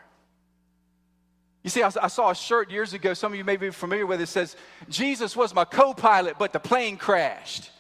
You 1.63 1.71
see, 1.71 1.83
I, 1.83 2.09
saw 2.09 2.31
a 2.31 2.35
shirt 2.35 2.71
years 2.71 2.95
ago, 2.95 3.13
some 3.15 3.33
of 3.33 3.39
you 3.39 3.45
may 3.45 3.57
be 3.57 3.71
familiar 3.71 4.07
with 4.07 4.21
it, 4.21 4.29
says, 4.29 4.57
Jesus 4.89 5.37
was 5.37 5.55
my 5.55 5.65
co 5.65 5.93
pilot, 5.93 6.37
but 6.39 6.53
the 6.53 6.61
plane 6.61 6.97
crashed. 6.97 7.71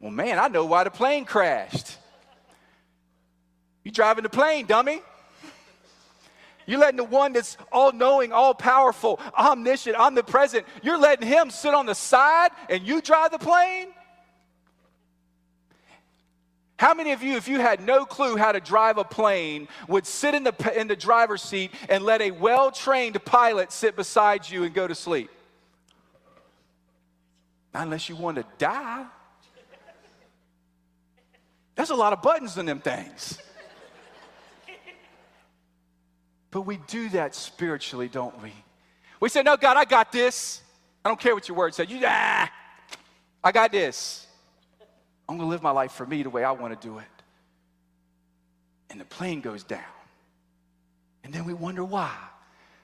Well, 0.00 0.10
man, 0.10 0.38
I 0.38 0.48
know 0.48 0.64
why 0.64 0.84
the 0.84 0.90
plane 0.90 1.24
crashed. 1.24 1.96
You 3.84 3.92
driving 3.92 4.24
the 4.24 4.30
plane, 4.30 4.66
dummy. 4.66 5.00
You're 6.66 6.80
letting 6.80 6.96
the 6.96 7.04
one 7.04 7.32
that's 7.32 7.56
all 7.70 7.92
knowing, 7.92 8.32
all 8.32 8.54
powerful, 8.54 9.20
omniscient, 9.38 9.96
omnipresent, 9.96 10.66
you're 10.82 10.98
letting 10.98 11.28
him 11.28 11.50
sit 11.50 11.74
on 11.74 11.86
the 11.86 11.94
side 11.94 12.50
and 12.68 12.86
you 12.86 13.00
drive 13.00 13.32
the 13.32 13.38
plane? 13.38 13.88
How 16.76 16.92
many 16.92 17.12
of 17.12 17.22
you, 17.22 17.36
if 17.36 17.46
you 17.46 17.60
had 17.60 17.80
no 17.80 18.04
clue 18.04 18.36
how 18.36 18.52
to 18.52 18.60
drive 18.60 18.98
a 18.98 19.04
plane, 19.04 19.68
would 19.88 20.06
sit 20.06 20.34
in 20.34 20.42
the, 20.42 20.72
in 20.78 20.88
the 20.88 20.96
driver's 20.96 21.42
seat 21.42 21.70
and 21.88 22.04
let 22.04 22.20
a 22.20 22.30
well 22.32 22.70
trained 22.70 23.22
pilot 23.24 23.70
sit 23.70 23.94
beside 23.94 24.48
you 24.48 24.64
and 24.64 24.74
go 24.74 24.86
to 24.86 24.94
sleep? 24.94 25.30
Not 27.72 27.84
unless 27.84 28.08
you 28.08 28.16
want 28.16 28.36
to 28.36 28.44
die. 28.58 29.06
There's 31.74 31.90
a 31.90 31.94
lot 31.94 32.12
of 32.12 32.22
buttons 32.22 32.56
in 32.58 32.66
them 32.66 32.80
things. 32.80 33.38
But 36.54 36.62
we 36.62 36.76
do 36.86 37.08
that 37.08 37.34
spiritually, 37.34 38.06
don't 38.06 38.40
we? 38.40 38.52
We 39.18 39.28
say, 39.28 39.42
No, 39.42 39.56
God, 39.56 39.76
I 39.76 39.84
got 39.84 40.12
this. 40.12 40.62
I 41.04 41.08
don't 41.08 41.18
care 41.18 41.34
what 41.34 41.48
your 41.48 41.56
word 41.56 41.74
said. 41.74 41.90
You, 41.90 42.00
ah, 42.06 42.48
I 43.42 43.50
got 43.50 43.72
this. 43.72 44.24
I'm 45.28 45.36
going 45.36 45.48
to 45.48 45.50
live 45.50 45.64
my 45.64 45.72
life 45.72 45.90
for 45.90 46.06
me 46.06 46.22
the 46.22 46.30
way 46.30 46.44
I 46.44 46.52
want 46.52 46.80
to 46.80 46.88
do 46.88 46.98
it. 46.98 47.04
And 48.88 49.00
the 49.00 49.04
plane 49.04 49.40
goes 49.40 49.64
down. 49.64 49.80
And 51.24 51.34
then 51.34 51.44
we 51.44 51.54
wonder 51.54 51.82
why. 51.82 52.14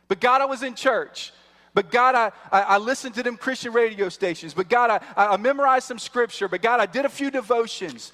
But 0.09 0.19
God, 0.19 0.41
I 0.41 0.47
was 0.47 0.65
in 0.65 0.75
church. 0.75 1.33
But 1.73 1.93
God, 1.93 2.17
I, 2.17 2.33
I, 2.51 2.63
I 2.63 2.79
listened 2.79 3.15
to 3.15 3.23
them 3.23 3.37
Christian 3.37 3.73
radio 3.73 4.09
stations. 4.09 4.53
But 4.53 4.69
God, 4.69 4.91
I, 5.17 5.27
I 5.27 5.37
memorized 5.37 5.87
some 5.87 6.01
scripture. 6.01 6.49
But 6.49 6.61
God, 6.61 6.81
I 6.81 6.87
did 6.87 7.05
a 7.05 7.09
few 7.09 7.31
devotions. 7.31 8.11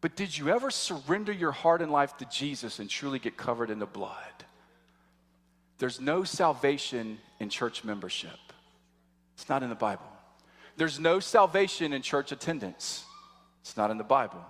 But 0.00 0.16
did 0.16 0.38
you 0.38 0.48
ever 0.48 0.70
surrender 0.70 1.32
your 1.32 1.52
heart 1.52 1.82
and 1.82 1.92
life 1.92 2.16
to 2.16 2.24
Jesus 2.24 2.78
and 2.78 2.88
truly 2.88 3.18
get 3.18 3.36
covered 3.36 3.68
in 3.68 3.78
the 3.78 3.84
blood? 3.84 4.45
There's 5.78 6.00
no 6.00 6.24
salvation 6.24 7.18
in 7.38 7.48
church 7.48 7.84
membership, 7.84 8.38
it's 9.34 9.48
not 9.48 9.62
in 9.62 9.68
the 9.68 9.74
Bible. 9.74 10.06
There's 10.76 11.00
no 11.00 11.20
salvation 11.20 11.94
in 11.94 12.02
church 12.02 12.32
attendance. 12.32 13.02
It's 13.62 13.78
not 13.78 13.90
in 13.90 13.96
the 13.96 14.04
Bible. 14.04 14.44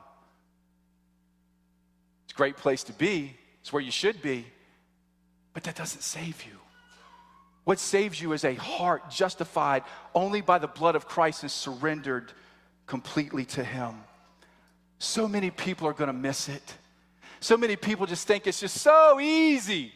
It's 2.24 2.34
a 2.34 2.36
great 2.36 2.56
place 2.56 2.82
to 2.84 2.92
be, 2.92 3.36
it's 3.60 3.72
where 3.72 3.82
you 3.82 3.92
should 3.92 4.20
be, 4.20 4.44
but 5.54 5.62
that 5.62 5.76
doesn't 5.76 6.02
save 6.02 6.44
you. 6.44 6.58
What 7.64 7.78
saves 7.78 8.20
you 8.20 8.32
is 8.32 8.44
a 8.44 8.54
heart 8.54 9.10
justified 9.10 9.84
only 10.14 10.40
by 10.40 10.58
the 10.58 10.68
blood 10.68 10.96
of 10.96 11.08
Christ 11.08 11.42
and 11.42 11.50
surrendered 11.50 12.32
completely 12.86 13.44
to 13.46 13.64
Him. 13.64 13.94
So 14.98 15.26
many 15.26 15.50
people 15.50 15.88
are 15.88 15.92
going 15.92 16.08
to 16.08 16.12
miss 16.12 16.48
it. 16.48 16.74
So 17.40 17.56
many 17.56 17.76
people 17.76 18.06
just 18.06 18.26
think 18.26 18.46
it's 18.46 18.60
just 18.60 18.80
so 18.80 19.18
easy. 19.20 19.92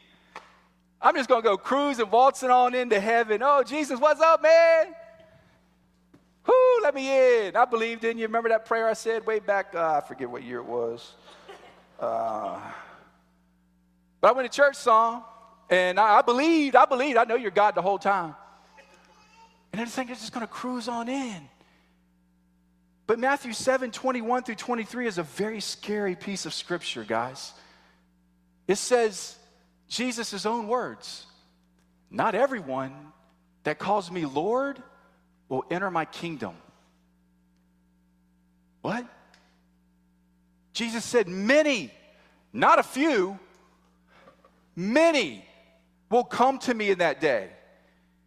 I'm 1.03 1.15
just 1.15 1.29
going 1.29 1.43
to 1.43 1.49
go 1.49 1.57
cruising, 1.57 2.11
waltzing 2.11 2.51
on 2.51 2.75
into 2.75 3.01
heaven. 3.01 3.41
Oh, 3.43 3.63
Jesus, 3.63 3.99
what's 3.99 4.21
up, 4.21 4.43
man? 4.43 4.95
Whoo, 6.47 6.83
let 6.83 6.95
me 6.95 7.47
in. 7.47 7.57
I 7.57 7.65
believed 7.65 8.05
in 8.05 8.19
you. 8.19 8.27
Remember 8.27 8.51
that 8.51 8.67
prayer 8.67 8.89
I 8.89 8.93
said 8.93 9.27
way 9.27 9.39
back? 9.39 9.75
Uh, 9.75 10.01
I 10.03 10.07
forget 10.07 10.29
what 10.29 10.43
year 10.43 10.59
it 10.59 10.67
was. 10.67 11.15
Uh, 11.99 12.59
but 14.21 14.29
I 14.29 14.33
went 14.33 14.51
to 14.51 14.55
church 14.55 14.77
song, 14.77 15.23
and 15.71 15.99
I, 15.99 16.19
I, 16.19 16.23
believed, 16.23 16.77
I 16.77 16.85
believed, 16.85 17.17
I 17.17 17.25
know 17.25 17.37
you're 17.37 17.51
God 17.51 17.75
the 17.75 17.83
whole 17.83 17.99
time. 17.99 18.35
And 19.73 19.81
I 19.81 19.85
just 19.85 19.97
think 19.97 20.11
it's 20.11 20.21
just 20.21 20.33
going 20.33 20.47
to 20.47 20.53
cruise 20.53 20.89
on 20.89 21.09
in. 21.09 21.49
But 23.07 23.19
Matthew 23.19 23.53
7 23.53 23.91
21 23.91 24.43
through 24.43 24.55
23 24.55 25.07
is 25.07 25.19
a 25.19 25.23
very 25.23 25.61
scary 25.61 26.15
piece 26.15 26.47
of 26.47 26.55
scripture, 26.55 27.05
guys. 27.05 27.53
It 28.69 28.77
says, 28.77 29.37
Jesus' 29.91 30.47
own 30.47 30.69
words, 30.69 31.27
not 32.11 32.35
everyone 32.35 32.95
that 33.65 33.79
calls 33.79 34.11
me 34.11 34.25
Lord 34.25 34.83
will 35.49 35.65
enter 35.71 35.91
my 35.91 36.07
kingdom. 36.07 36.55
What? 38.81 39.05
Jesus 40.73 41.05
said, 41.05 41.29
Many, 41.29 41.91
not 42.53 42.79
a 42.79 42.83
few, 42.83 43.39
many 44.75 45.45
will 46.09 46.25
come 46.25 46.59
to 46.61 46.73
me 46.73 46.91
in 46.91 46.99
that 46.99 47.21
day 47.21 47.51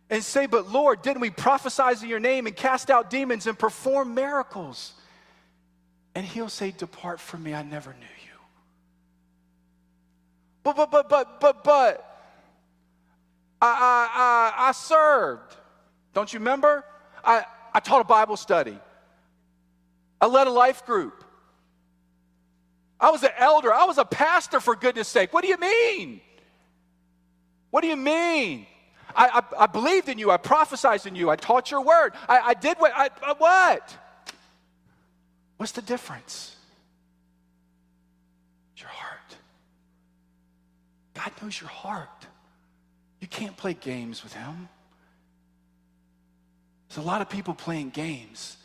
and 0.09 0.23
say, 0.23 0.45
But 0.45 0.69
Lord, 0.69 1.01
didn't 1.01 1.21
we 1.21 1.29
prophesy 1.29 2.03
in 2.03 2.09
your 2.09 2.19
name 2.19 2.45
and 2.45 2.55
cast 2.55 2.91
out 2.91 3.09
demons 3.09 3.47
and 3.47 3.57
perform 3.57 4.13
miracles? 4.13 4.93
And 6.13 6.25
he'll 6.25 6.49
say, 6.49 6.71
Depart 6.71 7.19
from 7.19 7.41
me, 7.41 7.53
I 7.53 7.63
never 7.63 7.91
knew 7.93 7.99
you. 7.99 8.23
But, 10.63 10.75
but, 10.75 10.91
but, 10.91 11.09
but, 11.09 11.63
but, 11.63 12.09
I, 13.61 13.65
I, 13.65 14.63
I, 14.65 14.69
I 14.69 14.71
served. 15.13 15.55
Don't 16.13 16.31
you 16.31 16.39
remember? 16.39 16.83
I, 17.23 17.45
I 17.73 17.79
taught 17.79 18.01
a 18.01 18.05
Bible 18.05 18.37
study. 18.37 18.77
I 20.19 20.27
led 20.27 20.47
a 20.47 20.51
life 20.51 20.85
group. 20.85 21.23
I 22.99 23.11
was 23.11 23.23
an 23.23 23.31
elder. 23.37 23.73
I 23.73 23.85
was 23.85 23.97
a 23.97 24.05
pastor, 24.05 24.59
for 24.59 24.75
goodness 24.75 25.07
sake. 25.07 25.33
What 25.33 25.43
do 25.43 25.49
you 25.49 25.57
mean? 25.57 26.21
What 27.71 27.81
do 27.81 27.87
you 27.87 27.95
mean? 27.95 28.65
I, 29.15 29.41
I, 29.41 29.63
I 29.63 29.67
believed 29.67 30.09
in 30.09 30.17
you. 30.17 30.31
I 30.31 30.37
prophesied 30.37 31.05
in 31.05 31.15
you. 31.15 31.29
I 31.29 31.35
taught 31.35 31.69
your 31.69 31.81
word. 31.81 32.13
I, 32.27 32.39
I 32.39 32.53
did 32.53 32.77
what? 32.77 32.91
I, 32.95 33.09
what? 33.37 33.97
What's 35.57 35.73
the 35.73 35.81
difference? 35.81 36.55
Your 38.77 38.87
heart. 38.87 39.35
God 41.13 41.31
knows 41.41 41.59
your 41.59 41.69
heart. 41.69 42.09
You 43.19 43.27
can't 43.27 43.55
play 43.57 43.73
games 43.73 44.23
with 44.23 44.33
Him. 44.33 44.69
There's 46.93 47.05
a 47.05 47.07
lot 47.07 47.21
of 47.21 47.29
people 47.29 47.55
playing 47.55 47.89
games. 47.89 48.55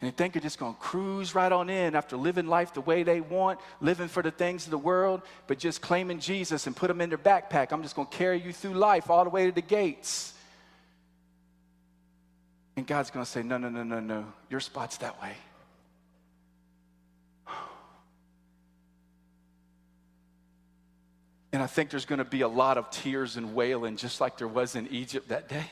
And 0.00 0.10
they 0.10 0.16
think 0.16 0.32
they're 0.32 0.42
just 0.42 0.58
going 0.58 0.74
to 0.74 0.80
cruise 0.80 1.32
right 1.36 1.50
on 1.50 1.70
in 1.70 1.94
after 1.94 2.16
living 2.16 2.48
life 2.48 2.74
the 2.74 2.80
way 2.80 3.04
they 3.04 3.20
want, 3.20 3.60
living 3.80 4.08
for 4.08 4.20
the 4.20 4.32
things 4.32 4.64
of 4.64 4.72
the 4.72 4.78
world, 4.78 5.22
but 5.46 5.60
just 5.60 5.80
claiming 5.80 6.18
Jesus 6.18 6.66
and 6.66 6.74
put 6.74 6.88
them 6.88 7.00
in 7.00 7.08
their 7.08 7.18
backpack. 7.18 7.70
I'm 7.70 7.84
just 7.84 7.94
going 7.94 8.08
to 8.08 8.16
carry 8.16 8.40
you 8.40 8.52
through 8.52 8.74
life 8.74 9.10
all 9.10 9.22
the 9.22 9.30
way 9.30 9.46
to 9.46 9.52
the 9.52 9.62
gates. 9.62 10.34
And 12.76 12.84
God's 12.84 13.10
going 13.10 13.24
to 13.24 13.30
say, 13.30 13.44
No, 13.44 13.58
no, 13.58 13.68
no, 13.68 13.84
no, 13.84 14.00
no. 14.00 14.24
Your 14.50 14.60
spot's 14.60 14.96
that 14.98 15.20
way. 15.22 15.34
And 21.52 21.62
I 21.62 21.68
think 21.68 21.90
there's 21.90 22.06
going 22.06 22.18
to 22.18 22.24
be 22.24 22.40
a 22.40 22.48
lot 22.48 22.76
of 22.76 22.90
tears 22.90 23.36
and 23.36 23.54
wailing, 23.54 23.96
just 23.96 24.20
like 24.20 24.36
there 24.36 24.48
was 24.48 24.74
in 24.74 24.88
Egypt 24.88 25.28
that 25.28 25.48
day. 25.48 25.70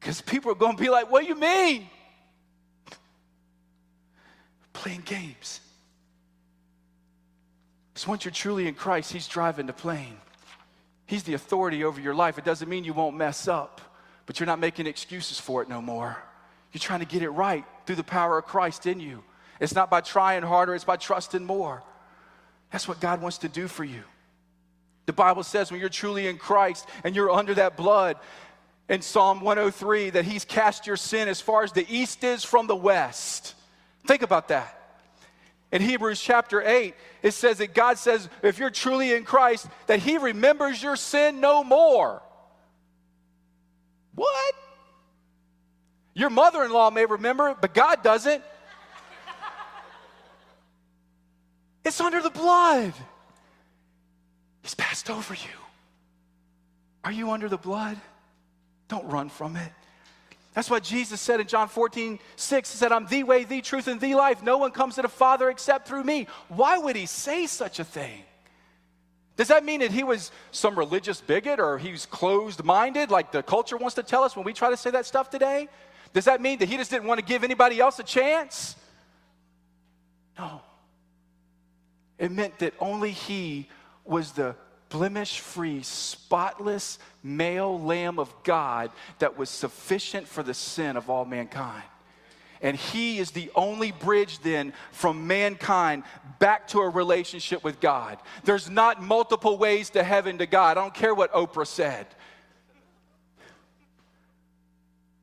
Because 0.00 0.20
people 0.22 0.50
are 0.50 0.56
going 0.56 0.76
to 0.76 0.82
be 0.82 0.88
like, 0.88 1.10
What 1.10 1.22
do 1.22 1.28
you 1.28 1.34
mean? 1.34 1.88
Playing 4.72 5.02
games. 5.04 5.60
Because 7.92 8.08
once 8.08 8.24
you're 8.24 8.32
truly 8.32 8.66
in 8.66 8.74
Christ, 8.74 9.12
He's 9.12 9.28
driving 9.28 9.66
the 9.66 9.72
plane. 9.72 10.16
He's 11.06 11.24
the 11.24 11.34
authority 11.34 11.84
over 11.84 12.00
your 12.00 12.14
life. 12.14 12.38
It 12.38 12.44
doesn't 12.44 12.68
mean 12.68 12.84
you 12.84 12.94
won't 12.94 13.16
mess 13.16 13.48
up, 13.48 13.80
but 14.26 14.38
you're 14.38 14.46
not 14.46 14.60
making 14.60 14.86
excuses 14.86 15.40
for 15.40 15.60
it 15.60 15.68
no 15.68 15.82
more. 15.82 16.16
You're 16.72 16.78
trying 16.78 17.00
to 17.00 17.06
get 17.06 17.22
it 17.22 17.30
right 17.30 17.64
through 17.84 17.96
the 17.96 18.04
power 18.04 18.38
of 18.38 18.46
Christ 18.46 18.86
in 18.86 19.00
you. 19.00 19.24
It's 19.58 19.74
not 19.74 19.90
by 19.90 20.00
trying 20.00 20.42
harder, 20.44 20.74
it's 20.74 20.84
by 20.84 20.96
trusting 20.96 21.44
more. 21.44 21.82
That's 22.70 22.86
what 22.86 23.00
God 23.00 23.20
wants 23.20 23.38
to 23.38 23.48
do 23.48 23.66
for 23.66 23.84
you. 23.84 24.04
The 25.06 25.12
Bible 25.12 25.42
says 25.42 25.72
when 25.72 25.80
you're 25.80 25.88
truly 25.88 26.28
in 26.28 26.38
Christ 26.38 26.86
and 27.02 27.16
you're 27.16 27.30
under 27.30 27.54
that 27.54 27.76
blood, 27.76 28.16
in 28.90 29.00
Psalm 29.02 29.40
103 29.40 30.10
that 30.10 30.24
He's 30.24 30.44
cast 30.44 30.86
your 30.86 30.96
sin 30.96 31.28
as 31.28 31.40
far 31.40 31.62
as 31.62 31.70
the 31.72 31.86
east 31.88 32.24
is 32.24 32.44
from 32.44 32.66
the 32.66 32.74
west. 32.76 33.54
Think 34.06 34.22
about 34.22 34.48
that. 34.48 34.76
In 35.70 35.80
Hebrews 35.80 36.20
chapter 36.20 36.60
8, 36.60 36.96
it 37.22 37.30
says 37.30 37.58
that 37.58 37.72
God 37.72 37.98
says, 37.98 38.28
if 38.42 38.58
you're 38.58 38.70
truly 38.70 39.14
in 39.14 39.22
Christ, 39.22 39.68
that 39.86 40.00
He 40.00 40.18
remembers 40.18 40.82
your 40.82 40.96
sin 40.96 41.38
no 41.38 41.62
more. 41.62 42.20
What? 44.16 44.54
Your 46.12 46.30
mother 46.30 46.64
in 46.64 46.72
law 46.72 46.90
may 46.90 47.06
remember 47.06 47.50
it, 47.50 47.58
but 47.60 47.72
God 47.72 48.02
doesn't. 48.02 48.42
It's 51.84 52.00
under 52.00 52.20
the 52.20 52.30
blood. 52.30 52.92
He's 54.62 54.74
passed 54.74 55.08
over 55.08 55.32
you. 55.34 55.58
Are 57.04 57.12
you 57.12 57.30
under 57.30 57.48
the 57.48 57.56
blood? 57.56 57.96
Don't 58.90 59.06
run 59.06 59.28
from 59.28 59.56
it. 59.56 59.72
That's 60.52 60.68
what 60.68 60.82
Jesus 60.82 61.20
said 61.20 61.38
in 61.38 61.46
John 61.46 61.68
14, 61.68 62.18
6. 62.34 62.72
He 62.72 62.76
said, 62.76 62.90
I'm 62.90 63.06
the 63.06 63.22
way, 63.22 63.44
the 63.44 63.60
truth, 63.60 63.86
and 63.86 64.00
the 64.00 64.16
life. 64.16 64.42
No 64.42 64.58
one 64.58 64.72
comes 64.72 64.96
to 64.96 65.02
the 65.02 65.08
Father 65.08 65.48
except 65.48 65.86
through 65.86 66.02
me. 66.02 66.26
Why 66.48 66.76
would 66.76 66.96
he 66.96 67.06
say 67.06 67.46
such 67.46 67.78
a 67.78 67.84
thing? 67.84 68.24
Does 69.36 69.46
that 69.48 69.64
mean 69.64 69.78
that 69.80 69.92
he 69.92 70.02
was 70.02 70.32
some 70.50 70.76
religious 70.76 71.20
bigot 71.20 71.60
or 71.60 71.78
he's 71.78 72.04
closed 72.04 72.64
minded, 72.64 73.12
like 73.12 73.30
the 73.30 73.44
culture 73.44 73.76
wants 73.76 73.94
to 73.94 74.02
tell 74.02 74.24
us 74.24 74.34
when 74.34 74.44
we 74.44 74.52
try 74.52 74.70
to 74.70 74.76
say 74.76 74.90
that 74.90 75.06
stuff 75.06 75.30
today? 75.30 75.68
Does 76.12 76.24
that 76.24 76.40
mean 76.40 76.58
that 76.58 76.68
he 76.68 76.76
just 76.76 76.90
didn't 76.90 77.06
want 77.06 77.20
to 77.20 77.24
give 77.24 77.44
anybody 77.44 77.78
else 77.78 78.00
a 78.00 78.02
chance? 78.02 78.74
No. 80.36 80.62
It 82.18 82.32
meant 82.32 82.58
that 82.58 82.74
only 82.80 83.12
He 83.12 83.68
was 84.04 84.32
the 84.32 84.56
blemish 84.90 85.40
free, 85.40 85.82
spotless 85.82 86.98
male 87.22 87.80
lamb 87.80 88.18
of 88.18 88.34
God 88.44 88.90
that 89.20 89.38
was 89.38 89.48
sufficient 89.48 90.28
for 90.28 90.42
the 90.42 90.52
sin 90.52 90.96
of 90.96 91.08
all 91.08 91.24
mankind. 91.24 91.82
And 92.60 92.76
he 92.76 93.18
is 93.18 93.30
the 93.30 93.50
only 93.54 93.90
bridge 93.90 94.40
then 94.40 94.74
from 94.92 95.26
mankind 95.26 96.02
back 96.38 96.68
to 96.68 96.80
a 96.80 96.88
relationship 96.88 97.64
with 97.64 97.80
God. 97.80 98.18
There's 98.44 98.68
not 98.68 99.02
multiple 99.02 99.56
ways 99.56 99.88
to 99.90 100.02
heaven 100.02 100.38
to 100.38 100.46
God. 100.46 100.76
I 100.76 100.82
don't 100.82 100.92
care 100.92 101.14
what 101.14 101.32
Oprah 101.32 101.66
said. 101.66 102.06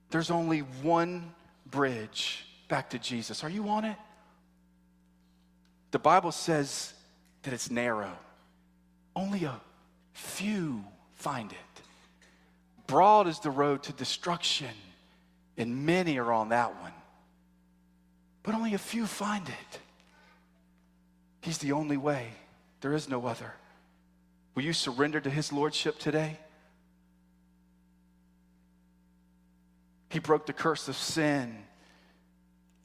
There's 0.09 0.31
only 0.31 0.59
one 0.59 1.33
bridge 1.69 2.45
back 2.69 2.89
to 2.91 2.99
Jesus. 2.99 3.43
Are 3.43 3.49
you 3.49 3.67
on 3.69 3.85
it? 3.85 3.97
The 5.91 5.99
Bible 5.99 6.31
says 6.31 6.93
that 7.43 7.53
it's 7.53 7.69
narrow. 7.69 8.17
Only 9.17 9.43
a 9.43 9.59
few 10.13 10.83
find 11.15 11.51
it. 11.51 11.57
Broad 12.85 13.27
is 13.27 13.39
the 13.39 13.51
road 13.51 13.83
to 13.83 13.93
destruction, 13.93 14.73
and 15.57 15.85
many 15.85 16.17
are 16.17 16.31
on 16.31 16.49
that 16.49 16.79
one 16.81 16.93
but 18.47 18.55
only 18.55 18.73
a 18.73 18.77
few 18.77 19.05
find 19.05 19.45
it. 19.49 19.79
He's 21.41 21.57
the 21.57 21.73
only 21.73 21.97
way, 21.97 22.29
there 22.79 22.93
is 22.93 23.09
no 23.09 23.25
other. 23.25 23.53
Will 24.55 24.63
you 24.63 24.71
surrender 24.71 25.19
to 25.19 25.29
His 25.29 25.51
Lordship 25.51 25.99
today? 25.99 26.39
He 30.07 30.19
broke 30.19 30.45
the 30.45 30.53
curse 30.53 30.87
of 30.87 30.95
sin 30.95 31.57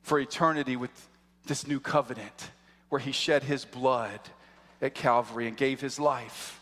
for 0.02 0.18
eternity 0.18 0.74
with 0.74 0.90
this 1.46 1.64
new 1.64 1.78
covenant 1.78 2.50
where 2.88 2.98
He 2.98 3.12
shed 3.12 3.44
His 3.44 3.64
blood 3.64 4.18
at 4.82 4.94
Calvary 4.94 5.48
and 5.48 5.56
gave 5.56 5.80
His 5.80 5.98
life. 5.98 6.60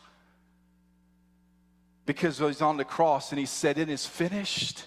Because 2.07 2.39
He's 2.39 2.63
on 2.63 2.77
the 2.77 2.85
cross 2.85 3.33
and 3.33 3.39
He 3.39 3.47
said, 3.47 3.79
It 3.79 3.89
is 3.89 4.07
finished, 4.07 4.85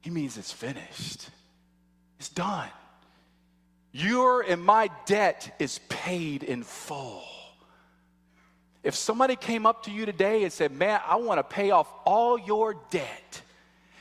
He 0.00 0.10
means 0.10 0.36
it's 0.38 0.52
finished, 0.52 1.28
it's 2.18 2.30
done. 2.30 2.68
Your 3.92 4.42
and 4.42 4.62
my 4.62 4.88
debt 5.06 5.54
is 5.58 5.80
paid 5.88 6.42
in 6.42 6.62
full. 6.62 7.24
If 8.82 8.94
somebody 8.94 9.36
came 9.36 9.66
up 9.66 9.84
to 9.84 9.90
you 9.90 10.06
today 10.06 10.42
and 10.42 10.52
said, 10.52 10.72
Man, 10.72 11.00
I 11.06 11.16
want 11.16 11.38
to 11.38 11.44
pay 11.44 11.70
off 11.70 11.92
all 12.04 12.38
your 12.38 12.76
debt, 12.90 13.42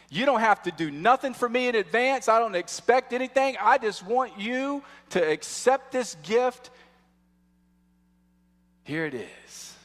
you 0.09 0.25
don't 0.25 0.39
have 0.39 0.63
to 0.63 0.71
do 0.71 0.89
nothing 0.89 1.33
for 1.33 1.47
me 1.47 1.67
in 1.67 1.75
advance. 1.75 2.27
I 2.27 2.39
don't 2.39 2.55
expect 2.55 3.13
anything. 3.13 3.57
I 3.61 3.77
just 3.77 4.03
want 4.03 4.39
you 4.39 4.83
to 5.11 5.31
accept 5.31 5.91
this 5.91 6.15
gift. 6.23 6.71
Here 8.89 9.05
it 9.05 9.13
is. 9.13 9.75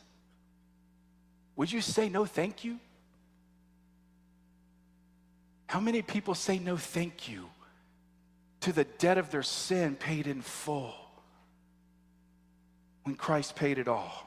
Would 1.57 1.71
you 1.71 1.83
say 1.83 2.09
no, 2.09 2.25
thank 2.25 2.65
you? 2.65 2.79
How 5.67 5.79
many 5.79 6.01
people 6.01 6.35
say 6.35 6.59
no, 6.59 6.79
thank 6.79 7.29
you 7.29 7.51
to 8.61 8.73
the 8.73 8.85
debt 8.85 9.19
of 9.19 9.31
their 9.31 9.43
sin 9.43 9.95
paid 9.95 10.27
in 10.27 10.41
full 10.41 10.95
when 13.03 13.15
Christ 13.15 13.57
paid 13.57 13.77
it 13.77 13.89
all. 13.89 14.27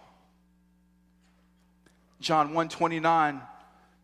John 2.21 2.49
129 2.49 3.41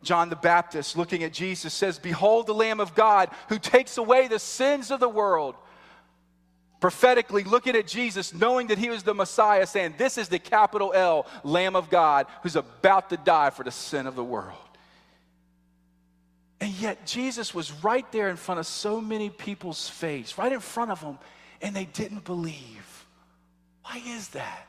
John 0.02 0.30
the 0.30 0.36
Baptist 0.36 0.98
looking 0.98 1.24
at 1.24 1.34
Jesus 1.34 1.72
says 1.72 2.00
behold 2.00 2.48
the 2.48 2.54
lamb 2.56 2.80
of 2.80 2.96
God 2.96 3.30
who 3.50 3.60
takes 3.60 4.00
away 4.00 4.28
the 4.28 4.40
sins 4.40 4.90
of 4.90 5.00
the 5.00 5.08
world 5.08 5.54
prophetically 6.84 7.46
looking 7.46 7.78
at 7.78 7.88
Jesus 7.88 8.34
knowing 8.34 8.68
that 8.68 8.78
he 8.78 8.90
was 8.90 9.04
the 9.04 9.14
Messiah 9.14 9.66
saying 9.66 9.96
this 9.98 10.18
is 10.18 10.28
the 10.28 10.38
capital 10.38 10.92
L 10.94 11.26
lamb 11.42 11.78
of 11.78 11.90
God 11.90 12.28
who's 12.42 12.58
about 12.58 13.10
to 13.12 13.16
die 13.16 13.52
for 13.52 13.64
the 13.64 13.72
sin 13.72 14.06
of 14.06 14.16
the 14.18 14.24
world 14.24 14.58
and 16.64 16.72
yet, 16.80 17.06
Jesus 17.06 17.54
was 17.54 17.74
right 17.84 18.10
there 18.14 18.30
in 18.30 18.38
front 18.38 18.58
of 18.58 18.66
so 18.66 19.02
many 19.02 19.30
people's 19.30 19.90
face, 19.90 20.38
right 20.38 20.50
in 20.50 20.62
front 20.62 20.92
of 20.92 21.02
them, 21.02 21.20
and 21.62 21.76
they 21.76 21.84
didn't 21.84 22.24
believe. 22.24 23.06
Why 23.82 24.02
is 24.08 24.30
that? 24.30 24.66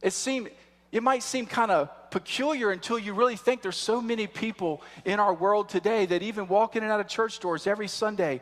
It 0.00 0.14
seemed, 0.14 0.48
it 0.92 1.02
might 1.02 1.22
seem 1.22 1.44
kind 1.44 1.70
of 1.70 1.90
peculiar 2.10 2.70
until 2.70 2.98
you 2.98 3.12
really 3.12 3.36
think 3.36 3.60
there's 3.60 3.76
so 3.76 4.00
many 4.00 4.26
people 4.26 4.82
in 5.04 5.20
our 5.20 5.34
world 5.34 5.68
today 5.68 6.06
that 6.06 6.22
even 6.22 6.48
walk 6.48 6.74
in 6.74 6.82
and 6.82 6.90
out 6.90 7.00
of 7.00 7.06
church 7.06 7.38
doors 7.38 7.66
every 7.66 7.88
Sunday 7.88 8.40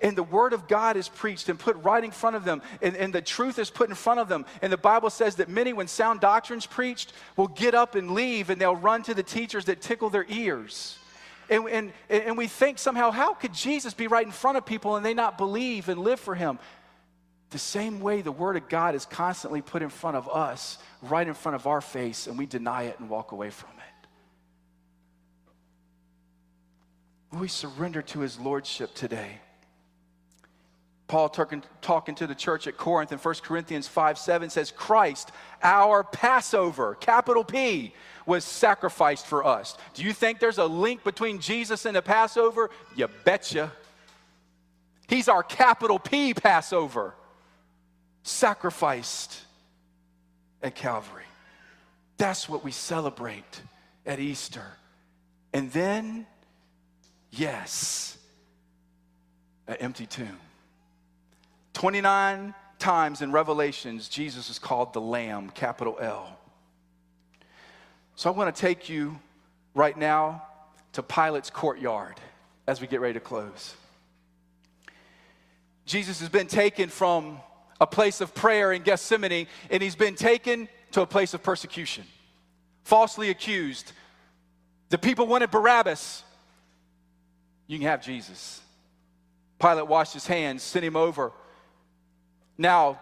and 0.00 0.16
the 0.16 0.22
word 0.22 0.52
of 0.52 0.68
God 0.68 0.96
is 0.96 1.08
preached 1.08 1.48
and 1.48 1.58
put 1.58 1.76
right 1.76 2.04
in 2.04 2.10
front 2.10 2.36
of 2.36 2.44
them, 2.44 2.60
and, 2.82 2.94
and, 2.96 3.14
the 3.14 3.22
truth 3.22 3.58
is 3.58 3.70
put 3.70 3.88
in 3.88 3.94
front 3.94 4.20
of 4.20 4.28
them. 4.28 4.44
And 4.60 4.70
the 4.70 4.76
Bible 4.76 5.08
says 5.08 5.36
that 5.36 5.48
many, 5.48 5.72
when 5.72 5.88
sound 5.88 6.20
doctrine's 6.20 6.66
preached, 6.66 7.14
will 7.36 7.48
get 7.48 7.74
up 7.74 7.94
and 7.94 8.10
leave 8.10 8.50
and 8.50 8.60
they'll 8.60 8.76
run 8.76 9.02
to 9.04 9.14
the 9.14 9.22
teachers 9.22 9.64
that 9.66 9.80
tickle 9.80 10.10
their 10.10 10.26
ears. 10.28 10.98
And, 11.48 11.66
and, 11.68 11.92
and 12.10 12.36
we 12.36 12.46
think 12.46 12.78
somehow, 12.78 13.10
how 13.10 13.32
could 13.32 13.54
Jesus 13.54 13.94
be 13.94 14.06
right 14.06 14.26
in 14.26 14.32
front 14.32 14.58
of 14.58 14.66
people 14.66 14.96
and 14.96 15.06
they 15.06 15.14
not 15.14 15.38
believe 15.38 15.88
and 15.88 16.00
live 16.00 16.20
for 16.20 16.34
him? 16.34 16.58
The 17.50 17.58
same 17.58 18.00
way 18.00 18.20
the 18.20 18.32
word 18.32 18.56
of 18.56 18.68
God 18.68 18.94
is 18.94 19.06
constantly 19.06 19.62
put 19.62 19.80
in 19.80 19.88
front 19.88 20.16
of 20.16 20.28
us, 20.28 20.78
right 21.00 21.26
in 21.26 21.34
front 21.34 21.54
of 21.54 21.66
our 21.66 21.80
face, 21.80 22.26
and 22.26 22.36
we 22.36 22.44
deny 22.44 22.82
it 22.84 22.98
and 22.98 23.08
walk 23.08 23.32
away 23.32 23.50
from 23.50 23.70
it. 23.70 24.06
Will 27.32 27.40
we 27.40 27.48
surrender 27.48 28.02
to 28.02 28.20
his 28.20 28.38
lordship 28.38 28.94
today? 28.94 29.40
Paul 31.08 31.28
talking, 31.28 32.14
to 32.16 32.26
the 32.26 32.34
church 32.34 32.66
at 32.66 32.76
Corinth 32.76 33.12
in 33.12 33.18
1 33.18 33.34
Corinthians 33.42 33.86
5 33.86 34.18
7 34.18 34.50
says, 34.50 34.72
Christ, 34.72 35.30
our 35.62 36.02
Passover, 36.02 36.96
capital 36.96 37.44
P, 37.44 37.94
was 38.26 38.44
sacrificed 38.44 39.26
for 39.26 39.44
us. 39.44 39.76
Do 39.94 40.02
you 40.02 40.12
think 40.12 40.40
there's 40.40 40.58
a 40.58 40.66
link 40.66 41.04
between 41.04 41.38
Jesus 41.38 41.86
and 41.86 41.94
the 41.94 42.02
Passover? 42.02 42.70
You 42.96 43.08
betcha. 43.24 43.70
He's 45.08 45.28
our 45.28 45.44
capital 45.44 46.00
P 46.00 46.34
Passover, 46.34 47.14
sacrificed 48.24 49.40
at 50.60 50.74
Calvary. 50.74 51.22
That's 52.16 52.48
what 52.48 52.64
we 52.64 52.72
celebrate 52.72 53.60
at 54.04 54.18
Easter. 54.18 54.64
And 55.52 55.70
then, 55.70 56.26
yes, 57.30 58.18
an 59.68 59.76
empty 59.76 60.06
tomb. 60.06 60.38
29 61.76 62.54
times 62.78 63.20
in 63.20 63.30
Revelations, 63.32 64.08
Jesus 64.08 64.48
is 64.48 64.58
called 64.58 64.94
the 64.94 65.00
Lamb, 65.00 65.50
capital 65.50 65.98
L. 66.00 66.38
So 68.14 68.32
I 68.32 68.34
want 68.34 68.56
to 68.56 68.58
take 68.58 68.88
you 68.88 69.20
right 69.74 69.94
now 69.94 70.42
to 70.92 71.02
Pilate's 71.02 71.50
courtyard 71.50 72.18
as 72.66 72.80
we 72.80 72.86
get 72.86 73.02
ready 73.02 73.12
to 73.12 73.20
close. 73.20 73.74
Jesus 75.84 76.18
has 76.20 76.30
been 76.30 76.46
taken 76.46 76.88
from 76.88 77.40
a 77.78 77.86
place 77.86 78.22
of 78.22 78.34
prayer 78.34 78.72
in 78.72 78.80
Gethsemane, 78.80 79.46
and 79.68 79.82
he's 79.82 79.96
been 79.96 80.14
taken 80.14 80.70
to 80.92 81.02
a 81.02 81.06
place 81.06 81.34
of 81.34 81.42
persecution, 81.42 82.04
falsely 82.84 83.28
accused. 83.28 83.92
The 84.88 84.96
people 84.96 85.26
wanted 85.26 85.50
Barabbas. 85.50 86.22
You 87.66 87.76
can 87.76 87.86
have 87.86 88.02
Jesus. 88.02 88.62
Pilate 89.58 89.86
washed 89.86 90.14
his 90.14 90.26
hands, 90.26 90.62
sent 90.62 90.82
him 90.82 90.96
over 90.96 91.32
now, 92.58 93.00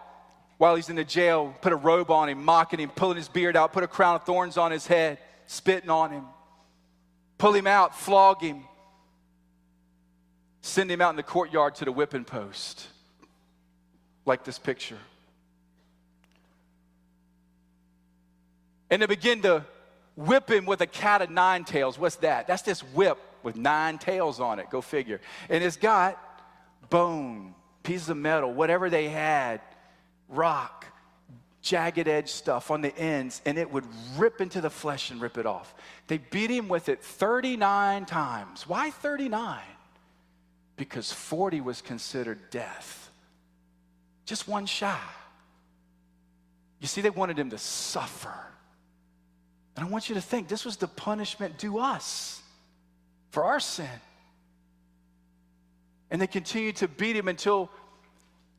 while 0.57 0.75
he's 0.75 0.89
in 0.89 0.95
the 0.95 1.03
jail, 1.03 1.53
put 1.61 1.73
a 1.73 1.75
robe 1.75 2.11
on 2.11 2.29
him, 2.29 2.43
mocking 2.43 2.79
him, 2.79 2.89
pulling 2.89 3.17
his 3.17 3.27
beard 3.27 3.55
out, 3.55 3.73
put 3.73 3.83
a 3.83 3.87
crown 3.87 4.15
of 4.15 4.23
thorns 4.23 4.57
on 4.57 4.71
his 4.71 4.87
head, 4.87 5.17
spitting 5.47 5.89
on 5.89 6.11
him, 6.11 6.25
pull 7.37 7.53
him 7.53 7.67
out, 7.67 7.97
flog 7.97 8.41
him, 8.41 8.63
send 10.61 10.89
him 10.89 11.01
out 11.01 11.11
in 11.11 11.15
the 11.15 11.23
courtyard 11.23 11.75
to 11.75 11.85
the 11.85 11.91
whipping 11.91 12.25
post, 12.25 12.87
like 14.25 14.43
this 14.43 14.59
picture. 14.59 14.97
And 18.89 19.01
they 19.01 19.07
begin 19.07 19.41
to 19.41 19.65
whip 20.15 20.49
him 20.49 20.65
with 20.65 20.81
a 20.81 20.87
cat 20.87 21.21
of 21.21 21.29
nine 21.29 21.65
tails. 21.65 21.99
What's 21.99 22.17
that? 22.17 22.47
That's 22.47 22.61
this 22.61 22.81
whip 22.81 23.17
with 23.43 23.55
nine 23.55 23.97
tails 23.97 24.39
on 24.39 24.59
it. 24.59 24.69
Go 24.69 24.81
figure. 24.81 25.21
And 25.49 25.63
it's 25.63 25.77
got 25.77 26.17
bone 26.89 27.55
pieces 27.85 28.09
of 28.09 28.17
metal, 28.17 28.51
whatever 28.51 28.89
they 28.89 29.07
had, 29.07 29.61
rock, 30.27 30.85
jagged 31.61 32.07
edge 32.07 32.29
stuff 32.29 32.69
on 32.69 32.81
the 32.81 32.95
ends, 32.97 33.41
and 33.45 33.57
it 33.57 33.71
would 33.71 33.85
rip 34.17 34.41
into 34.41 34.59
the 34.59 34.69
flesh 34.69 35.09
and 35.11 35.21
rip 35.21 35.37
it 35.37 35.45
off. 35.45 35.73
They 36.07 36.17
beat 36.17 36.51
him 36.51 36.67
with 36.67 36.89
it 36.89 37.01
39 37.01 38.05
times. 38.05 38.67
Why 38.67 38.91
39? 38.91 39.61
Because 40.75 41.11
40 41.11 41.61
was 41.61 41.81
considered 41.81 42.49
death. 42.49 43.09
Just 44.25 44.47
one 44.47 44.65
shy. 44.65 44.99
You 46.79 46.87
see, 46.87 47.01
they 47.01 47.09
wanted 47.09 47.39
him 47.39 47.51
to 47.51 47.57
suffer. 47.57 48.35
And 49.75 49.85
I 49.85 49.89
want 49.89 50.09
you 50.09 50.15
to 50.15 50.21
think 50.21 50.47
this 50.47 50.65
was 50.65 50.77
the 50.77 50.87
punishment 50.87 51.57
due 51.57 51.79
us 51.79 52.41
for 53.31 53.43
our 53.43 53.59
sin. 53.59 53.87
And 56.11 56.21
they 56.21 56.27
continued 56.27 56.77
to 56.77 56.87
beat 56.87 57.15
him 57.15 57.27
until 57.27 57.69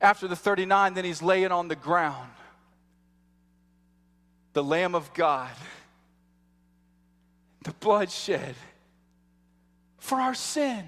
After 0.00 0.28
the 0.28 0.36
39, 0.36 0.94
then 0.94 1.04
he's 1.04 1.22
laying 1.22 1.52
on 1.52 1.68
the 1.68 1.76
ground. 1.76 2.30
The 4.52 4.62
Lamb 4.62 4.94
of 4.94 5.12
God, 5.14 5.50
the 7.62 7.72
bloodshed 7.72 8.54
for 9.98 10.20
our 10.20 10.34
sin. 10.34 10.84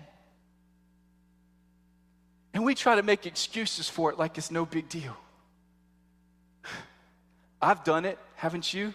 And 2.54 2.64
we 2.64 2.74
try 2.74 2.96
to 2.96 3.02
make 3.02 3.26
excuses 3.26 3.88
for 3.88 4.10
it 4.10 4.18
like 4.18 4.38
it's 4.38 4.50
no 4.50 4.64
big 4.64 4.88
deal. 4.88 5.16
I've 7.60 7.84
done 7.84 8.04
it, 8.04 8.18
haven't 8.36 8.72
you? 8.72 8.94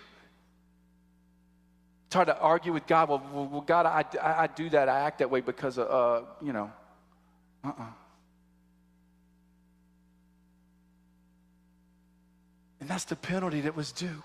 Try 2.09 2.25
to 2.25 2.37
argue 2.37 2.73
with 2.73 2.87
God. 2.87 3.09
Well, 3.09 3.49
well 3.51 3.61
God, 3.61 3.85
I, 3.85 4.05
I, 4.21 4.43
I, 4.43 4.47
do 4.47 4.69
that. 4.69 4.89
I 4.89 5.01
act 5.01 5.19
that 5.19 5.29
way 5.29 5.41
because, 5.41 5.77
of, 5.77 5.89
uh, 5.89 6.25
you 6.41 6.53
know, 6.53 6.71
uh-uh. 7.63 7.73
uh 7.81 7.85
And 12.83 12.89
that's 12.89 13.05
the 13.05 13.15
penalty 13.15 13.61
that 13.61 13.77
was 13.77 13.93
due. 13.93 14.21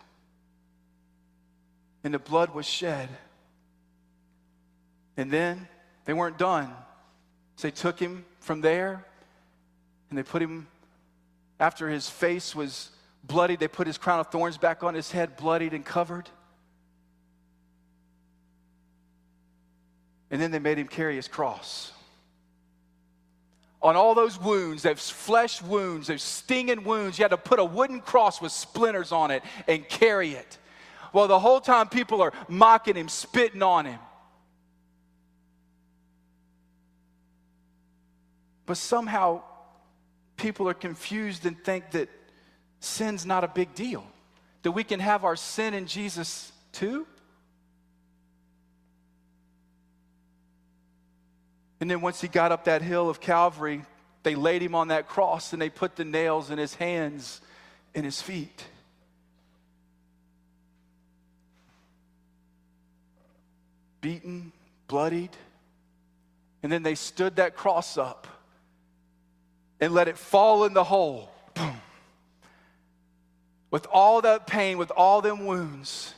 And 2.02 2.12
the 2.12 2.18
blood 2.18 2.52
was 2.52 2.66
shed. 2.66 3.08
And 5.16 5.30
then 5.30 5.68
they 6.06 6.12
weren't 6.12 6.38
done. 6.38 6.74
So 7.54 7.68
they 7.68 7.72
took 7.72 8.00
him 8.00 8.24
from 8.40 8.60
there 8.60 9.06
and 10.10 10.18
they 10.18 10.24
put 10.24 10.42
him, 10.42 10.66
after 11.60 11.88
his 11.88 12.10
face 12.10 12.52
was 12.52 12.90
bloodied, 13.22 13.60
they 13.60 13.68
put 13.68 13.86
his 13.86 13.96
crown 13.96 14.18
of 14.18 14.26
thorns 14.26 14.58
back 14.58 14.82
on 14.82 14.92
his 14.92 15.12
head, 15.12 15.36
bloodied 15.36 15.72
and 15.72 15.84
covered. 15.84 16.28
And 20.32 20.42
then 20.42 20.50
they 20.50 20.58
made 20.58 20.78
him 20.78 20.88
carry 20.88 21.14
his 21.14 21.28
cross 21.28 21.92
on 23.80 23.96
all 23.96 24.14
those 24.14 24.40
wounds, 24.40 24.82
those 24.82 25.08
flesh 25.08 25.62
wounds, 25.62 26.08
those 26.08 26.22
stinging 26.22 26.84
wounds, 26.84 27.18
you 27.18 27.22
had 27.24 27.30
to 27.30 27.36
put 27.36 27.58
a 27.58 27.64
wooden 27.64 28.00
cross 28.00 28.40
with 28.40 28.52
splinters 28.52 29.12
on 29.12 29.30
it 29.30 29.42
and 29.68 29.88
carry 29.88 30.32
it. 30.32 30.58
Well, 31.12 31.28
the 31.28 31.38
whole 31.38 31.60
time 31.60 31.88
people 31.88 32.20
are 32.20 32.32
mocking 32.48 32.96
him, 32.96 33.08
spitting 33.08 33.62
on 33.62 33.86
him. 33.86 33.98
But 38.66 38.76
somehow 38.76 39.42
people 40.36 40.68
are 40.68 40.74
confused 40.74 41.46
and 41.46 41.62
think 41.64 41.92
that 41.92 42.10
sin's 42.80 43.24
not 43.24 43.44
a 43.44 43.48
big 43.48 43.74
deal, 43.74 44.04
that 44.62 44.72
we 44.72 44.84
can 44.84 45.00
have 45.00 45.24
our 45.24 45.36
sin 45.36 45.72
in 45.72 45.86
Jesus 45.86 46.52
too. 46.72 47.06
And 51.80 51.90
then 51.90 52.00
once 52.00 52.20
he 52.20 52.28
got 52.28 52.52
up 52.52 52.64
that 52.64 52.82
hill 52.82 53.08
of 53.08 53.20
Calvary, 53.20 53.84
they 54.22 54.34
laid 54.34 54.62
him 54.62 54.74
on 54.74 54.88
that 54.88 55.08
cross 55.08 55.52
and 55.52 55.62
they 55.62 55.70
put 55.70 55.96
the 55.96 56.04
nails 56.04 56.50
in 56.50 56.58
his 56.58 56.74
hands 56.74 57.40
and 57.94 58.04
his 58.04 58.20
feet. 58.20 58.64
Beaten, 64.00 64.52
bloodied. 64.86 65.36
And 66.62 66.72
then 66.72 66.82
they 66.82 66.96
stood 66.96 67.36
that 67.36 67.56
cross 67.56 67.96
up 67.96 68.26
and 69.80 69.94
let 69.94 70.08
it 70.08 70.18
fall 70.18 70.64
in 70.64 70.74
the 70.74 70.84
hole. 70.84 71.30
Boom. 71.54 71.80
With 73.70 73.86
all 73.92 74.20
that 74.22 74.46
pain, 74.46 74.78
with 74.78 74.90
all 74.90 75.20
them 75.20 75.46
wounds. 75.46 76.14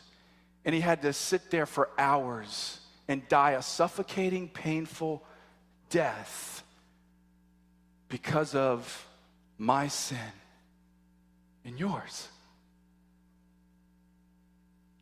And 0.65 0.75
he 0.75 0.81
had 0.81 1.03
to 1.03 1.13
sit 1.13 1.51
there 1.51 1.67
for 1.67 1.91
hours 1.99 2.81
and 3.09 3.27
die 3.29 3.53
a 3.53 3.63
suffocating, 3.63 4.49
painful 4.49 5.23
death 5.91 6.63
because 8.09 8.55
of 8.55 9.07
my 9.59 9.89
sin 9.89 10.19
and 11.65 11.79
yours. 11.79 12.29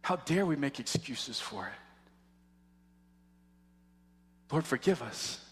How 0.02 0.16
dare 0.16 0.44
we 0.46 0.56
make 0.56 0.80
excuses 0.80 1.38
for 1.38 1.66
it? 1.66 1.72
Lord, 4.50 4.64
forgive 4.64 5.02
us. 5.02 5.44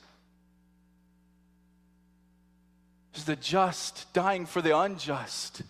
Is 3.14 3.24
the 3.24 3.36
just 3.36 4.12
dying 4.12 4.44
for 4.46 4.60
the 4.60 4.78
unjust. 4.78 5.62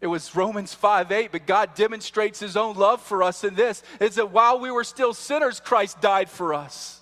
It 0.00 0.06
was 0.06 0.34
Romans 0.34 0.72
5 0.74 1.12
8, 1.12 1.32
but 1.32 1.46
God 1.46 1.74
demonstrates 1.74 2.40
his 2.40 2.56
own 2.56 2.76
love 2.76 3.00
for 3.00 3.22
us 3.22 3.44
in 3.44 3.54
this 3.54 3.82
is 4.00 4.14
that 4.16 4.32
while 4.32 4.58
we 4.58 4.70
were 4.70 4.84
still 4.84 5.14
sinners, 5.14 5.60
Christ 5.60 6.00
died 6.00 6.30
for 6.30 6.54
us. 6.54 6.99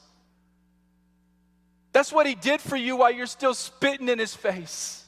That's 1.99 2.13
what 2.13 2.29
he 2.29 2.37
did 2.37 2.61
for 2.61 2.77
you 2.77 2.95
while 2.95 3.11
you're 3.11 3.27
still 3.27 3.55
spitting 3.55 4.09
in 4.09 4.21
his 4.21 4.33
face. 4.33 5.05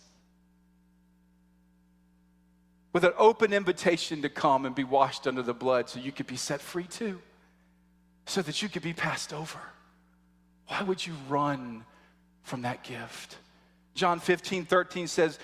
With 2.93 3.05
an 3.05 3.12
open 3.16 3.53
invitation 3.53 4.22
to 4.22 4.28
come 4.28 4.66
and 4.66 4.74
be 4.74 4.82
washed 4.82 5.28
under 5.28 5.41
the 5.41 5.55
blood 5.55 5.88
so 5.88 6.01
you 6.01 6.11
could 6.11 6.26
be 6.26 6.34
set 6.34 6.61
free 6.61 6.88
too, 6.88 7.22
so 8.26 8.43
that 8.43 8.61
you 8.61 8.68
could 8.68 8.82
be 8.82 8.93
passed 8.93 9.32
over. 9.32 9.61
Why 10.66 10.82
would 10.82 11.07
you 11.07 11.12
run 11.28 11.84
from 12.43 12.62
that 12.62 12.82
gift? 12.82 13.38
John 13.95 14.18
15, 14.18 14.64
13 14.64 15.07
says, 15.07 15.38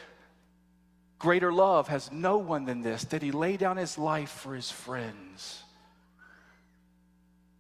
Greater 1.20 1.53
love 1.53 1.86
has 1.86 2.11
no 2.11 2.38
one 2.38 2.64
than 2.64 2.82
this, 2.82 3.05
that 3.05 3.22
he 3.22 3.30
lay 3.30 3.57
down 3.57 3.76
his 3.76 3.97
life 3.97 4.30
for 4.30 4.53
his 4.53 4.72
friends. 4.72 5.62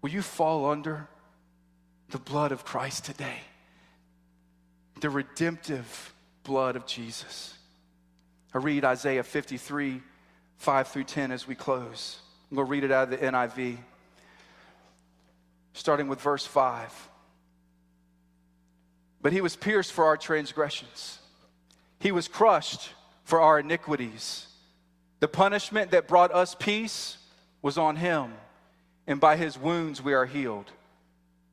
Will 0.02 0.10
you 0.10 0.22
fall 0.22 0.68
under 0.68 1.06
the 2.10 2.18
blood 2.18 2.50
of 2.50 2.64
Christ 2.64 3.04
today? 3.04 3.42
The 5.00 5.10
redemptive 5.10 6.14
blood 6.42 6.76
of 6.76 6.86
Jesus. 6.86 7.56
I 8.54 8.58
read 8.58 8.84
Isaiah 8.84 9.22
53, 9.22 10.00
5 10.56 10.88
through 10.88 11.04
10 11.04 11.32
as 11.32 11.46
we 11.46 11.54
close. 11.54 12.18
I'm 12.50 12.56
going 12.56 12.66
to 12.66 12.70
read 12.70 12.84
it 12.84 12.92
out 12.92 13.12
of 13.12 13.20
the 13.20 13.26
NIV, 13.26 13.76
starting 15.74 16.08
with 16.08 16.20
verse 16.20 16.46
5. 16.46 17.08
But 19.20 19.32
he 19.32 19.40
was 19.40 19.56
pierced 19.56 19.92
for 19.92 20.04
our 20.04 20.16
transgressions, 20.16 21.18
he 22.00 22.12
was 22.12 22.28
crushed 22.28 22.90
for 23.24 23.40
our 23.40 23.58
iniquities. 23.58 24.46
The 25.18 25.28
punishment 25.28 25.92
that 25.92 26.08
brought 26.08 26.32
us 26.32 26.54
peace 26.54 27.16
was 27.62 27.78
on 27.78 27.96
him, 27.96 28.34
and 29.06 29.18
by 29.18 29.36
his 29.36 29.58
wounds 29.58 30.02
we 30.02 30.12
are 30.12 30.26
healed. 30.26 30.70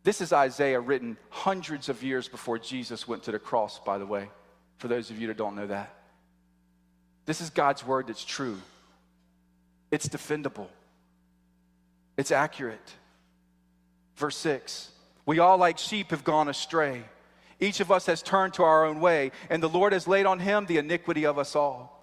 This 0.03 0.19
is 0.19 0.33
Isaiah 0.33 0.79
written 0.79 1.17
hundreds 1.29 1.87
of 1.87 2.03
years 2.03 2.27
before 2.27 2.59
Jesus 2.59 3.07
went 3.07 3.23
to 3.23 3.31
the 3.31 3.39
cross, 3.39 3.79
by 3.79 3.97
the 3.97 4.05
way, 4.05 4.29
for 4.77 4.87
those 4.89 5.09
of 5.09 5.19
you 5.19 5.27
that 5.27 5.37
don't 5.37 5.55
know 5.55 5.67
that. 5.67 5.93
This 7.25 7.39
is 7.39 7.49
God's 7.49 7.85
word 7.85 8.07
that's 8.07 8.25
true, 8.25 8.59
it's 9.91 10.07
defendable, 10.07 10.67
it's 12.17 12.31
accurate. 12.31 12.93
Verse 14.15 14.37
6 14.37 14.91
We 15.25 15.39
all, 15.39 15.57
like 15.57 15.77
sheep, 15.77 16.11
have 16.11 16.23
gone 16.23 16.49
astray. 16.49 17.03
Each 17.59 17.79
of 17.79 17.91
us 17.91 18.07
has 18.07 18.21
turned 18.21 18.55
to 18.55 18.63
our 18.63 18.85
own 18.85 18.99
way, 18.99 19.31
and 19.49 19.63
the 19.63 19.69
Lord 19.69 19.93
has 19.93 20.05
laid 20.05 20.25
on 20.25 20.39
him 20.39 20.65
the 20.65 20.79
iniquity 20.79 21.25
of 21.25 21.39
us 21.39 21.55
all. 21.55 21.93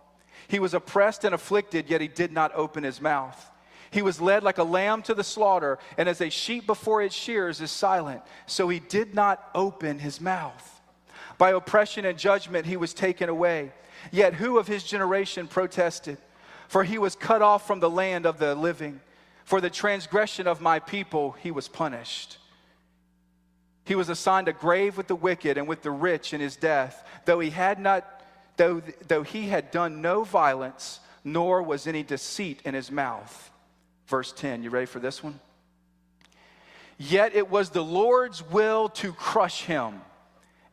He 0.48 0.58
was 0.58 0.72
oppressed 0.72 1.24
and 1.24 1.34
afflicted, 1.34 1.90
yet 1.90 2.00
he 2.00 2.08
did 2.08 2.32
not 2.32 2.52
open 2.54 2.82
his 2.82 3.00
mouth. 3.00 3.50
He 3.90 4.02
was 4.02 4.20
led 4.20 4.42
like 4.42 4.58
a 4.58 4.64
lamb 4.64 5.02
to 5.02 5.14
the 5.14 5.24
slaughter, 5.24 5.78
and 5.98 6.08
as 6.08 6.20
a 6.20 6.30
sheep 6.30 6.66
before 6.66 7.02
its 7.02 7.14
shears 7.14 7.60
is 7.60 7.70
silent, 7.70 8.22
so 8.46 8.68
he 8.68 8.78
did 8.78 9.14
not 9.14 9.50
open 9.54 9.98
his 9.98 10.20
mouth. 10.20 10.80
By 11.38 11.50
oppression 11.50 12.04
and 12.04 12.18
judgment 12.18 12.66
he 12.66 12.76
was 12.76 12.94
taken 12.94 13.28
away. 13.28 13.72
Yet 14.12 14.34
who 14.34 14.58
of 14.58 14.68
his 14.68 14.84
generation 14.84 15.48
protested? 15.48 16.18
For 16.68 16.84
he 16.84 16.98
was 16.98 17.16
cut 17.16 17.42
off 17.42 17.66
from 17.66 17.80
the 17.80 17.90
land 17.90 18.26
of 18.26 18.38
the 18.38 18.54
living. 18.54 19.00
For 19.44 19.60
the 19.60 19.70
transgression 19.70 20.46
of 20.46 20.60
my 20.60 20.78
people 20.78 21.32
he 21.32 21.50
was 21.50 21.66
punished. 21.66 22.38
He 23.84 23.96
was 23.96 24.08
assigned 24.08 24.46
a 24.46 24.52
grave 24.52 24.96
with 24.96 25.08
the 25.08 25.16
wicked 25.16 25.58
and 25.58 25.66
with 25.66 25.82
the 25.82 25.90
rich 25.90 26.32
in 26.32 26.40
his 26.40 26.54
death, 26.54 27.04
though 27.24 27.40
he 27.40 27.50
had 27.50 27.80
not 27.80 28.06
though, 28.56 28.80
though 29.08 29.24
he 29.24 29.48
had 29.48 29.72
done 29.72 30.00
no 30.00 30.22
violence, 30.22 31.00
nor 31.24 31.62
was 31.62 31.86
any 31.86 32.04
deceit 32.04 32.60
in 32.64 32.74
his 32.74 32.90
mouth. 32.90 33.49
Verse 34.10 34.32
10, 34.32 34.64
you 34.64 34.70
ready 34.70 34.86
for 34.86 34.98
this 34.98 35.22
one? 35.22 35.38
Yet 36.98 37.36
it 37.36 37.48
was 37.48 37.70
the 37.70 37.84
Lord's 37.84 38.42
will 38.42 38.88
to 38.88 39.12
crush 39.12 39.62
him 39.62 40.00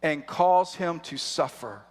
and 0.01 0.25
cause 0.25 0.73
him 0.73 0.99
to 1.01 1.17
suffer. 1.17 1.83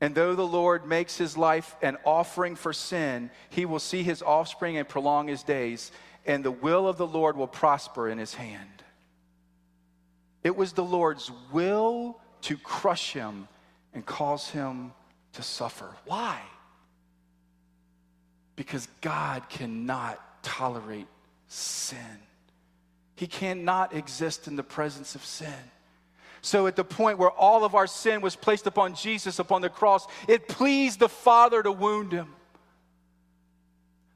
And 0.00 0.16
though 0.16 0.34
the 0.34 0.44
Lord 0.44 0.84
makes 0.84 1.16
his 1.16 1.36
life 1.38 1.76
an 1.80 1.96
offering 2.04 2.56
for 2.56 2.72
sin, 2.72 3.30
he 3.50 3.64
will 3.64 3.78
see 3.78 4.02
his 4.02 4.20
offspring 4.20 4.78
and 4.78 4.88
prolong 4.88 5.28
his 5.28 5.44
days, 5.44 5.92
and 6.26 6.44
the 6.44 6.50
will 6.50 6.88
of 6.88 6.96
the 6.96 7.06
Lord 7.06 7.36
will 7.36 7.46
prosper 7.46 8.08
in 8.08 8.18
his 8.18 8.34
hand. 8.34 8.82
It 10.42 10.56
was 10.56 10.72
the 10.72 10.82
Lord's 10.82 11.30
will 11.52 12.20
to 12.42 12.56
crush 12.56 13.12
him 13.12 13.46
and 13.94 14.04
cause 14.04 14.50
him 14.50 14.92
to 15.34 15.42
suffer. 15.44 15.94
Why? 16.04 16.40
Because 18.56 18.88
God 19.00 19.48
cannot 19.48 20.20
tolerate 20.42 21.06
sin. 21.48 21.98
He 23.14 23.26
cannot 23.26 23.94
exist 23.94 24.48
in 24.48 24.56
the 24.56 24.62
presence 24.62 25.14
of 25.14 25.24
sin. 25.24 25.52
So, 26.40 26.66
at 26.66 26.74
the 26.74 26.84
point 26.84 27.18
where 27.18 27.30
all 27.30 27.64
of 27.64 27.76
our 27.76 27.86
sin 27.86 28.20
was 28.20 28.34
placed 28.34 28.66
upon 28.66 28.94
Jesus 28.94 29.38
upon 29.38 29.62
the 29.62 29.68
cross, 29.68 30.06
it 30.26 30.48
pleased 30.48 30.98
the 30.98 31.08
Father 31.08 31.62
to 31.62 31.70
wound 31.70 32.10
him. 32.10 32.34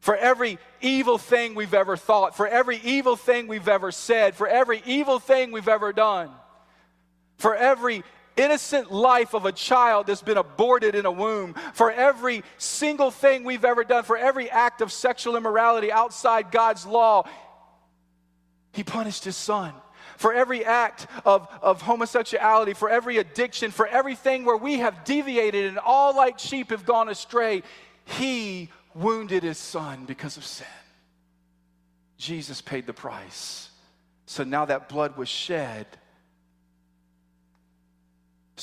For 0.00 0.16
every 0.16 0.58
evil 0.80 1.18
thing 1.18 1.54
we've 1.54 1.74
ever 1.74 1.96
thought, 1.96 2.36
for 2.36 2.46
every 2.46 2.78
evil 2.78 3.16
thing 3.16 3.46
we've 3.46 3.68
ever 3.68 3.92
said, 3.92 4.34
for 4.34 4.48
every 4.48 4.82
evil 4.86 5.20
thing 5.20 5.52
we've 5.52 5.68
ever 5.68 5.92
done, 5.92 6.30
for 7.38 7.54
every 7.54 8.02
innocent 8.36 8.92
life 8.92 9.34
of 9.34 9.46
a 9.46 9.52
child 9.52 10.06
that's 10.06 10.22
been 10.22 10.36
aborted 10.36 10.94
in 10.94 11.06
a 11.06 11.12
womb, 11.12 11.54
for 11.74 11.90
every 11.90 12.42
single 12.58 13.10
thing 13.10 13.44
we've 13.44 13.64
ever 13.64 13.84
done, 13.84 14.04
for 14.04 14.16
every 14.16 14.50
act 14.50 14.80
of 14.80 14.92
sexual 14.92 15.36
immorality 15.36 15.90
outside 15.90 16.50
God's 16.50 16.86
law, 16.86 17.28
He 18.72 18.84
punished 18.84 19.24
His 19.24 19.36
Son 19.36 19.72
for 20.16 20.32
every 20.32 20.64
act 20.64 21.06
of, 21.24 21.48
of 21.62 21.82
homosexuality, 21.82 22.72
for 22.72 22.88
every 22.88 23.18
addiction, 23.18 23.70
for 23.70 23.86
everything 23.86 24.44
where 24.44 24.56
we 24.56 24.78
have 24.78 25.04
deviated 25.04 25.66
and 25.66 25.78
all 25.78 26.16
like 26.16 26.38
sheep 26.38 26.70
have 26.70 26.84
gone 26.84 27.08
astray, 27.08 27.62
he 28.04 28.70
wounded 28.94 29.42
his 29.42 29.58
son 29.58 30.04
because 30.06 30.36
of 30.36 30.44
sin. 30.44 30.66
Jesus 32.18 32.62
paid 32.62 32.86
the 32.86 32.94
price. 32.94 33.68
So 34.24 34.42
now 34.42 34.64
that 34.64 34.88
blood 34.88 35.16
was 35.16 35.28
shed 35.28 35.86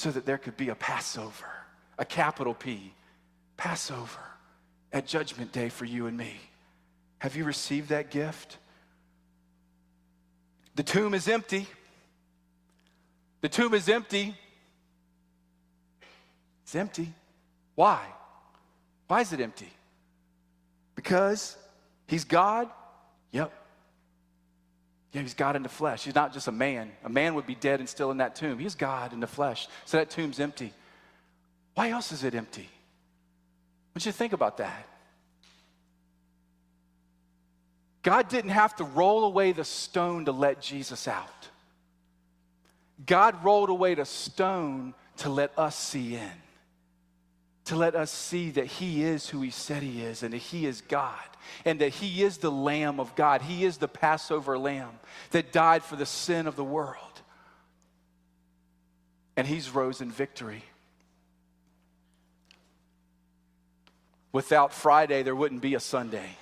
so 0.03 0.11
that 0.11 0.25
there 0.25 0.37
could 0.37 0.57
be 0.57 0.67
a 0.67 0.75
Passover, 0.75 1.49
a 1.97 2.03
capital 2.03 2.53
P, 2.53 2.93
Passover 3.55 4.19
at 4.91 5.07
Judgment 5.07 5.53
Day 5.53 5.69
for 5.69 5.85
you 5.85 6.07
and 6.07 6.17
me. 6.17 6.33
Have 7.19 7.37
you 7.37 7.45
received 7.45 7.87
that 7.87 8.11
gift? 8.11 8.57
The 10.75 10.83
tomb 10.83 11.13
is 11.13 11.29
empty. 11.29 11.67
The 13.39 13.47
tomb 13.47 13.73
is 13.73 13.87
empty. 13.87 14.35
It's 16.63 16.75
empty. 16.75 17.13
Why? 17.75 18.01
Why 19.07 19.21
is 19.21 19.31
it 19.31 19.39
empty? 19.39 19.71
Because 20.95 21.55
he's 22.07 22.25
God? 22.25 22.67
Yep. 23.31 23.53
Yeah, 25.13 25.21
he's 25.21 25.35
God 25.35 25.55
in 25.55 25.63
the 25.63 25.69
flesh. 25.69 26.03
He's 26.03 26.15
not 26.15 26.33
just 26.33 26.47
a 26.47 26.51
man. 26.51 26.91
A 27.03 27.09
man 27.09 27.35
would 27.35 27.45
be 27.45 27.55
dead 27.55 27.79
and 27.79 27.87
still 27.87 28.09
in 28.11 28.17
that 28.17 28.35
tomb. 28.35 28.57
He's 28.57 28.75
God 28.75 29.13
in 29.13 29.19
the 29.19 29.27
flesh. 29.27 29.67
So 29.85 29.97
that 29.97 30.09
tomb's 30.09 30.39
empty. 30.39 30.73
Why 31.75 31.91
else 31.91 32.11
is 32.11 32.23
it 32.23 32.33
empty? 32.33 32.67
Want 33.93 34.05
you 34.05 34.11
think 34.11 34.33
about 34.33 34.57
that. 34.57 34.87
God 38.01 38.27
didn't 38.27 38.51
have 38.51 38.75
to 38.77 38.83
roll 38.83 39.23
away 39.23 39.53
the 39.53 39.63
stone 39.63 40.25
to 40.25 40.31
let 40.31 40.59
Jesus 40.59 41.07
out. 41.07 41.29
God 43.05 43.43
rolled 43.43 43.69
away 43.69 43.95
the 43.95 44.05
stone 44.05 44.93
to 45.17 45.29
let 45.29 45.57
us 45.57 45.75
see 45.75 46.15
in, 46.15 46.31
to 47.65 47.75
let 47.75 47.95
us 47.95 48.11
see 48.11 48.51
that 48.51 48.65
He 48.65 49.03
is 49.03 49.29
who 49.29 49.41
He 49.41 49.49
said 49.49 49.83
He 49.83 50.01
is, 50.01 50.23
and 50.23 50.33
that 50.33 50.37
He 50.37 50.65
is 50.65 50.81
God, 50.81 51.19
and 51.65 51.79
that 51.79 51.89
He 51.89 52.23
is 52.23 52.37
the 52.37 52.51
Lamb 52.51 52.99
of 52.99 53.15
God. 53.15 53.41
He 53.41 53.65
is 53.65 53.77
the 53.77 53.87
Passover 53.87 54.57
Lamb 54.57 54.99
that 55.31 55.51
died 55.51 55.83
for 55.83 55.95
the 55.95 56.05
sin 56.05 56.47
of 56.47 56.55
the 56.55 56.63
world. 56.63 56.97
And 59.37 59.47
He's 59.47 59.69
rose 59.69 60.01
in 60.01 60.11
victory. 60.11 60.63
Without 64.31 64.73
Friday, 64.73 65.23
there 65.23 65.35
wouldn't 65.35 65.61
be 65.61 65.75
a 65.75 65.79
Sunday. 65.79 66.37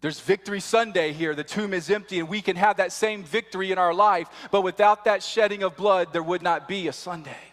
There's 0.00 0.20
Victory 0.20 0.60
Sunday 0.60 1.12
here. 1.12 1.34
The 1.34 1.42
tomb 1.42 1.74
is 1.74 1.90
empty, 1.90 2.20
and 2.20 2.28
we 2.28 2.40
can 2.40 2.54
have 2.54 2.76
that 2.76 2.92
same 2.92 3.24
victory 3.24 3.72
in 3.72 3.78
our 3.78 3.92
life. 3.92 4.28
But 4.52 4.62
without 4.62 5.06
that 5.06 5.24
shedding 5.24 5.64
of 5.64 5.76
blood, 5.76 6.12
there 6.12 6.22
would 6.22 6.42
not 6.42 6.68
be 6.68 6.86
a 6.86 6.92
Sunday. 6.92 7.47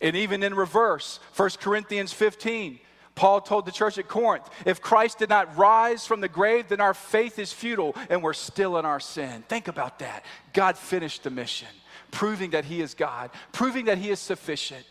And 0.00 0.16
even 0.16 0.42
in 0.42 0.54
reverse, 0.54 1.18
1 1.36 1.50
Corinthians 1.60 2.12
15, 2.12 2.78
Paul 3.14 3.40
told 3.40 3.66
the 3.66 3.72
church 3.72 3.98
at 3.98 4.06
Corinth 4.06 4.48
if 4.64 4.80
Christ 4.80 5.18
did 5.18 5.28
not 5.28 5.56
rise 5.56 6.06
from 6.06 6.20
the 6.20 6.28
grave, 6.28 6.68
then 6.68 6.80
our 6.80 6.94
faith 6.94 7.38
is 7.40 7.52
futile 7.52 7.96
and 8.08 8.22
we're 8.22 8.32
still 8.32 8.78
in 8.78 8.84
our 8.84 9.00
sin. 9.00 9.42
Think 9.48 9.66
about 9.66 9.98
that. 9.98 10.24
God 10.52 10.78
finished 10.78 11.24
the 11.24 11.30
mission, 11.30 11.68
proving 12.12 12.50
that 12.50 12.64
He 12.64 12.80
is 12.80 12.94
God, 12.94 13.30
proving 13.50 13.86
that 13.86 13.98
He 13.98 14.10
is 14.10 14.20
sufficient. 14.20 14.86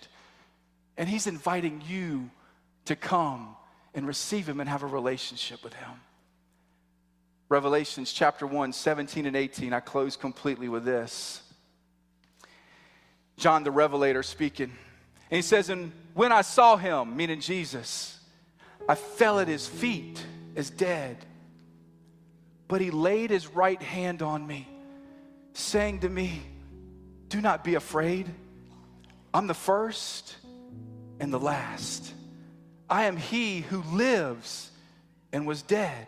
And 0.97 1.07
He's 1.07 1.25
inviting 1.25 1.81
you 1.87 2.29
to 2.85 2.97
come 2.97 3.55
and 3.93 4.05
receive 4.05 4.49
Him 4.49 4.59
and 4.59 4.69
have 4.69 4.83
a 4.83 4.87
relationship 4.87 5.63
with 5.63 5.73
Him. 5.73 5.91
Revelations 7.47 8.11
chapter 8.11 8.45
1, 8.45 8.73
17 8.73 9.25
and 9.25 9.37
18. 9.37 9.71
I 9.71 9.79
close 9.79 10.17
completely 10.17 10.67
with 10.67 10.83
this. 10.83 11.41
John 13.37 13.63
the 13.63 13.71
Revelator 13.71 14.21
speaking. 14.21 14.73
And 15.29 15.37
he 15.37 15.41
says, 15.41 15.69
And 15.69 15.91
when 16.13 16.31
I 16.31 16.41
saw 16.41 16.77
him, 16.77 17.15
meaning 17.15 17.39
Jesus, 17.39 18.19
I 18.87 18.95
fell 18.95 19.39
at 19.39 19.47
his 19.47 19.67
feet 19.67 20.23
as 20.55 20.69
dead. 20.69 21.17
But 22.67 22.81
he 22.81 22.91
laid 22.91 23.29
his 23.29 23.47
right 23.47 23.81
hand 23.81 24.21
on 24.21 24.45
me, 24.45 24.67
saying 25.53 26.01
to 26.01 26.09
me, 26.09 26.41
Do 27.29 27.41
not 27.41 27.63
be 27.63 27.75
afraid. 27.75 28.29
I'm 29.33 29.47
the 29.47 29.53
first 29.53 30.35
and 31.19 31.31
the 31.31 31.39
last. 31.39 32.13
I 32.89 33.05
am 33.05 33.17
he 33.17 33.61
who 33.61 33.83
lives 33.93 34.71
and 35.31 35.45
was 35.45 35.61
dead 35.61 36.07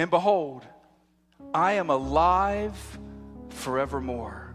and 0.00 0.08
behold, 0.08 0.64
I 1.52 1.72
am 1.72 1.90
alive 1.90 2.74
forevermore. 3.50 4.54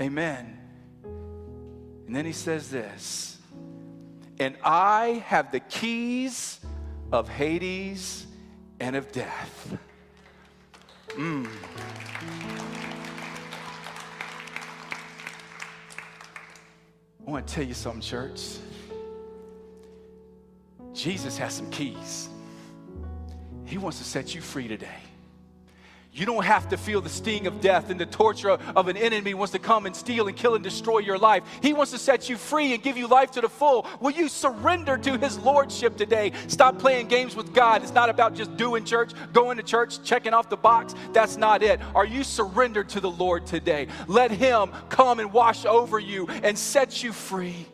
Amen. 0.00 0.57
And 2.08 2.16
then 2.16 2.24
he 2.24 2.32
says 2.32 2.70
this, 2.70 3.36
and 4.40 4.56
I 4.64 5.22
have 5.26 5.52
the 5.52 5.60
keys 5.60 6.58
of 7.12 7.28
Hades 7.28 8.26
and 8.80 8.96
of 8.96 9.12
death. 9.12 9.76
Mm. 11.10 11.46
I 17.26 17.30
want 17.30 17.46
to 17.46 17.54
tell 17.54 17.64
you 17.64 17.74
something, 17.74 18.00
church. 18.00 18.56
Jesus 20.94 21.36
has 21.36 21.52
some 21.52 21.70
keys. 21.70 22.30
He 23.66 23.76
wants 23.76 23.98
to 23.98 24.04
set 24.04 24.34
you 24.34 24.40
free 24.40 24.66
today. 24.66 25.02
You 26.10 26.26
don't 26.26 26.44
have 26.44 26.68
to 26.70 26.76
feel 26.76 27.00
the 27.00 27.08
sting 27.08 27.46
of 27.46 27.60
death 27.60 27.90
and 27.90 28.00
the 28.00 28.06
torture 28.06 28.50
of 28.50 28.88
an 28.88 28.96
enemy 28.96 29.34
wants 29.34 29.52
to 29.52 29.58
come 29.58 29.86
and 29.86 29.94
steal 29.94 30.26
and 30.26 30.36
kill 30.36 30.54
and 30.54 30.64
destroy 30.64 30.98
your 30.98 31.18
life. 31.18 31.44
He 31.62 31.72
wants 31.72 31.92
to 31.92 31.98
set 31.98 32.28
you 32.28 32.36
free 32.36 32.74
and 32.74 32.82
give 32.82 32.96
you 32.96 33.06
life 33.06 33.30
to 33.32 33.40
the 33.40 33.48
full. 33.48 33.86
Will 34.00 34.10
you 34.10 34.28
surrender 34.28 34.96
to 34.96 35.18
his 35.18 35.38
lordship 35.38 35.96
today? 35.96 36.32
Stop 36.48 36.78
playing 36.78 37.08
games 37.08 37.36
with 37.36 37.52
God. 37.54 37.82
It's 37.82 37.92
not 37.92 38.08
about 38.08 38.34
just 38.34 38.56
doing 38.56 38.84
church, 38.84 39.12
going 39.32 39.58
to 39.58 39.62
church, 39.62 40.02
checking 40.02 40.34
off 40.34 40.48
the 40.48 40.56
box. 40.56 40.94
That's 41.12 41.36
not 41.36 41.62
it. 41.62 41.78
Are 41.94 42.06
you 42.06 42.24
surrendered 42.24 42.88
to 42.90 43.00
the 43.00 43.10
Lord 43.10 43.46
today? 43.46 43.88
Let 44.06 44.30
him 44.30 44.72
come 44.88 45.20
and 45.20 45.32
wash 45.32 45.66
over 45.66 45.98
you 45.98 46.26
and 46.42 46.58
set 46.58 47.02
you 47.02 47.12
free. 47.12 47.66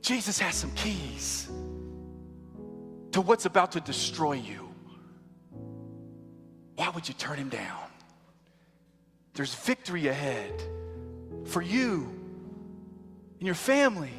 Jesus 0.00 0.38
has 0.38 0.54
some 0.54 0.70
keys 0.72 1.48
to 3.10 3.20
what's 3.20 3.44
about 3.44 3.72
to 3.72 3.80
destroy 3.80 4.34
you, 4.34 4.65
why 6.76 6.90
would 6.90 7.08
you 7.08 7.14
turn 7.14 7.36
him 7.38 7.48
down? 7.48 7.82
There's 9.34 9.54
victory 9.54 10.08
ahead 10.08 10.62
for 11.44 11.60
you 11.60 12.08
and 13.38 13.46
your 13.46 13.54
family. 13.54 14.12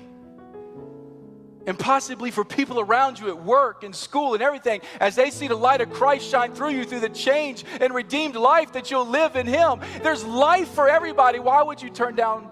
And 1.66 1.78
possibly 1.78 2.32
for 2.32 2.46
people 2.46 2.80
around 2.80 3.20
you 3.20 3.28
at 3.28 3.44
work 3.44 3.84
and 3.84 3.94
school 3.94 4.34
and 4.34 4.42
everything, 4.42 4.82
as 5.02 5.16
they 5.16 5.32
see 5.32 5.48
the 5.48 5.56
light 5.56 5.82
of 5.82 5.90
Christ 5.90 6.30
shine 6.30 6.54
through 6.54 6.70
you 6.70 6.86
through 6.86 7.02
the 7.02 7.10
change 7.10 7.66
and 7.82 7.94
redeemed 7.94 8.36
life 8.36 8.72
that 8.74 8.90
you'll 8.90 9.08
live 9.08 9.36
in 9.36 9.46
Him. 9.46 9.82
There's 10.02 10.24
life 10.24 10.70
for 10.70 10.88
everybody. 10.88 11.40
Why 11.40 11.64
would 11.64 11.82
you 11.82 11.90
turn 11.90 12.16
down 12.16 12.50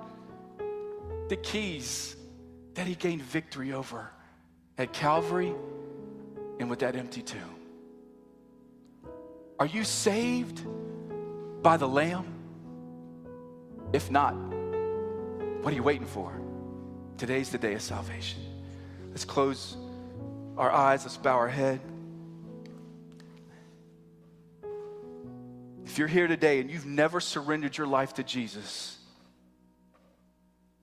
the 1.30 1.38
keys 1.38 2.16
that 2.74 2.88
He 2.88 2.96
gained 2.96 3.22
victory 3.22 3.72
over 3.72 4.10
at 4.78 4.94
Calvary 4.94 5.54
and 6.60 6.70
with 6.70 6.80
that 6.80 6.96
empty 6.96 7.22
tomb. 7.22 7.55
Are 9.60 9.66
you 9.66 9.84
saved 9.84 10.62
by 11.62 11.78
the 11.78 11.88
Lamb? 11.88 12.26
If 13.94 14.12
not, 14.12 14.34
what 14.34 15.72
are 15.72 15.76
you 15.76 15.84
waiting 15.84 16.08
for? 16.08 16.34
Today's 17.18 17.50
the 17.50 17.58
day 17.58 17.74
of 17.74 17.82
salvation. 17.82 18.40
Let's 19.10 19.24
close 19.24 19.78
our 20.58 20.72
eyes, 20.72 21.04
let's 21.04 21.18
bow 21.18 21.36
our 21.36 21.48
head. 21.48 21.80
If 25.86 25.98
you're 25.98 26.08
here 26.10 26.28
today 26.28 26.60
and 26.60 26.70
you've 26.70 26.86
never 26.86 27.22
surrendered 27.22 27.78
your 27.78 27.88
life 27.88 28.16
to 28.16 28.24
Jesus, 28.24 28.98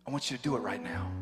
I 0.07 0.11
want 0.11 0.31
you 0.31 0.39
to 0.39 0.43
do 0.43 0.57
it 0.57 0.61
right 0.61 0.83
now. 0.83 1.13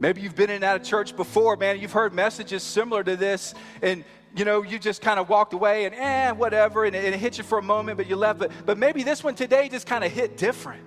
Maybe 0.00 0.22
you've 0.22 0.36
been 0.36 0.50
in 0.50 0.56
and 0.56 0.64
out 0.64 0.80
of 0.80 0.86
church 0.86 1.14
before, 1.14 1.56
man. 1.56 1.78
You've 1.78 1.92
heard 1.92 2.14
messages 2.14 2.62
similar 2.62 3.04
to 3.04 3.16
this, 3.16 3.54
and 3.82 4.04
you 4.36 4.44
know, 4.44 4.62
you 4.62 4.78
just 4.78 5.00
kind 5.00 5.20
of 5.20 5.28
walked 5.28 5.52
away 5.52 5.84
and 5.84 5.94
eh, 5.94 6.32
whatever, 6.32 6.84
and 6.84 6.96
it, 6.96 7.04
and 7.04 7.14
it 7.14 7.18
hit 7.18 7.38
you 7.38 7.44
for 7.44 7.58
a 7.58 7.62
moment, 7.62 7.96
but 7.96 8.08
you 8.08 8.16
left. 8.16 8.38
But, 8.38 8.50
but 8.66 8.78
maybe 8.78 9.02
this 9.02 9.22
one 9.22 9.34
today 9.34 9.68
just 9.68 9.86
kind 9.86 10.02
of 10.02 10.10
hit 10.10 10.36
different. 10.36 10.82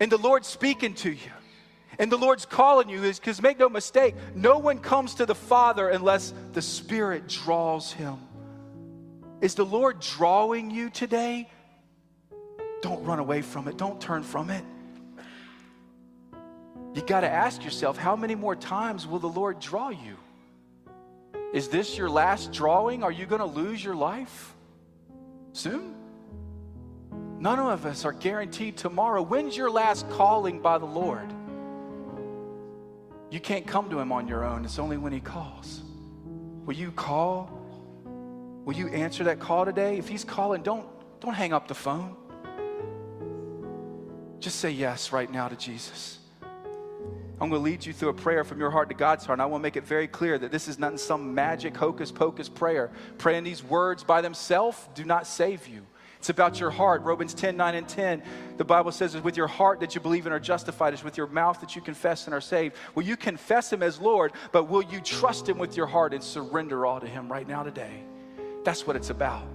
And 0.00 0.10
the 0.10 0.18
Lord's 0.18 0.48
speaking 0.48 0.94
to 0.94 1.10
you. 1.10 1.30
And 1.98 2.10
the 2.10 2.16
Lord's 2.16 2.46
calling 2.46 2.88
you 2.88 3.04
is 3.04 3.18
because 3.18 3.42
make 3.42 3.58
no 3.58 3.68
mistake, 3.68 4.14
no 4.34 4.58
one 4.58 4.78
comes 4.78 5.16
to 5.16 5.26
the 5.26 5.34
Father 5.34 5.88
unless 5.90 6.32
the 6.52 6.62
Spirit 6.62 7.28
draws 7.28 7.92
him. 7.92 8.16
Is 9.40 9.54
the 9.54 9.64
Lord 9.64 10.00
drawing 10.00 10.70
you 10.70 10.88
today? 10.88 11.50
Don't 12.80 13.04
run 13.04 13.18
away 13.18 13.42
from 13.42 13.68
it. 13.68 13.76
Don't 13.76 14.00
turn 14.00 14.22
from 14.22 14.50
it. 14.50 14.64
You 16.94 17.02
got 17.02 17.20
to 17.20 17.28
ask 17.28 17.64
yourself, 17.64 17.96
how 17.96 18.16
many 18.16 18.34
more 18.34 18.56
times 18.56 19.06
will 19.06 19.18
the 19.18 19.28
Lord 19.28 19.60
draw 19.60 19.90
you? 19.90 20.16
Is 21.52 21.68
this 21.68 21.98
your 21.98 22.08
last 22.08 22.52
drawing? 22.52 23.02
Are 23.02 23.12
you 23.12 23.26
going 23.26 23.40
to 23.40 23.46
lose 23.46 23.84
your 23.84 23.94
life 23.94 24.54
soon? 25.52 25.94
None 27.38 27.58
of 27.58 27.84
us 27.84 28.04
are 28.04 28.12
guaranteed 28.12 28.76
tomorrow. 28.76 29.20
When's 29.20 29.56
your 29.56 29.70
last 29.70 30.08
calling 30.10 30.60
by 30.60 30.78
the 30.78 30.86
Lord? 30.86 31.30
You 33.30 33.40
can't 33.40 33.66
come 33.66 33.90
to 33.90 33.98
Him 33.98 34.12
on 34.12 34.28
your 34.28 34.44
own, 34.44 34.64
it's 34.64 34.78
only 34.78 34.96
when 34.96 35.12
He 35.12 35.20
calls. 35.20 35.82
Will 36.64 36.74
you 36.74 36.90
call? 36.92 37.50
Will 38.64 38.74
you 38.74 38.88
answer 38.88 39.24
that 39.24 39.40
call 39.40 39.64
today? 39.64 39.98
If 39.98 40.08
He's 40.08 40.24
calling, 40.24 40.62
don't, 40.62 40.86
don't 41.20 41.34
hang 41.34 41.52
up 41.52 41.68
the 41.68 41.74
phone. 41.74 42.16
Just 44.38 44.60
say 44.60 44.70
yes 44.70 45.12
right 45.12 45.30
now 45.30 45.48
to 45.48 45.56
Jesus. 45.56 46.18
I'm 47.42 47.50
going 47.50 47.60
to 47.60 47.64
lead 47.64 47.84
you 47.84 47.92
through 47.92 48.10
a 48.10 48.14
prayer 48.14 48.44
from 48.44 48.60
your 48.60 48.70
heart 48.70 48.88
to 48.90 48.94
God's 48.94 49.26
heart. 49.26 49.34
And 49.34 49.42
I 49.42 49.46
want 49.46 49.62
to 49.62 49.64
make 49.64 49.76
it 49.76 49.84
very 49.84 50.06
clear 50.06 50.38
that 50.38 50.52
this 50.52 50.68
is 50.68 50.78
not 50.78 51.00
some 51.00 51.34
magic 51.34 51.76
hocus 51.76 52.12
pocus 52.12 52.48
prayer. 52.48 52.92
Praying 53.18 53.42
these 53.42 53.64
words 53.64 54.04
by 54.04 54.20
themselves 54.20 54.88
do 54.94 55.04
not 55.04 55.26
save 55.26 55.66
you. 55.66 55.84
It's 56.18 56.28
about 56.28 56.60
your 56.60 56.70
heart. 56.70 57.02
Romans 57.02 57.34
10, 57.34 57.56
9, 57.56 57.74
and 57.74 57.88
10. 57.88 58.22
The 58.58 58.64
Bible 58.64 58.92
says 58.92 59.16
it's 59.16 59.24
with 59.24 59.36
your 59.36 59.48
heart 59.48 59.80
that 59.80 59.96
you 59.96 60.00
believe 60.00 60.24
and 60.24 60.32
are 60.32 60.38
justified. 60.38 60.92
It's 60.92 61.02
with 61.02 61.16
your 61.16 61.26
mouth 61.26 61.60
that 61.62 61.74
you 61.74 61.82
confess 61.82 62.26
and 62.26 62.34
are 62.34 62.40
saved. 62.40 62.76
Will 62.94 63.02
you 63.02 63.16
confess 63.16 63.72
Him 63.72 63.82
as 63.82 63.98
Lord, 64.00 64.30
but 64.52 64.68
will 64.68 64.84
you 64.84 65.00
trust 65.00 65.48
Him 65.48 65.58
with 65.58 65.76
your 65.76 65.88
heart 65.88 66.14
and 66.14 66.22
surrender 66.22 66.86
all 66.86 67.00
to 67.00 67.08
Him 67.08 67.28
right 67.28 67.48
now 67.48 67.64
today? 67.64 68.04
That's 68.62 68.86
what 68.86 68.94
it's 68.94 69.10
about. 69.10 69.48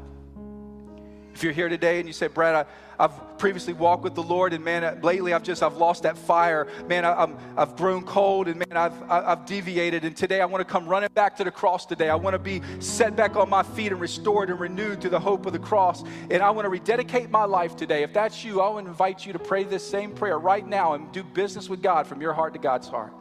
If 1.37 1.43
you're 1.43 1.53
here 1.53 1.69
today 1.69 1.99
and 1.99 2.07
you 2.07 2.13
say, 2.13 2.25
Brad, 2.25 2.65
I, 2.97 3.03
have 3.03 3.37
previously 3.37 3.73
walked 3.73 4.03
with 4.03 4.15
the 4.15 4.23
Lord, 4.23 4.53
and 4.53 4.65
man, 4.65 5.01
lately 5.03 5.33
I've 5.33 5.43
just 5.43 5.61
I've 5.61 5.77
lost 5.77 6.01
that 6.01 6.17
fire. 6.17 6.67
Man, 6.87 7.05
I, 7.05 7.31
I've 7.55 7.75
grown 7.75 8.03
cold, 8.05 8.47
and 8.47 8.57
man, 8.57 8.75
I've 8.75 9.03
I've 9.07 9.45
deviated. 9.45 10.03
And 10.03 10.17
today 10.17 10.41
I 10.41 10.45
want 10.45 10.67
to 10.67 10.73
come 10.73 10.87
running 10.87 11.09
back 11.13 11.37
to 11.37 11.43
the 11.43 11.51
cross. 11.51 11.85
Today 11.85 12.09
I 12.09 12.15
want 12.15 12.33
to 12.33 12.39
be 12.39 12.63
set 12.79 13.15
back 13.15 13.35
on 13.35 13.51
my 13.51 13.61
feet 13.61 13.91
and 13.91 14.01
restored 14.01 14.49
and 14.49 14.59
renewed 14.59 14.99
through 14.99 15.11
the 15.11 15.19
hope 15.19 15.45
of 15.45 15.53
the 15.53 15.59
cross. 15.59 16.03
And 16.31 16.41
I 16.41 16.49
want 16.49 16.65
to 16.65 16.69
rededicate 16.69 17.29
my 17.29 17.43
life 17.43 17.75
today. 17.75 18.01
If 18.01 18.13
that's 18.13 18.43
you, 18.43 18.59
I'll 18.59 18.79
invite 18.79 19.23
you 19.23 19.31
to 19.33 19.39
pray 19.39 19.63
this 19.63 19.87
same 19.87 20.15
prayer 20.15 20.39
right 20.39 20.67
now 20.67 20.93
and 20.93 21.11
do 21.11 21.23
business 21.23 21.69
with 21.69 21.83
God 21.83 22.07
from 22.07 22.19
your 22.19 22.33
heart 22.33 22.53
to 22.53 22.59
God's 22.59 22.87
heart. 22.87 23.13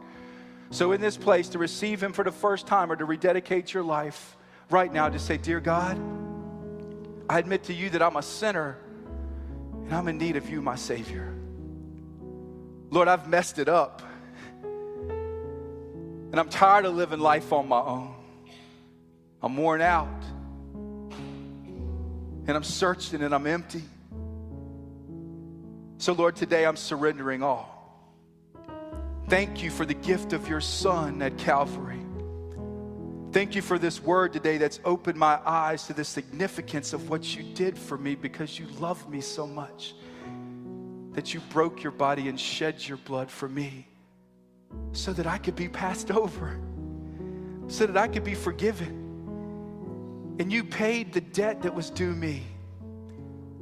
So 0.71 0.91
in 0.91 1.01
this 1.01 1.17
place, 1.17 1.49
to 1.49 1.59
receive 1.59 2.01
Him 2.01 2.13
for 2.13 2.23
the 2.23 2.31
first 2.31 2.65
time 2.65 2.91
or 2.91 2.95
to 2.95 3.05
rededicate 3.05 3.75
your 3.75 3.83
life 3.83 4.35
right 4.71 4.91
now, 4.91 5.07
just 5.07 5.27
say, 5.27 5.37
Dear 5.37 5.59
God. 5.59 6.26
I 7.29 7.39
admit 7.39 7.63
to 7.63 7.73
you 7.73 7.89
that 7.91 8.01
I'm 8.01 8.15
a 8.15 8.21
sinner 8.21 8.77
and 9.85 9.93
I'm 9.93 10.07
in 10.07 10.17
need 10.17 10.35
of 10.35 10.49
you, 10.49 10.61
my 10.61 10.75
Savior. 10.75 11.33
Lord, 12.89 13.07
I've 13.07 13.27
messed 13.27 13.59
it 13.59 13.67
up. 13.69 14.01
And 16.31 16.39
I'm 16.39 16.49
tired 16.49 16.85
of 16.85 16.95
living 16.95 17.19
life 17.19 17.53
on 17.53 17.67
my 17.67 17.79
own. 17.79 18.13
I'm 19.41 19.55
worn 19.55 19.81
out. 19.81 20.23
And 21.11 22.49
I'm 22.49 22.63
searching 22.63 23.21
and 23.23 23.33
I'm 23.33 23.47
empty. 23.47 23.83
So, 25.99 26.13
Lord, 26.13 26.35
today 26.35 26.65
I'm 26.65 26.77
surrendering 26.77 27.43
all. 27.43 27.73
Thank 29.27 29.63
you 29.63 29.71
for 29.71 29.85
the 29.85 29.93
gift 29.93 30.31
of 30.31 30.47
your 30.47 30.61
Son 30.61 31.21
at 31.21 31.37
Calvary. 31.37 31.96
Thank 33.37 33.53
you 33.53 33.61
for 33.61 33.77
this 33.77 34.01
word 34.01 34.33
today 34.33 34.57
that's 34.57 34.79
opened 34.83 35.15
my 35.15 35.39
eyes 35.45 35.85
to 35.85 35.93
the 35.93 36.03
significance 36.03 36.91
of 36.91 37.07
what 37.07 37.35
you 37.35 37.43
did 37.43 37.77
for 37.77 37.95
me 37.95 38.15
because 38.15 38.57
you 38.57 38.65
love 38.79 39.07
me 39.07 39.21
so 39.21 39.45
much. 39.45 39.93
That 41.11 41.35
you 41.35 41.39
broke 41.51 41.83
your 41.83 41.91
body 41.91 42.29
and 42.29 42.39
shed 42.39 42.87
your 42.87 42.97
blood 42.97 43.29
for 43.29 43.47
me 43.47 43.87
so 44.91 45.13
that 45.13 45.27
I 45.27 45.37
could 45.37 45.55
be 45.55 45.69
passed 45.69 46.09
over, 46.23 46.59
so 47.67 47.85
that 47.85 47.95
I 47.95 48.07
could 48.07 48.23
be 48.23 48.33
forgiven. 48.33 50.35
And 50.39 50.51
you 50.51 50.63
paid 50.63 51.13
the 51.13 51.21
debt 51.21 51.61
that 51.61 51.75
was 51.75 51.91
due 51.91 52.15
me. 52.15 52.41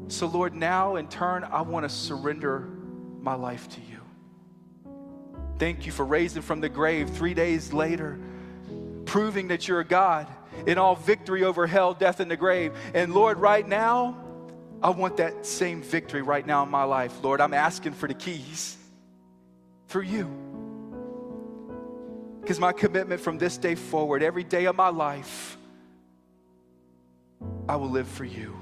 So, 0.08 0.26
Lord, 0.26 0.56
now 0.56 0.96
in 0.96 1.10
turn, 1.10 1.44
I 1.44 1.64
want 1.64 1.84
to 1.84 1.90
surrender 1.90 2.70
my 3.20 3.34
life 3.34 3.68
to 3.72 3.82
you. 3.82 4.00
Thank 5.60 5.86
you 5.86 5.92
for 5.92 6.06
raising 6.06 6.44
from 6.44 6.62
the 6.62 6.70
grave 6.70 7.10
three 7.10 7.34
days 7.34 7.74
later 7.74 8.22
proving 9.06 9.50
that 9.50 9.68
you're 9.68 9.80
a 9.80 9.86
God 9.86 10.28
in 10.68 10.78
all 10.78 10.96
victory 10.96 11.44
over 11.44 11.68
hell, 11.68 11.94
death, 11.94 12.20
and 12.20 12.30
the 12.30 12.38
grave. 12.38 12.74
And 12.94 13.14
Lord, 13.14 13.38
right 13.38 13.68
now, 13.68 14.18
I 14.82 14.90
want 14.90 15.18
that 15.18 15.46
same 15.46 15.82
victory 15.82 16.22
right 16.22 16.46
now 16.46 16.64
in 16.64 16.70
my 16.70 16.84
life. 16.84 17.24
Lord, 17.24 17.42
I'm 17.42 17.54
asking 17.54 17.94
for 17.94 18.08
the 18.08 18.14
keys 18.14 18.78
for 19.88 20.02
you. 20.02 20.30
Because 22.42 22.60
my 22.60 22.72
commitment 22.72 23.22
from 23.22 23.38
this 23.38 23.58
day 23.58 23.76
forward, 23.76 24.22
every 24.22 24.44
day 24.44 24.66
of 24.66 24.76
my 24.76 24.90
life, 24.90 25.58
I 27.68 27.76
will 27.76 27.90
live 27.90 28.08
for 28.08 28.26
you. 28.26 28.56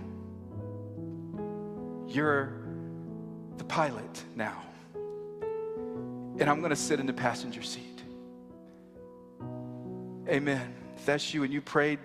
You're 2.08 2.54
the 3.58 3.66
pilot 3.66 4.24
now. 4.36 4.62
And 6.40 6.50
I'm 6.50 6.60
going 6.60 6.70
to 6.70 6.76
sit 6.76 7.00
in 7.00 7.06
the 7.06 7.14
passenger 7.14 7.62
seat. 7.62 7.93
Amen. 10.28 10.74
If 10.96 11.06
that's 11.06 11.34
you 11.34 11.44
and 11.44 11.54
you 11.54 11.62
prayed 11.62 12.00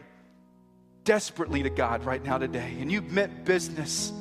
desperately 1.05 1.63
to 1.63 1.71
God 1.71 2.05
right 2.05 2.23
now 2.23 2.39
today 2.39 2.77
and 2.81 2.91
you 2.91 3.01
meant 3.01 3.45
business 3.45 4.13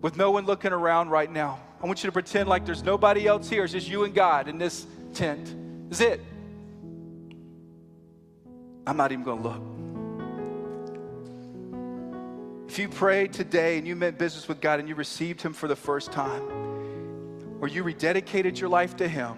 with 0.00 0.16
no 0.16 0.30
one 0.30 0.46
looking 0.46 0.72
around 0.72 1.10
right 1.10 1.30
now, 1.30 1.60
I 1.82 1.86
want 1.86 2.02
you 2.02 2.08
to 2.08 2.12
pretend 2.12 2.48
like 2.48 2.64
there's 2.64 2.82
nobody 2.82 3.26
else 3.26 3.48
here. 3.48 3.64
It's 3.64 3.72
just 3.72 3.88
you 3.88 4.04
and 4.04 4.14
God 4.14 4.48
in 4.48 4.58
this 4.58 4.86
tent. 5.14 5.54
Is 5.90 6.00
it? 6.00 6.20
I'm 8.86 8.96
not 8.96 9.12
even 9.12 9.24
going 9.24 9.42
to 9.42 9.48
look. 9.48 9.62
If 12.68 12.78
you 12.78 12.88
prayed 12.88 13.32
today 13.32 13.76
and 13.78 13.86
you 13.86 13.94
meant 13.94 14.16
business 14.16 14.48
with 14.48 14.60
God 14.60 14.80
and 14.80 14.88
you 14.88 14.94
received 14.94 15.42
Him 15.42 15.52
for 15.52 15.68
the 15.68 15.76
first 15.76 16.10
time, 16.10 16.42
or 17.60 17.68
you 17.68 17.84
rededicated 17.84 18.58
your 18.58 18.70
life 18.70 18.96
to 18.96 19.06
Him, 19.06 19.36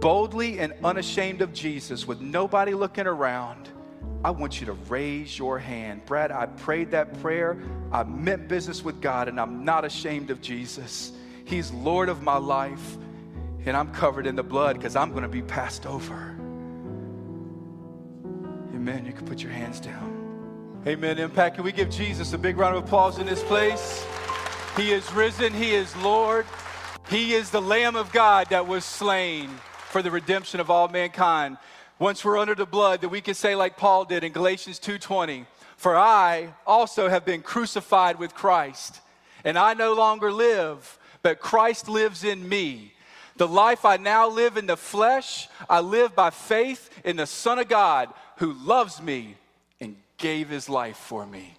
boldly 0.00 0.58
and 0.58 0.72
unashamed 0.82 1.42
of 1.42 1.52
Jesus 1.52 2.06
with 2.06 2.20
nobody 2.20 2.72
looking 2.74 3.06
around, 3.06 3.68
I 4.24 4.30
want 4.30 4.60
you 4.60 4.66
to 4.66 4.72
raise 4.72 5.38
your 5.38 5.58
hand. 5.58 6.04
Brad, 6.06 6.30
I 6.30 6.46
prayed 6.46 6.90
that 6.90 7.20
prayer. 7.20 7.60
I 7.92 8.02
meant 8.04 8.48
business 8.48 8.82
with 8.82 9.00
God, 9.00 9.28
and 9.28 9.40
I'm 9.40 9.64
not 9.64 9.84
ashamed 9.84 10.30
of 10.30 10.40
Jesus. 10.40 11.12
He's 11.44 11.70
Lord 11.70 12.08
of 12.08 12.22
my 12.22 12.36
life, 12.36 12.96
and 13.64 13.76
I'm 13.76 13.92
covered 13.92 14.26
in 14.26 14.36
the 14.36 14.42
blood 14.42 14.76
because 14.76 14.96
I'm 14.96 15.10
going 15.10 15.22
to 15.22 15.28
be 15.28 15.42
passed 15.42 15.86
over. 15.86 16.36
Amen. 18.74 19.04
You 19.06 19.12
can 19.12 19.26
put 19.26 19.42
your 19.42 19.52
hands 19.52 19.80
down. 19.80 20.16
Amen. 20.86 21.18
Impact. 21.18 21.56
Can 21.56 21.64
we 21.64 21.72
give 21.72 21.90
Jesus 21.90 22.32
a 22.32 22.38
big 22.38 22.56
round 22.56 22.76
of 22.76 22.84
applause 22.84 23.18
in 23.18 23.26
this 23.26 23.42
place? 23.42 24.04
He 24.76 24.92
is 24.92 25.10
risen. 25.12 25.52
He 25.52 25.72
is 25.72 25.94
Lord. 25.96 26.46
He 27.10 27.34
is 27.34 27.50
the 27.50 27.60
Lamb 27.60 27.96
of 27.96 28.12
God 28.12 28.46
that 28.50 28.66
was 28.66 28.84
slain 28.84 29.50
for 29.90 30.02
the 30.02 30.10
redemption 30.10 30.60
of 30.60 30.70
all 30.70 30.88
mankind. 30.88 31.58
Once 31.98 32.24
we're 32.24 32.38
under 32.38 32.54
the 32.54 32.64
blood, 32.64 33.00
that 33.02 33.08
we 33.08 33.20
can 33.20 33.34
say 33.34 33.54
like 33.54 33.76
Paul 33.76 34.04
did 34.04 34.24
in 34.24 34.32
Galatians 34.32 34.78
2:20, 34.78 35.46
"For 35.76 35.96
I 35.96 36.54
also 36.66 37.08
have 37.08 37.24
been 37.24 37.42
crucified 37.42 38.18
with 38.18 38.34
Christ, 38.34 39.00
and 39.44 39.58
I 39.58 39.74
no 39.74 39.92
longer 39.92 40.32
live, 40.32 40.98
but 41.22 41.40
Christ 41.40 41.88
lives 41.88 42.24
in 42.24 42.48
me." 42.48 42.94
The 43.36 43.48
life 43.48 43.84
I 43.84 43.96
now 43.96 44.28
live 44.28 44.56
in 44.56 44.66
the 44.66 44.76
flesh, 44.76 45.48
I 45.68 45.80
live 45.80 46.14
by 46.14 46.30
faith 46.30 46.90
in 47.04 47.16
the 47.16 47.26
Son 47.26 47.58
of 47.58 47.68
God 47.68 48.12
who 48.36 48.52
loves 48.52 49.00
me 49.00 49.36
and 49.80 49.96
gave 50.18 50.48
his 50.48 50.68
life 50.68 50.96
for 50.96 51.26
me. 51.26 51.54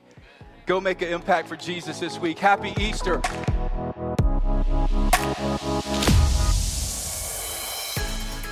Go 0.66 0.80
make 0.80 1.02
an 1.02 1.10
impact 1.10 1.48
for 1.48 1.56
Jesus 1.56 2.00
this 2.00 2.18
week. 2.18 2.40
Happy 2.40 2.74
Easter. 2.78 3.22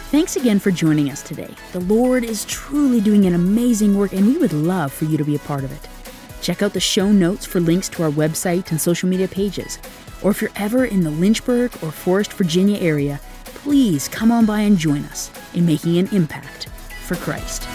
Thanks 0.10 0.38
again 0.38 0.58
for 0.58 0.72
joining 0.72 1.12
us 1.12 1.22
today. 1.22 1.54
The 1.72 1.82
Lord 1.82 2.24
is 2.24 2.44
truly 2.46 3.00
doing 3.00 3.28
an 3.28 3.36
amazing 3.36 3.96
work, 3.96 4.12
and 4.12 4.26
we 4.26 4.40
would 4.40 4.54
love 4.54 4.92
for 4.92 5.06
you 5.06 5.20
to 5.20 5.24
be 5.24 5.36
a 5.36 5.40
part 5.40 5.64
of 5.64 5.72
it. 5.72 5.88
Check 6.42 6.64
out 6.64 6.74
the 6.74 6.80
show 6.80 7.12
notes 7.12 7.46
for 7.46 7.60
links 7.60 7.90
to 7.90 8.02
our 8.02 8.10
website 8.10 8.72
and 8.72 8.82
social 8.82 9.08
media 9.08 9.28
pages. 9.28 9.78
Or 10.24 10.32
if 10.32 10.42
you're 10.42 10.50
ever 10.56 10.86
in 10.86 11.02
the 11.02 11.12
Lynchburg 11.12 11.72
or 11.84 11.92
Forest, 11.92 12.34
Virginia 12.34 12.80
area, 12.80 13.22
please 13.46 14.08
come 14.08 14.32
on 14.32 14.48
by 14.48 14.62
and 14.62 14.80
join 14.80 15.06
us 15.06 15.30
in 15.54 15.64
making 15.68 16.00
an 16.00 16.08
impact 16.08 16.70
for 17.06 17.14
Christ. 17.14 17.68